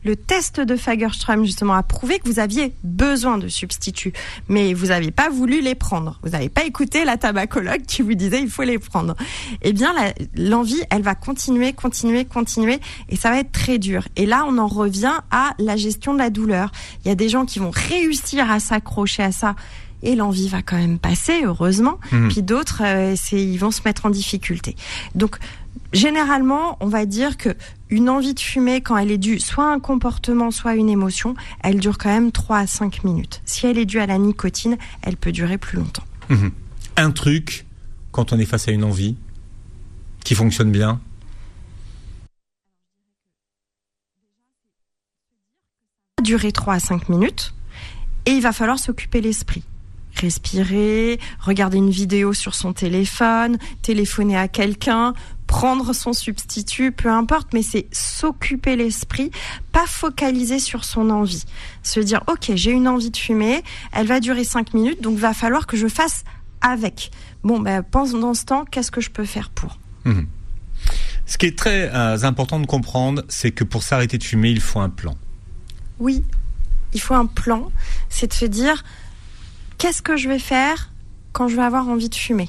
le 0.04 0.16
test 0.16 0.60
de 0.60 0.76
Fagerström 0.76 1.44
justement 1.44 1.74
a 1.74 1.82
prouvé 1.82 2.18
que 2.18 2.28
vous 2.28 2.38
aviez 2.38 2.74
besoin 2.84 3.38
de 3.38 3.48
substituts, 3.48 4.12
mais 4.48 4.74
vous 4.74 4.86
n'avez 4.86 5.10
pas 5.10 5.28
voulu 5.28 5.60
les 5.60 5.74
prendre, 5.74 6.18
vous 6.22 6.30
n'avez 6.30 6.48
pas 6.48 6.64
écouté 6.64 7.04
la 7.04 7.16
tabacologue 7.16 7.82
qui 7.86 8.02
vous 8.02 8.14
disait 8.14 8.40
il 8.40 8.50
faut 8.50 8.62
les 8.62 8.78
prendre, 8.78 9.16
eh 9.62 9.72
bien 9.72 9.94
l'envie, 10.36 10.80
elle 10.90 11.02
va 11.02 11.14
continuer, 11.14 11.72
continuer, 11.72 12.24
continuer 12.24 12.80
et 13.08 13.16
ça 13.16 13.30
va 13.30 13.38
être 13.38 13.52
très 13.52 13.78
dur. 13.78 14.06
Et 14.16 14.26
là, 14.26 14.44
on 14.48 14.58
en 14.58 14.66
revient 14.66 15.14
à 15.30 15.54
la 15.58 15.76
gestion 15.76 16.12
de 16.12 16.18
la 16.18 16.30
douleur. 16.30 16.70
Il 17.04 17.08
y 17.08 17.10
a 17.10 17.14
des 17.14 17.28
gens 17.28 17.44
qui 17.44 17.58
vont 17.58 17.70
réussir 17.70 18.50
à 18.50 18.60
s'accrocher 18.60 19.22
à 19.22 19.32
ça. 19.32 19.56
Et 20.02 20.14
l'envie 20.14 20.48
va 20.48 20.62
quand 20.62 20.76
même 20.76 20.98
passer, 20.98 21.42
heureusement. 21.42 21.98
Mhm. 22.12 22.28
Puis 22.28 22.42
d'autres, 22.42 22.82
euh, 22.84 23.16
ils 23.32 23.56
vont 23.56 23.70
se 23.70 23.80
mettre 23.84 24.06
en 24.06 24.10
difficulté. 24.10 24.76
Donc, 25.14 25.38
généralement, 25.92 26.76
on 26.80 26.88
va 26.88 27.06
dire 27.06 27.36
que 27.36 27.50
une 27.88 28.08
envie 28.08 28.34
de 28.34 28.40
fumer, 28.40 28.80
quand 28.80 28.96
elle 28.96 29.10
est 29.10 29.18
due 29.18 29.38
soit 29.38 29.64
à 29.64 29.72
un 29.72 29.80
comportement, 29.80 30.50
soit 30.50 30.72
à 30.72 30.74
une 30.74 30.88
émotion, 30.88 31.34
elle 31.62 31.78
dure 31.78 31.98
quand 31.98 32.08
même 32.08 32.32
3 32.32 32.58
à 32.58 32.66
5 32.66 33.04
minutes. 33.04 33.42
Si 33.44 33.66
elle 33.66 33.78
est 33.78 33.86
due 33.86 34.00
à 34.00 34.06
la 34.06 34.18
nicotine, 34.18 34.76
elle 35.02 35.16
peut 35.16 35.32
durer 35.32 35.58
plus 35.58 35.78
longtemps. 35.78 36.04
Mhm. 36.28 36.50
Un 36.96 37.10
truc, 37.10 37.66
quand 38.10 38.32
on 38.32 38.38
est 38.38 38.46
face 38.46 38.68
à 38.68 38.72
une 38.72 38.84
envie, 38.84 39.16
qui 40.24 40.34
fonctionne 40.34 40.72
bien. 40.72 41.00
durer 46.22 46.50
3 46.50 46.74
à 46.74 46.80
5 46.80 47.08
minutes 47.08 47.54
et 48.26 48.32
il 48.32 48.42
va 48.42 48.52
falloir 48.52 48.78
s'occuper 48.78 49.20
l'esprit. 49.20 49.62
Respirer, 50.16 51.20
regarder 51.38 51.76
une 51.76 51.90
vidéo 51.90 52.32
sur 52.32 52.54
son 52.54 52.72
téléphone, 52.72 53.58
téléphoner 53.82 54.36
à 54.36 54.48
quelqu'un, 54.48 55.14
prendre 55.46 55.92
son 55.92 56.12
substitut, 56.12 56.92
peu 56.92 57.08
importe, 57.08 57.52
mais 57.52 57.62
c'est 57.62 57.86
s'occuper 57.92 58.76
l'esprit, 58.76 59.30
pas 59.72 59.86
focaliser 59.86 60.58
sur 60.58 60.84
son 60.84 61.10
envie. 61.10 61.44
Se 61.82 62.00
dire, 62.00 62.22
ok, 62.26 62.52
j'ai 62.54 62.72
une 62.72 62.88
envie 62.88 63.10
de 63.10 63.16
fumer, 63.16 63.62
elle 63.92 64.06
va 64.06 64.20
durer 64.20 64.44
5 64.44 64.74
minutes, 64.74 65.02
donc 65.02 65.18
va 65.18 65.32
falloir 65.34 65.66
que 65.66 65.76
je 65.76 65.88
fasse 65.88 66.24
avec. 66.60 67.10
Bon, 67.44 67.60
ben, 67.60 67.82
pendant 67.82 68.34
ce 68.34 68.44
temps, 68.44 68.64
qu'est-ce 68.64 68.90
que 68.90 69.00
je 69.00 69.10
peux 69.10 69.24
faire 69.24 69.50
pour? 69.50 69.78
Mhm. 70.04 70.26
Ce 71.26 71.38
qui 71.38 71.46
est 71.46 71.58
très 71.58 71.90
euh, 71.92 72.22
important 72.22 72.60
de 72.60 72.66
comprendre, 72.66 73.22
c'est 73.28 73.50
que 73.50 73.64
pour 73.64 73.82
s'arrêter 73.82 74.18
de 74.18 74.24
fumer, 74.24 74.50
il 74.50 74.60
faut 74.60 74.80
un 74.80 74.90
plan. 74.90 75.16
Oui, 75.98 76.22
il 76.92 77.00
faut 77.00 77.14
un 77.14 77.26
plan, 77.26 77.70
c'est 78.08 78.28
de 78.28 78.32
se 78.32 78.44
dire 78.44 78.84
qu'est-ce 79.78 80.02
que 80.02 80.16
je 80.16 80.28
vais 80.28 80.38
faire 80.38 80.92
quand 81.32 81.48
je 81.48 81.56
vais 81.56 81.62
avoir 81.62 81.88
envie 81.88 82.08
de 82.08 82.14
fumer? 82.14 82.48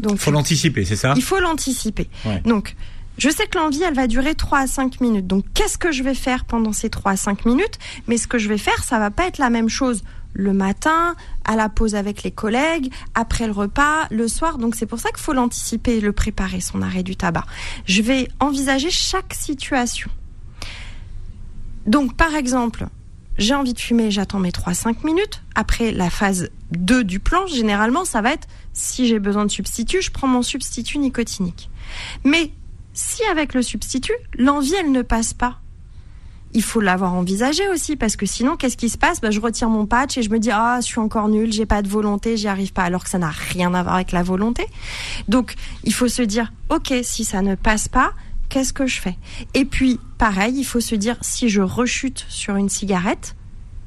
Donc 0.00 0.12
Il 0.14 0.18
faut 0.18 0.30
l'anticiper, 0.30 0.84
c'est 0.84 0.96
ça 0.96 1.14
il 1.16 1.22
faut 1.22 1.40
l'anticiper. 1.40 2.08
Ouais. 2.24 2.40
Donc 2.44 2.76
je 3.18 3.30
sais 3.30 3.46
que 3.46 3.56
l'envie, 3.56 3.82
elle 3.82 3.94
va 3.94 4.06
durer 4.06 4.34
3 4.34 4.58
à 4.58 4.66
5 4.66 5.00
minutes. 5.00 5.26
Donc 5.26 5.44
qu'est-ce 5.54 5.78
que 5.78 5.90
je 5.90 6.02
vais 6.02 6.14
faire 6.14 6.44
pendant 6.44 6.72
ces 6.72 6.90
3 6.90 7.12
à 7.12 7.16
5 7.16 7.46
minutes? 7.46 7.78
Mais 8.08 8.18
ce 8.18 8.26
que 8.26 8.38
je 8.38 8.48
vais 8.48 8.58
faire, 8.58 8.84
ça 8.84 8.98
va 8.98 9.10
pas 9.10 9.26
être 9.26 9.38
la 9.38 9.48
même 9.48 9.68
chose 9.68 10.02
le 10.34 10.52
matin, 10.52 11.16
à 11.46 11.56
la 11.56 11.70
pause 11.70 11.94
avec 11.94 12.22
les 12.22 12.30
collègues, 12.30 12.92
après 13.14 13.46
le 13.46 13.52
repas, 13.52 14.06
le 14.10 14.28
soir. 14.28 14.58
Donc 14.58 14.74
c'est 14.74 14.84
pour 14.84 14.98
ça 14.98 15.08
qu'il 15.08 15.20
faut 15.20 15.32
l'anticiper 15.32 15.96
et 15.96 16.00
le 16.00 16.12
préparer, 16.12 16.60
son 16.60 16.82
arrêt 16.82 17.02
du 17.02 17.16
tabac. 17.16 17.44
Je 17.86 18.02
vais 18.02 18.28
envisager 18.38 18.90
chaque 18.90 19.32
situation. 19.32 20.10
Donc 21.86 22.14
par 22.16 22.34
exemple, 22.34 22.86
j'ai 23.38 23.54
envie 23.54 23.74
de 23.74 23.78
fumer, 23.78 24.10
j'attends 24.10 24.38
mes 24.38 24.50
3-5 24.50 25.04
minutes. 25.04 25.42
Après 25.54 25.92
la 25.92 26.10
phase 26.10 26.50
2 26.72 27.04
du 27.04 27.20
plan, 27.20 27.46
généralement, 27.46 28.04
ça 28.04 28.22
va 28.22 28.32
être 28.32 28.48
si 28.72 29.06
j'ai 29.06 29.18
besoin 29.18 29.44
de 29.44 29.50
substitut, 29.50 30.02
je 30.02 30.10
prends 30.10 30.26
mon 30.26 30.42
substitut 30.42 30.98
nicotinique. 30.98 31.70
Mais 32.24 32.50
si 32.92 33.22
avec 33.24 33.54
le 33.54 33.62
substitut, 33.62 34.16
l'envie, 34.38 34.74
elle 34.74 34.92
ne 34.92 35.02
passe 35.02 35.34
pas, 35.34 35.60
il 36.52 36.62
faut 36.62 36.80
l'avoir 36.80 37.12
envisagé 37.12 37.68
aussi 37.68 37.96
parce 37.96 38.16
que 38.16 38.24
sinon, 38.24 38.56
qu'est-ce 38.56 38.76
qui 38.78 38.88
se 38.88 38.96
passe? 38.96 39.20
Bah, 39.20 39.30
Je 39.30 39.40
retire 39.40 39.68
mon 39.68 39.84
patch 39.84 40.16
et 40.16 40.22
je 40.22 40.30
me 40.30 40.38
dis 40.38 40.50
ah, 40.50 40.78
je 40.80 40.86
suis 40.86 41.00
encore 41.00 41.28
nul, 41.28 41.52
j'ai 41.52 41.66
pas 41.66 41.82
de 41.82 41.88
volonté, 41.88 42.36
j'y 42.36 42.48
arrive 42.48 42.72
pas, 42.72 42.84
alors 42.84 43.04
que 43.04 43.10
ça 43.10 43.18
n'a 43.18 43.30
rien 43.30 43.74
à 43.74 43.82
voir 43.82 43.96
avec 43.96 44.12
la 44.12 44.22
volonté. 44.22 44.66
Donc, 45.28 45.54
il 45.84 45.92
faut 45.92 46.08
se 46.08 46.22
dire 46.22 46.52
ok, 46.70 46.94
si 47.02 47.24
ça 47.24 47.42
ne 47.42 47.54
passe 47.54 47.88
pas, 47.88 48.12
qu'est-ce 48.48 48.72
que 48.72 48.86
je 48.86 49.00
fais? 49.00 49.18
Et 49.52 49.64
puis, 49.66 50.00
pareil, 50.18 50.54
il 50.56 50.64
faut 50.64 50.80
se 50.80 50.94
dire 50.94 51.16
si 51.20 51.48
je 51.48 51.60
rechute 51.60 52.26
sur 52.28 52.56
une 52.56 52.68
cigarette, 52.68 53.36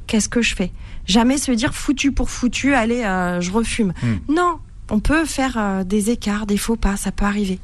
qu'est-ce 0.08 0.30
que 0.30 0.42
je 0.42 0.56
fais? 0.56 0.72
Jamais 1.06 1.38
se 1.38 1.52
dire 1.52 1.74
foutu 1.74 2.12
pour 2.12 2.30
foutu, 2.30 2.74
allez, 2.76 3.04
euh, 3.04 3.42
je 3.42 3.52
refume. 3.52 3.94
Hmm. 4.02 4.18
Non, 4.28 4.60
on 4.90 5.00
peut 5.00 5.26
faire 5.26 5.58
euh, 5.58 5.84
des 5.84 6.10
écarts, 6.10 6.46
des 6.46 6.58
faux 6.58 6.76
pas, 6.76 6.98
ça 6.98 7.12
peut 7.12 7.26
arriver. 7.26 7.60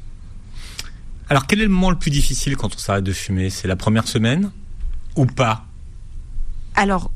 Alors, 1.28 1.46
quel 1.46 1.60
est 1.60 1.64
le 1.64 1.70
moment 1.70 1.90
le 1.90 1.98
plus 1.98 2.10
difficile 2.10 2.56
quand 2.56 2.74
on 2.74 2.78
s'arrête 2.78 3.04
de 3.04 3.12
fumer? 3.12 3.50
C'est 3.50 3.66
la 3.66 3.76
première 3.76 4.06
semaine 4.06 4.52
ou 5.16 5.26
pas? 5.26 5.66
Alors, 6.76 7.10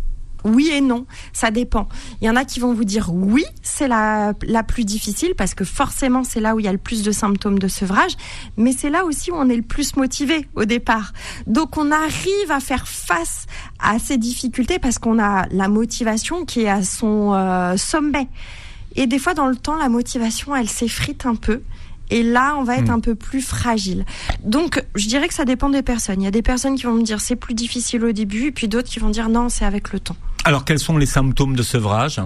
oui 0.45 0.71
et 0.73 0.81
non, 0.81 1.07
ça 1.33 1.51
dépend. 1.51 1.89
Il 2.21 2.27
y 2.27 2.31
en 2.31 2.37
a 2.37 2.45
qui 2.45 2.61
vont 2.61 2.73
vous 2.73 2.85
dire 2.85 3.11
oui, 3.13 3.45
c'est 3.63 3.89
la, 3.89 4.33
la 4.43 4.63
plus 4.63 4.85
difficile 4.85 5.35
parce 5.37 5.55
que 5.55 5.65
forcément 5.65 6.25
c'est 6.25 6.41
là 6.41 6.55
où 6.55 6.61
il 6.61 6.65
y 6.65 6.69
a 6.69 6.73
le 6.73 6.79
plus 6.79 7.03
de 7.03 7.13
symptômes 7.13 7.59
de 7.59 7.69
sevrage, 7.69 8.13
mais 8.57 8.73
c'est 8.73 8.91
là 8.91 9.05
aussi 9.05 9.31
où 9.31 9.35
on 9.35 9.49
est 9.49 9.57
le 9.57 9.63
plus 9.63 9.97
motivé 9.97 10.47
au 10.55 10.65
départ. 10.65 11.13
Donc 11.47 11.77
on 11.77 11.91
arrive 11.91 12.51
à 12.51 12.61
faire 12.61 12.87
face 12.89 13.47
à 13.79 13.99
ces 13.99 14.19
difficultés 14.19 14.79
parce 14.79 14.99
qu'on 14.99 15.19
a 15.19 15.47
la 15.51 15.69
motivation 15.69 16.45
qui 16.45 16.63
est 16.63 16.69
à 16.69 16.83
son 16.83 17.33
euh, 17.35 17.77
sommet. 17.77 18.29
Et 18.97 19.07
des 19.07 19.19
fois 19.19 19.35
dans 19.35 19.47
le 19.47 19.57
temps, 19.57 19.77
la 19.77 19.89
motivation, 19.89 20.55
elle 20.57 20.69
s'effrite 20.69 21.27
un 21.27 21.37
peu. 21.37 21.63
Et 22.13 22.25
là, 22.25 22.57
on 22.59 22.65
va 22.65 22.77
être 22.77 22.89
Hmm. 22.89 22.95
un 22.95 23.01
peu 23.01 23.15
plus 23.15 23.41
fragile. 23.41 24.05
Donc, 24.43 24.85
je 24.97 25.07
dirais 25.07 25.29
que 25.29 25.35
ça 25.35 25.45
dépend 25.45 25.71
des 25.71 25.83
personnes. 25.83 26.21
Il 26.21 26.25
y 26.25 26.29
a 26.29 26.33
des 26.33 26.43
personnes 26.43 26.75
qui 26.75 26.83
vont 26.83 26.95
me 26.95 27.03
dire 27.05 27.21
c'est 27.21 27.37
plus 27.37 27.55
difficile 27.55 28.05
au 28.05 28.11
début, 28.11 28.47
et 28.47 28.51
puis 28.51 28.67
d'autres 28.67 28.89
qui 28.89 28.99
vont 28.99 29.11
dire 29.11 29.29
non, 29.29 29.49
c'est 29.49 29.65
avec 29.65 29.93
le 29.93 30.01
temps. 30.01 30.17
Alors, 30.45 30.65
quels 30.65 30.79
sont 30.79 30.97
les 30.97 31.07
symptômes 31.07 31.55
de 31.57 31.63
sevrage 31.63 32.21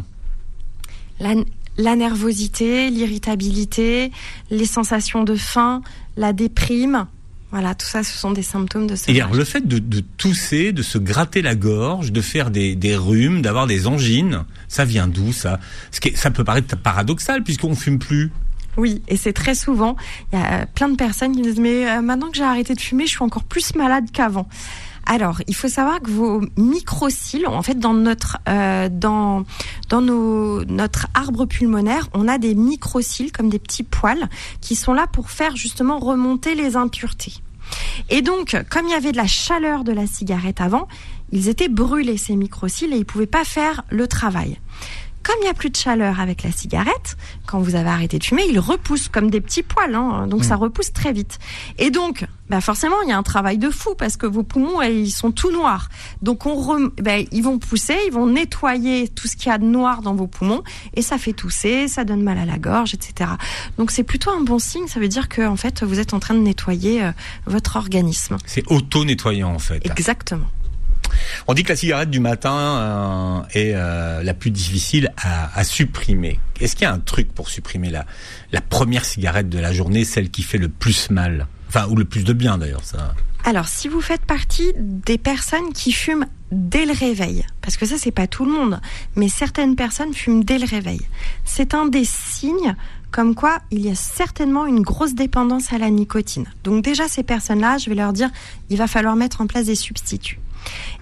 La, 1.20 1.34
la 1.76 1.96
nervosité, 1.96 2.90
l'irritabilité, 2.90 4.12
les 4.50 4.66
sensations 4.66 5.24
de 5.24 5.34
faim, 5.34 5.82
la 6.16 6.32
déprime. 6.32 7.06
Voilà, 7.50 7.74
tout 7.74 7.86
ça, 7.86 8.02
ce 8.02 8.16
sont 8.16 8.32
des 8.32 8.42
symptômes 8.42 8.86
de 8.88 8.94
Et 8.94 8.96
sevrage. 8.96 9.16
alors, 9.20 9.34
le 9.34 9.44
fait 9.44 9.66
de, 9.66 9.78
de 9.78 10.00
tousser, 10.00 10.72
de 10.72 10.82
se 10.82 10.98
gratter 10.98 11.40
la 11.42 11.54
gorge, 11.54 12.10
de 12.12 12.20
faire 12.20 12.50
des, 12.50 12.74
des 12.74 12.96
rhumes, 12.96 13.42
d'avoir 13.42 13.66
des 13.66 13.86
angines, 13.86 14.44
ça 14.68 14.84
vient 14.84 15.06
d'où 15.06 15.32
ça? 15.32 15.60
Ce 15.92 16.00
qui 16.00 16.08
est- 16.08 16.16
Ça 16.16 16.30
peut 16.30 16.42
paraître 16.44 16.76
paradoxal 16.76 17.42
puisqu'on 17.44 17.74
fume 17.76 17.98
plus. 17.98 18.30
Oui, 18.76 19.02
et 19.06 19.16
c'est 19.16 19.32
très 19.32 19.54
souvent, 19.54 19.94
il 20.32 20.38
y 20.38 20.42
a 20.42 20.66
plein 20.66 20.88
de 20.88 20.96
personnes 20.96 21.30
qui 21.30 21.38
me 21.38 21.44
disent 21.44 21.60
mais 21.60 21.88
euh, 21.88 22.02
maintenant 22.02 22.28
que 22.28 22.36
j'ai 22.36 22.42
arrêté 22.42 22.74
de 22.74 22.80
fumer, 22.80 23.04
je 23.06 23.10
suis 23.10 23.22
encore 23.22 23.44
plus 23.44 23.72
malade 23.76 24.06
qu'avant. 24.12 24.48
Alors, 25.06 25.40
il 25.46 25.54
faut 25.54 25.68
savoir 25.68 26.00
que 26.00 26.10
vos 26.10 26.40
microcils, 26.56 27.46
en 27.46 27.62
fait, 27.62 27.78
dans 27.78 27.94
notre 27.94 28.38
euh, 28.48 28.88
dans 28.90 29.44
dans 29.88 30.00
notre 30.00 31.06
arbre 31.14 31.46
pulmonaire, 31.46 32.08
on 32.14 32.26
a 32.26 32.38
des 32.38 32.54
microcils 32.54 33.32
comme 33.32 33.48
des 33.48 33.58
petits 33.58 33.82
poils 33.82 34.28
qui 34.60 34.74
sont 34.74 34.94
là 34.94 35.06
pour 35.06 35.30
faire 35.30 35.56
justement 35.56 35.98
remonter 35.98 36.54
les 36.54 36.76
impuretés. 36.76 37.34
Et 38.10 38.22
donc, 38.22 38.56
comme 38.70 38.86
il 38.86 38.90
y 38.90 38.94
avait 38.94 39.12
de 39.12 39.16
la 39.16 39.26
chaleur 39.26 39.84
de 39.84 39.92
la 39.92 40.06
cigarette 40.06 40.60
avant, 40.60 40.88
ils 41.32 41.48
étaient 41.48 41.68
brûlés 41.68 42.16
ces 42.16 42.36
microcils 42.36 42.92
et 42.92 42.96
ils 42.96 43.06
pouvaient 43.06 43.26
pas 43.26 43.44
faire 43.44 43.84
le 43.90 44.06
travail. 44.06 44.58
Comme 45.24 45.36
il 45.40 45.44
n'y 45.44 45.50
a 45.50 45.54
plus 45.54 45.70
de 45.70 45.76
chaleur 45.76 46.20
avec 46.20 46.42
la 46.42 46.52
cigarette, 46.52 47.16
quand 47.46 47.58
vous 47.58 47.74
avez 47.74 47.88
arrêté 47.88 48.18
de 48.18 48.24
fumer, 48.24 48.44
il 48.48 48.58
repousse 48.60 49.08
comme 49.08 49.30
des 49.30 49.40
petits 49.40 49.62
poils, 49.62 49.94
hein, 49.94 50.26
donc 50.28 50.44
ça 50.44 50.54
repousse 50.56 50.92
très 50.92 51.12
vite. 51.12 51.38
Et 51.78 51.90
donc, 51.90 52.26
bah 52.50 52.60
forcément, 52.60 53.00
il 53.02 53.08
y 53.08 53.12
a 53.12 53.16
un 53.16 53.22
travail 53.22 53.56
de 53.56 53.70
fou 53.70 53.94
parce 53.96 54.16
que 54.18 54.26
vos 54.26 54.42
poumons, 54.42 54.82
ils 54.82 55.10
sont 55.10 55.32
tout 55.32 55.50
noirs. 55.50 55.88
Donc, 56.20 56.44
on 56.44 56.54
rem- 56.56 56.90
bah, 57.00 57.18
ils 57.32 57.42
vont 57.42 57.58
pousser, 57.58 57.96
ils 58.06 58.12
vont 58.12 58.26
nettoyer 58.26 59.08
tout 59.08 59.26
ce 59.26 59.34
qu'il 59.36 59.48
y 59.48 59.52
a 59.52 59.58
de 59.58 59.64
noir 59.64 60.02
dans 60.02 60.14
vos 60.14 60.26
poumons 60.26 60.62
et 60.94 61.00
ça 61.00 61.16
fait 61.16 61.32
tousser, 61.32 61.88
ça 61.88 62.04
donne 62.04 62.22
mal 62.22 62.36
à 62.38 62.44
la 62.44 62.58
gorge, 62.58 62.92
etc. 62.92 63.30
Donc, 63.78 63.90
c'est 63.90 64.04
plutôt 64.04 64.30
un 64.30 64.42
bon 64.42 64.58
signe. 64.58 64.86
Ça 64.88 65.00
veut 65.00 65.08
dire 65.08 65.28
que 65.30 65.40
en 65.46 65.56
fait, 65.56 65.82
vous 65.82 66.00
êtes 66.00 66.12
en 66.12 66.20
train 66.20 66.34
de 66.34 66.40
nettoyer 66.40 67.02
euh, 67.02 67.12
votre 67.46 67.76
organisme. 67.76 68.36
C'est 68.44 68.70
auto-nettoyant 68.70 69.54
en 69.54 69.58
fait. 69.58 69.84
Exactement. 69.86 70.46
On 71.46 71.54
dit 71.54 71.62
que 71.62 71.70
la 71.70 71.76
cigarette 71.76 72.10
du 72.10 72.20
matin 72.20 72.56
euh, 72.56 73.40
est 73.52 73.72
euh, 73.74 74.22
la 74.22 74.34
plus 74.34 74.50
difficile 74.50 75.12
à, 75.22 75.64
supprimer. 75.64 76.40
Est-ce 76.60 76.76
qu'il 76.76 76.84
y 76.84 76.86
a 76.86 76.92
un 76.92 76.98
truc 76.98 77.32
pour 77.32 77.48
supprimer 77.48 77.90
la, 77.90 78.60
première 78.60 79.04
cigarette 79.04 79.48
de 79.48 79.58
la 79.58 79.72
journée, 79.72 80.04
celle 80.04 80.30
qui 80.30 80.42
fait 80.42 80.58
le 80.58 80.68
plus 80.68 81.10
mal? 81.10 81.46
Enfin, 81.68 81.86
ou 81.88 81.96
le 81.96 82.04
plus 82.04 82.24
de 82.24 82.32
bien 82.32 82.58
d'ailleurs. 82.58 82.82
Alors, 83.44 83.68
si 83.68 83.88
vous 83.88 84.00
faites 84.00 84.24
partie 84.24 84.72
des 84.78 85.18
personnes 85.18 85.72
qui 85.74 85.92
fument 85.92 86.26
dès 86.50 86.86
le 86.86 86.92
réveil, 86.92 87.44
parce 87.60 87.76
que 87.76 87.84
ça, 87.86 87.96
c'est 87.98 88.12
pas 88.12 88.26
tout 88.26 88.44
le 88.44 88.52
monde, 88.52 88.80
mais 89.16 89.28
certaines 89.28 89.76
personnes 89.76 90.14
fument 90.14 90.44
dès 90.44 90.58
le 90.58 90.66
réveil, 90.66 91.00
c'est 91.44 91.74
un 91.74 91.86
des 91.86 92.04
signes 92.04 92.76
comme 93.14 93.36
quoi 93.36 93.60
il 93.70 93.80
y 93.86 93.90
a 93.90 93.94
certainement 93.94 94.66
une 94.66 94.80
grosse 94.80 95.14
dépendance 95.14 95.72
à 95.72 95.78
la 95.78 95.88
nicotine. 95.88 96.46
Donc 96.64 96.82
déjà, 96.82 97.06
ces 97.06 97.22
personnes-là, 97.22 97.78
je 97.78 97.88
vais 97.88 97.94
leur 97.94 98.12
dire, 98.12 98.28
il 98.70 98.76
va 98.76 98.88
falloir 98.88 99.14
mettre 99.14 99.40
en 99.40 99.46
place 99.46 99.66
des 99.66 99.76
substituts. 99.76 100.40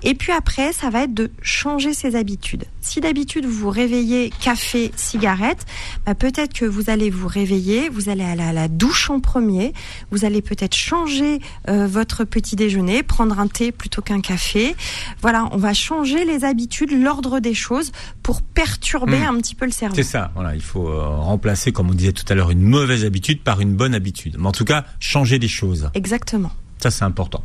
Et 0.03 0.15
puis 0.15 0.33
après, 0.33 0.73
ça 0.73 0.91
va 0.91 1.05
être 1.05 1.15
de 1.15 1.31
changer 1.43 1.95
ses 1.95 2.17
habitudes. 2.17 2.65
Si 2.81 3.01
d'habitude 3.01 3.47
vous 3.47 3.53
vous 3.53 3.71
réveillez 3.71 4.31
café, 4.41 4.91
cigarette, 4.97 5.65
bah 6.05 6.15
peut-être 6.15 6.53
que 6.53 6.65
vous 6.65 6.91
allez 6.91 7.11
vous 7.11 7.29
réveiller, 7.29 7.89
vous 7.89 8.09
allez 8.09 8.25
aller 8.25 8.43
à 8.43 8.53
la 8.53 8.69
douche 8.69 9.11
en 9.11 9.21
premier, 9.21 9.73
vous 10.11 10.25
allez 10.25 10.43
peut-être 10.43 10.75
changer 10.75 11.41
euh, 11.69 11.87
votre 11.87 12.25
petit 12.25 12.57
déjeuner, 12.57 13.03
prendre 13.03 13.39
un 13.39 13.47
thé 13.47 13.71
plutôt 13.71 14.03
qu'un 14.03 14.21
café. 14.21 14.75
Voilà, 15.21 15.49
on 15.53 15.57
va 15.59 15.73
changer 15.75 16.25
les 16.25 16.45
habitudes, 16.45 16.91
l'ordre 16.91 17.39
des 17.39 17.55
choses 17.55 17.93
pour 18.23 18.43
perturber 18.43 19.13
Hmm. 19.13 19.37
un 19.37 19.41
petit 19.41 19.55
peu 19.55 19.65
le 19.67 19.73
cerveau. 19.73 19.95
C'est 19.95 20.03
ça, 20.03 20.31
voilà, 20.35 20.55
il 20.55 20.63
faut 20.63 20.89
euh, 20.89 21.07
remplacer, 21.07 21.73
comme 21.73 21.91
on 21.91 21.95
disait 21.95 22.13
tout 22.13 22.25
à 22.29 22.35
l'heure, 22.35 22.51
une 22.51 22.63
mauvaise 22.63 23.05
habitude 23.05 23.43
par 23.43 23.61
une 23.61 23.75
bonne 23.75 23.95
habitude. 23.95 24.37
Mais 24.39 24.47
en 24.47 24.53
tout 24.53 24.65
cas, 24.65 24.85
changer 25.01 25.39
les 25.39 25.49
choses. 25.49 25.91
Exactement. 25.95 26.51
Ça, 26.83 26.91
c'est 26.91 27.05
important. 27.05 27.45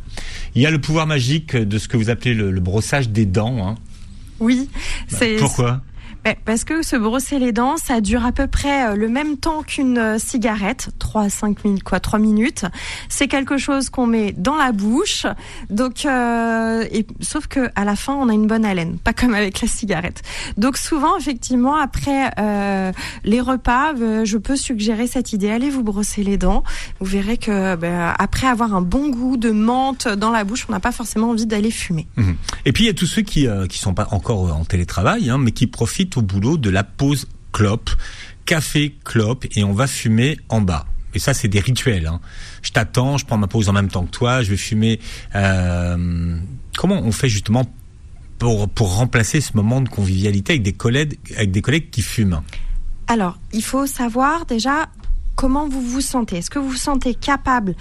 Il 0.56 0.62
y 0.62 0.66
a 0.66 0.70
le 0.70 0.80
pouvoir 0.80 1.06
magique 1.06 1.54
de 1.54 1.78
ce 1.78 1.86
que 1.86 1.96
vous 1.96 2.10
appelez 2.10 2.34
le, 2.34 2.50
le 2.50 2.60
brossage 2.60 3.10
des 3.10 3.24
dents. 3.24 3.68
Hein. 3.68 3.76
Oui, 4.40 4.68
c'est 5.06 5.36
Pourquoi? 5.36 5.80
Parce 6.44 6.64
que 6.64 6.82
se 6.82 6.96
brosser 6.96 7.38
les 7.38 7.52
dents, 7.52 7.76
ça 7.76 8.00
dure 8.00 8.24
à 8.24 8.32
peu 8.32 8.46
près 8.46 8.88
euh, 8.88 8.96
le 8.96 9.08
même 9.08 9.36
temps 9.36 9.62
qu'une 9.62 9.98
euh, 9.98 10.18
cigarette, 10.18 10.90
3 10.98 11.22
à 11.22 11.30
5 11.30 11.64
minutes, 11.64 11.82
quoi, 11.82 12.00
3 12.00 12.18
minutes. 12.18 12.64
C'est 13.08 13.28
quelque 13.28 13.56
chose 13.56 13.88
qu'on 13.90 14.06
met 14.06 14.32
dans 14.32 14.56
la 14.56 14.72
bouche. 14.72 15.26
Donc, 15.70 16.04
euh, 16.04 16.84
sauf 17.20 17.46
que 17.46 17.70
à 17.74 17.84
la 17.84 17.96
fin, 17.96 18.14
on 18.14 18.28
a 18.28 18.34
une 18.34 18.46
bonne 18.46 18.64
haleine, 18.64 18.98
pas 18.98 19.12
comme 19.12 19.34
avec 19.34 19.60
la 19.60 19.68
cigarette. 19.68 20.22
Donc 20.56 20.76
souvent, 20.76 21.16
effectivement, 21.16 21.76
après 21.76 22.30
les 23.24 23.40
repas, 23.40 23.94
je 24.24 24.36
peux 24.36 24.56
suggérer 24.56 25.06
cette 25.06 25.32
idée. 25.32 25.50
Allez 25.50 25.70
vous 25.70 25.82
brosser 25.82 26.22
les 26.22 26.36
dents. 26.36 26.62
Vous 27.00 27.06
verrez 27.06 27.36
que 27.36 27.76
ben, 27.76 28.14
après 28.18 28.46
avoir 28.46 28.74
un 28.74 28.82
bon 28.82 29.08
goût 29.08 29.36
de 29.36 29.50
menthe 29.50 30.08
dans 30.08 30.30
la 30.30 30.44
bouche, 30.44 30.66
on 30.68 30.72
n'a 30.72 30.80
pas 30.80 30.92
forcément 30.92 31.30
envie 31.30 31.46
d'aller 31.46 31.70
fumer. 31.70 32.06
Mhm. 32.16 32.36
Et 32.64 32.72
puis 32.72 32.84
il 32.84 32.86
y 32.86 32.90
a 32.90 32.94
tous 32.94 33.06
ceux 33.06 33.22
qui 33.22 33.46
euh, 33.46 33.66
qui 33.66 33.78
sont 33.78 33.94
pas 33.94 34.08
encore 34.10 34.54
en 34.54 34.64
télétravail, 34.64 35.30
hein, 35.30 35.38
mais 35.38 35.52
qui 35.52 35.66
profitent 35.66 36.07
au 36.16 36.22
boulot 36.22 36.56
de 36.56 36.70
la 36.70 36.84
pause 36.84 37.26
clope, 37.52 37.90
café 38.44 38.94
clope, 39.04 39.46
et 39.56 39.64
on 39.64 39.72
va 39.72 39.86
fumer 39.86 40.38
en 40.48 40.60
bas. 40.60 40.86
Et 41.14 41.18
ça, 41.18 41.34
c'est 41.34 41.48
des 41.48 41.60
rituels. 41.60 42.06
Hein. 42.06 42.20
Je 42.62 42.70
t'attends, 42.70 43.16
je 43.18 43.26
prends 43.26 43.38
ma 43.38 43.46
pause 43.46 43.68
en 43.68 43.72
même 43.72 43.88
temps 43.88 44.04
que 44.04 44.10
toi, 44.10 44.42
je 44.42 44.50
vais 44.50 44.56
fumer. 44.56 45.00
Euh, 45.34 46.38
comment 46.76 47.00
on 47.00 47.12
fait 47.12 47.28
justement 47.28 47.64
pour 48.38 48.68
pour 48.68 48.94
remplacer 48.94 49.40
ce 49.40 49.56
moment 49.56 49.80
de 49.80 49.88
convivialité 49.88 50.52
avec 50.52 50.62
des 50.62 50.72
collègues 50.72 51.18
avec 51.36 51.50
des 51.50 51.62
collègues 51.62 51.90
qui 51.90 52.02
fument? 52.02 52.42
Alors, 53.08 53.38
il 53.52 53.64
faut 53.64 53.86
savoir 53.86 54.44
déjà 54.44 54.88
comment 55.34 55.68
vous 55.68 55.80
vous 55.80 56.02
sentez. 56.02 56.36
Est-ce 56.38 56.50
que 56.50 56.58
vous 56.58 56.70
vous 56.70 56.76
sentez 56.76 57.14
capable 57.14 57.74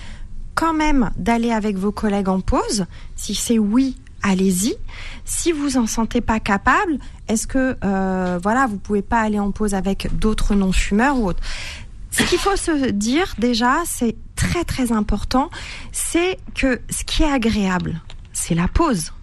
quand 0.56 0.74
même 0.74 1.12
d'aller 1.18 1.52
avec 1.52 1.76
vos 1.76 1.92
collègues 1.92 2.30
en 2.30 2.40
pause? 2.40 2.86
Si 3.16 3.36
c'est 3.36 3.60
oui, 3.60 3.98
allez-y. 4.28 4.76
Si 5.26 5.52
vous 5.52 5.78
en 5.78 5.88
sentez 5.88 6.22
pas 6.22 6.40
capable, 6.40 6.98
est-ce 7.28 7.48
que 7.48 7.78
euh, 7.84 8.40
voilà, 8.42 8.68
vous 8.68 8.78
pouvez 8.78 9.02
pas 9.02 9.22
aller 9.22 9.40
en 9.40 9.52
pause 9.52 9.74
avec 9.74 10.08
d'autres 10.18 10.56
non-fumeurs 10.56 11.18
ou 11.18 11.30
autres? 11.30 11.44
Ce 12.12 12.24
qu'il 12.24 12.40
faut 12.40 12.56
se 12.56 12.90
dire 12.90 13.34
déjà, 13.38 13.84
c'est 13.86 14.16
très 14.36 14.64
très 14.64 14.92
important, 14.92 15.50
c'est 15.92 16.38
que 16.56 16.82
ce 16.90 17.04
qui 17.04 17.24
est 17.24 17.32
agréable, 17.32 18.02
c'est 18.34 18.56
la 18.56 18.68
pause 18.68 19.14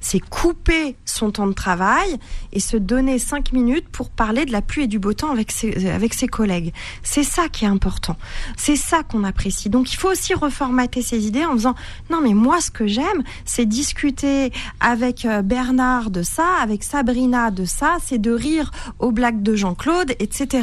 c'est 0.00 0.20
couper 0.20 0.96
son 1.04 1.30
temps 1.30 1.46
de 1.46 1.52
travail 1.52 2.16
et 2.52 2.60
se 2.60 2.76
donner 2.76 3.18
cinq 3.18 3.52
minutes 3.52 3.88
pour 3.88 4.10
parler 4.10 4.44
de 4.44 4.52
la 4.52 4.62
pluie 4.62 4.84
et 4.84 4.86
du 4.86 4.98
beau 4.98 5.12
temps 5.12 5.30
avec 5.30 5.50
ses, 5.50 5.88
avec 5.90 6.14
ses 6.14 6.28
collègues. 6.28 6.72
C'est 7.02 7.22
ça 7.24 7.48
qui 7.48 7.64
est 7.64 7.68
important. 7.68 8.16
C'est 8.56 8.76
ça 8.76 9.02
qu'on 9.02 9.24
apprécie. 9.24 9.68
Donc 9.70 9.92
il 9.92 9.96
faut 9.96 10.10
aussi 10.10 10.34
reformater 10.34 11.02
ses 11.02 11.26
idées 11.26 11.44
en 11.44 11.54
disant 11.54 11.74
non 12.10 12.20
mais 12.22 12.34
moi 12.34 12.60
ce 12.60 12.70
que 12.70 12.86
j'aime 12.86 13.22
c'est 13.44 13.66
discuter 13.66 14.52
avec 14.80 15.24
euh, 15.24 15.42
Bernard 15.42 16.10
de 16.10 16.22
ça, 16.22 16.46
avec 16.62 16.82
Sabrina 16.84 17.50
de 17.50 17.64
ça, 17.64 17.96
c'est 18.04 18.18
de 18.18 18.30
rire 18.32 18.70
aux 18.98 19.10
blagues 19.12 19.42
de 19.42 19.54
Jean-Claude, 19.56 20.12
etc. 20.18 20.62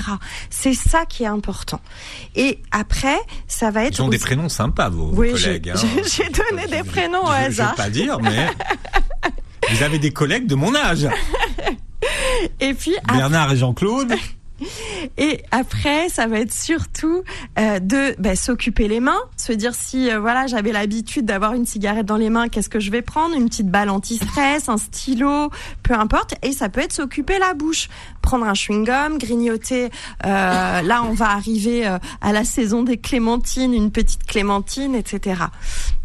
C'est 0.49 0.73
ça 0.73 1.05
qui 1.05 1.23
est 1.23 1.27
important. 1.27 1.81
Et 2.35 2.59
après 2.71 3.17
ça 3.47 3.71
va 3.71 3.83
être 3.85 3.99
Ils 3.99 4.01
ont 4.01 4.07
des 4.09 4.17
prénoms 4.19 4.49
sympas, 4.49 4.89
vos, 4.89 5.09
Oui, 5.13 5.31
collègues. 5.33 5.73
j'ai- 5.75 6.25
hein. 6.25 6.29
donné 6.51 6.67
des 6.67 6.83
prénoms 6.83 7.23
au 7.23 7.27
je- 7.27 7.41
Je 7.41 7.45
hasard. 7.61 7.75
pas 7.75 7.89
dire, 7.89 8.19
mais 8.19 8.47
vous 9.71 9.83
avez 9.83 9.99
des 9.99 10.11
collègues 10.11 10.47
de 10.47 10.55
mon 10.55 10.75
âge, 10.75 11.07
et 12.59 12.73
puis 12.73 12.93
Bernard 13.07 13.51
et 13.51 13.57
Jean-Claude. 13.57 14.13
Et 15.17 15.43
après, 15.51 16.09
ça 16.09 16.27
va 16.27 16.39
être 16.39 16.53
surtout 16.53 17.23
euh, 17.59 17.79
de 17.79 18.15
bah, 18.19 18.35
s'occuper 18.35 18.87
les 18.87 18.99
mains, 18.99 19.19
se 19.37 19.51
dire 19.51 19.75
si 19.75 20.09
euh, 20.09 20.19
voilà 20.19 20.47
j'avais 20.47 20.71
l'habitude 20.71 21.25
d'avoir 21.25 21.53
une 21.53 21.65
cigarette 21.65 22.05
dans 22.05 22.15
les 22.17 22.29
mains, 22.29 22.47
qu'est-ce 22.47 22.69
que 22.69 22.79
je 22.79 22.89
vais 22.89 23.01
prendre? 23.01 23.35
Une 23.35 23.49
petite 23.49 23.69
balle 23.69 23.89
anti-stress, 23.89 24.69
un 24.69 24.77
stylo, 24.77 25.49
peu 25.83 25.93
importe. 25.93 26.35
Et 26.41 26.53
ça 26.53 26.69
peut 26.69 26.81
être 26.81 26.93
s'occuper 26.93 27.37
la 27.37 27.53
bouche, 27.53 27.89
prendre 28.21 28.45
un 28.45 28.53
chewing-gum, 28.53 29.17
grignoter. 29.17 29.85
euh, 29.85 29.89
là, 30.81 31.03
on 31.03 31.13
va 31.13 31.31
arriver 31.31 31.85
à 32.21 32.31
la 32.31 32.45
saison 32.45 32.83
des 32.83 32.97
clémentines, 32.97 33.73
une 33.73 33.91
petite 33.91 34.23
clémentine, 34.25 34.95
etc. 34.95 35.41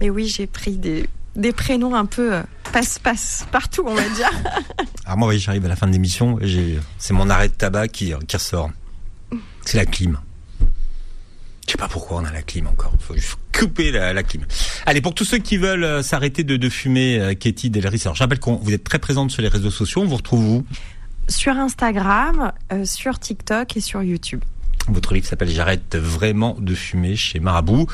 Mais 0.00 0.10
oui, 0.10 0.26
j'ai 0.26 0.46
pris 0.46 0.76
des 0.76 1.08
des 1.36 1.52
prénoms 1.52 1.94
un 1.94 2.06
peu 2.06 2.34
euh, 2.34 2.42
passe-passe 2.72 3.46
partout, 3.52 3.84
on 3.86 3.94
va 3.94 4.08
dire. 4.10 4.30
Alors 5.04 5.18
moi, 5.18 5.28
oui, 5.28 5.38
j'arrive 5.38 5.64
à 5.64 5.68
la 5.68 5.76
fin 5.76 5.86
de 5.86 5.92
l'émission, 5.92 6.38
c'est 6.98 7.12
mon 7.12 7.30
arrêt 7.30 7.48
de 7.48 7.54
tabac 7.54 7.88
qui, 7.88 8.12
qui 8.26 8.36
ressort. 8.36 8.70
C'est 9.64 9.76
la 9.76 9.86
clim. 9.86 10.18
Je 11.66 11.72
sais 11.72 11.78
pas 11.78 11.88
pourquoi 11.88 12.20
on 12.20 12.24
a 12.24 12.32
la 12.32 12.42
clim 12.42 12.66
encore. 12.66 12.92
Faut 12.98 13.14
juste 13.14 13.36
couper 13.56 13.92
la, 13.92 14.12
la 14.12 14.22
clim. 14.24 14.44
Allez, 14.86 15.00
pour 15.00 15.14
tous 15.14 15.24
ceux 15.24 15.38
qui 15.38 15.56
veulent 15.56 15.84
euh, 15.84 16.02
s'arrêter 16.02 16.42
de, 16.42 16.56
de 16.56 16.68
fumer, 16.68 17.20
euh, 17.20 17.34
Katie 17.34 17.70
Delris, 17.70 18.02
alors 18.04 18.16
je 18.16 18.22
rappelle 18.24 18.40
que 18.40 18.50
vous 18.50 18.72
êtes 18.72 18.82
très 18.82 18.98
présente 18.98 19.30
sur 19.30 19.42
les 19.42 19.48
réseaux 19.48 19.70
sociaux. 19.70 20.02
On 20.02 20.06
vous 20.06 20.16
retrouve 20.16 20.48
où? 20.48 20.64
Sur 21.28 21.52
Instagram, 21.52 22.52
euh, 22.72 22.84
sur 22.84 23.20
TikTok 23.20 23.76
et 23.76 23.80
sur 23.80 24.02
YouTube. 24.02 24.40
Votre 24.88 25.14
livre 25.14 25.26
s'appelle 25.26 25.50
J'arrête 25.50 25.96
vraiment 25.96 26.56
de 26.58 26.74
fumer 26.74 27.16
chez 27.16 27.40
Marabout. 27.40 27.86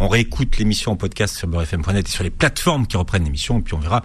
On 0.00 0.08
réécoute 0.08 0.58
l'émission 0.58 0.92
en 0.92 0.96
podcast 0.96 1.36
sur 1.36 1.48
beurrefm.net 1.48 2.08
et 2.08 2.10
sur 2.10 2.24
les 2.24 2.30
plateformes 2.30 2.86
qui 2.86 2.96
reprennent 2.96 3.24
l'émission. 3.24 3.58
Et 3.58 3.62
puis 3.62 3.74
on 3.74 3.78
verra 3.78 4.02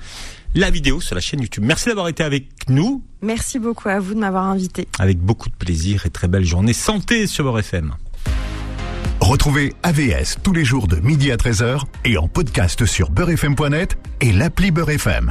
la 0.56 0.70
vidéo 0.70 1.02
sur 1.02 1.16
la 1.16 1.22
chaîne 1.22 1.42
YouTube. 1.42 1.64
Merci 1.66 1.90
d'avoir 1.90 2.08
été 2.08 2.24
avec 2.24 2.48
nous. 2.70 3.04
Merci 3.22 3.60
beaucoup 3.60 3.90
à 3.90 4.00
vous 4.00 4.14
de 4.14 4.20
m'avoir 4.20 4.46
invité. 4.46 4.88
Avec 5.00 5.20
beaucoup 5.20 5.50
de 5.50 5.56
plaisir 5.56 6.06
et 6.06 6.10
très 6.10 6.28
belle 6.28 6.46
journée. 6.46 6.74
Santé 6.74 7.28
sur 7.28 7.44
Beurre 7.44 7.60
FM. 7.60 7.94
Retrouvez 9.20 9.74
AVS 9.84 10.38
tous 10.44 10.54
les 10.54 10.64
jours 10.64 10.88
de 10.88 10.98
midi 10.98 11.32
à 11.32 11.36
13h 11.36 11.82
et 12.06 12.18
en 12.18 12.28
podcast 12.28 12.86
sur 12.86 13.10
beurrefm.net 13.10 13.98
et 14.22 14.32
l'appli 14.32 14.72
Beurre 14.72 14.92
FM. 14.92 15.26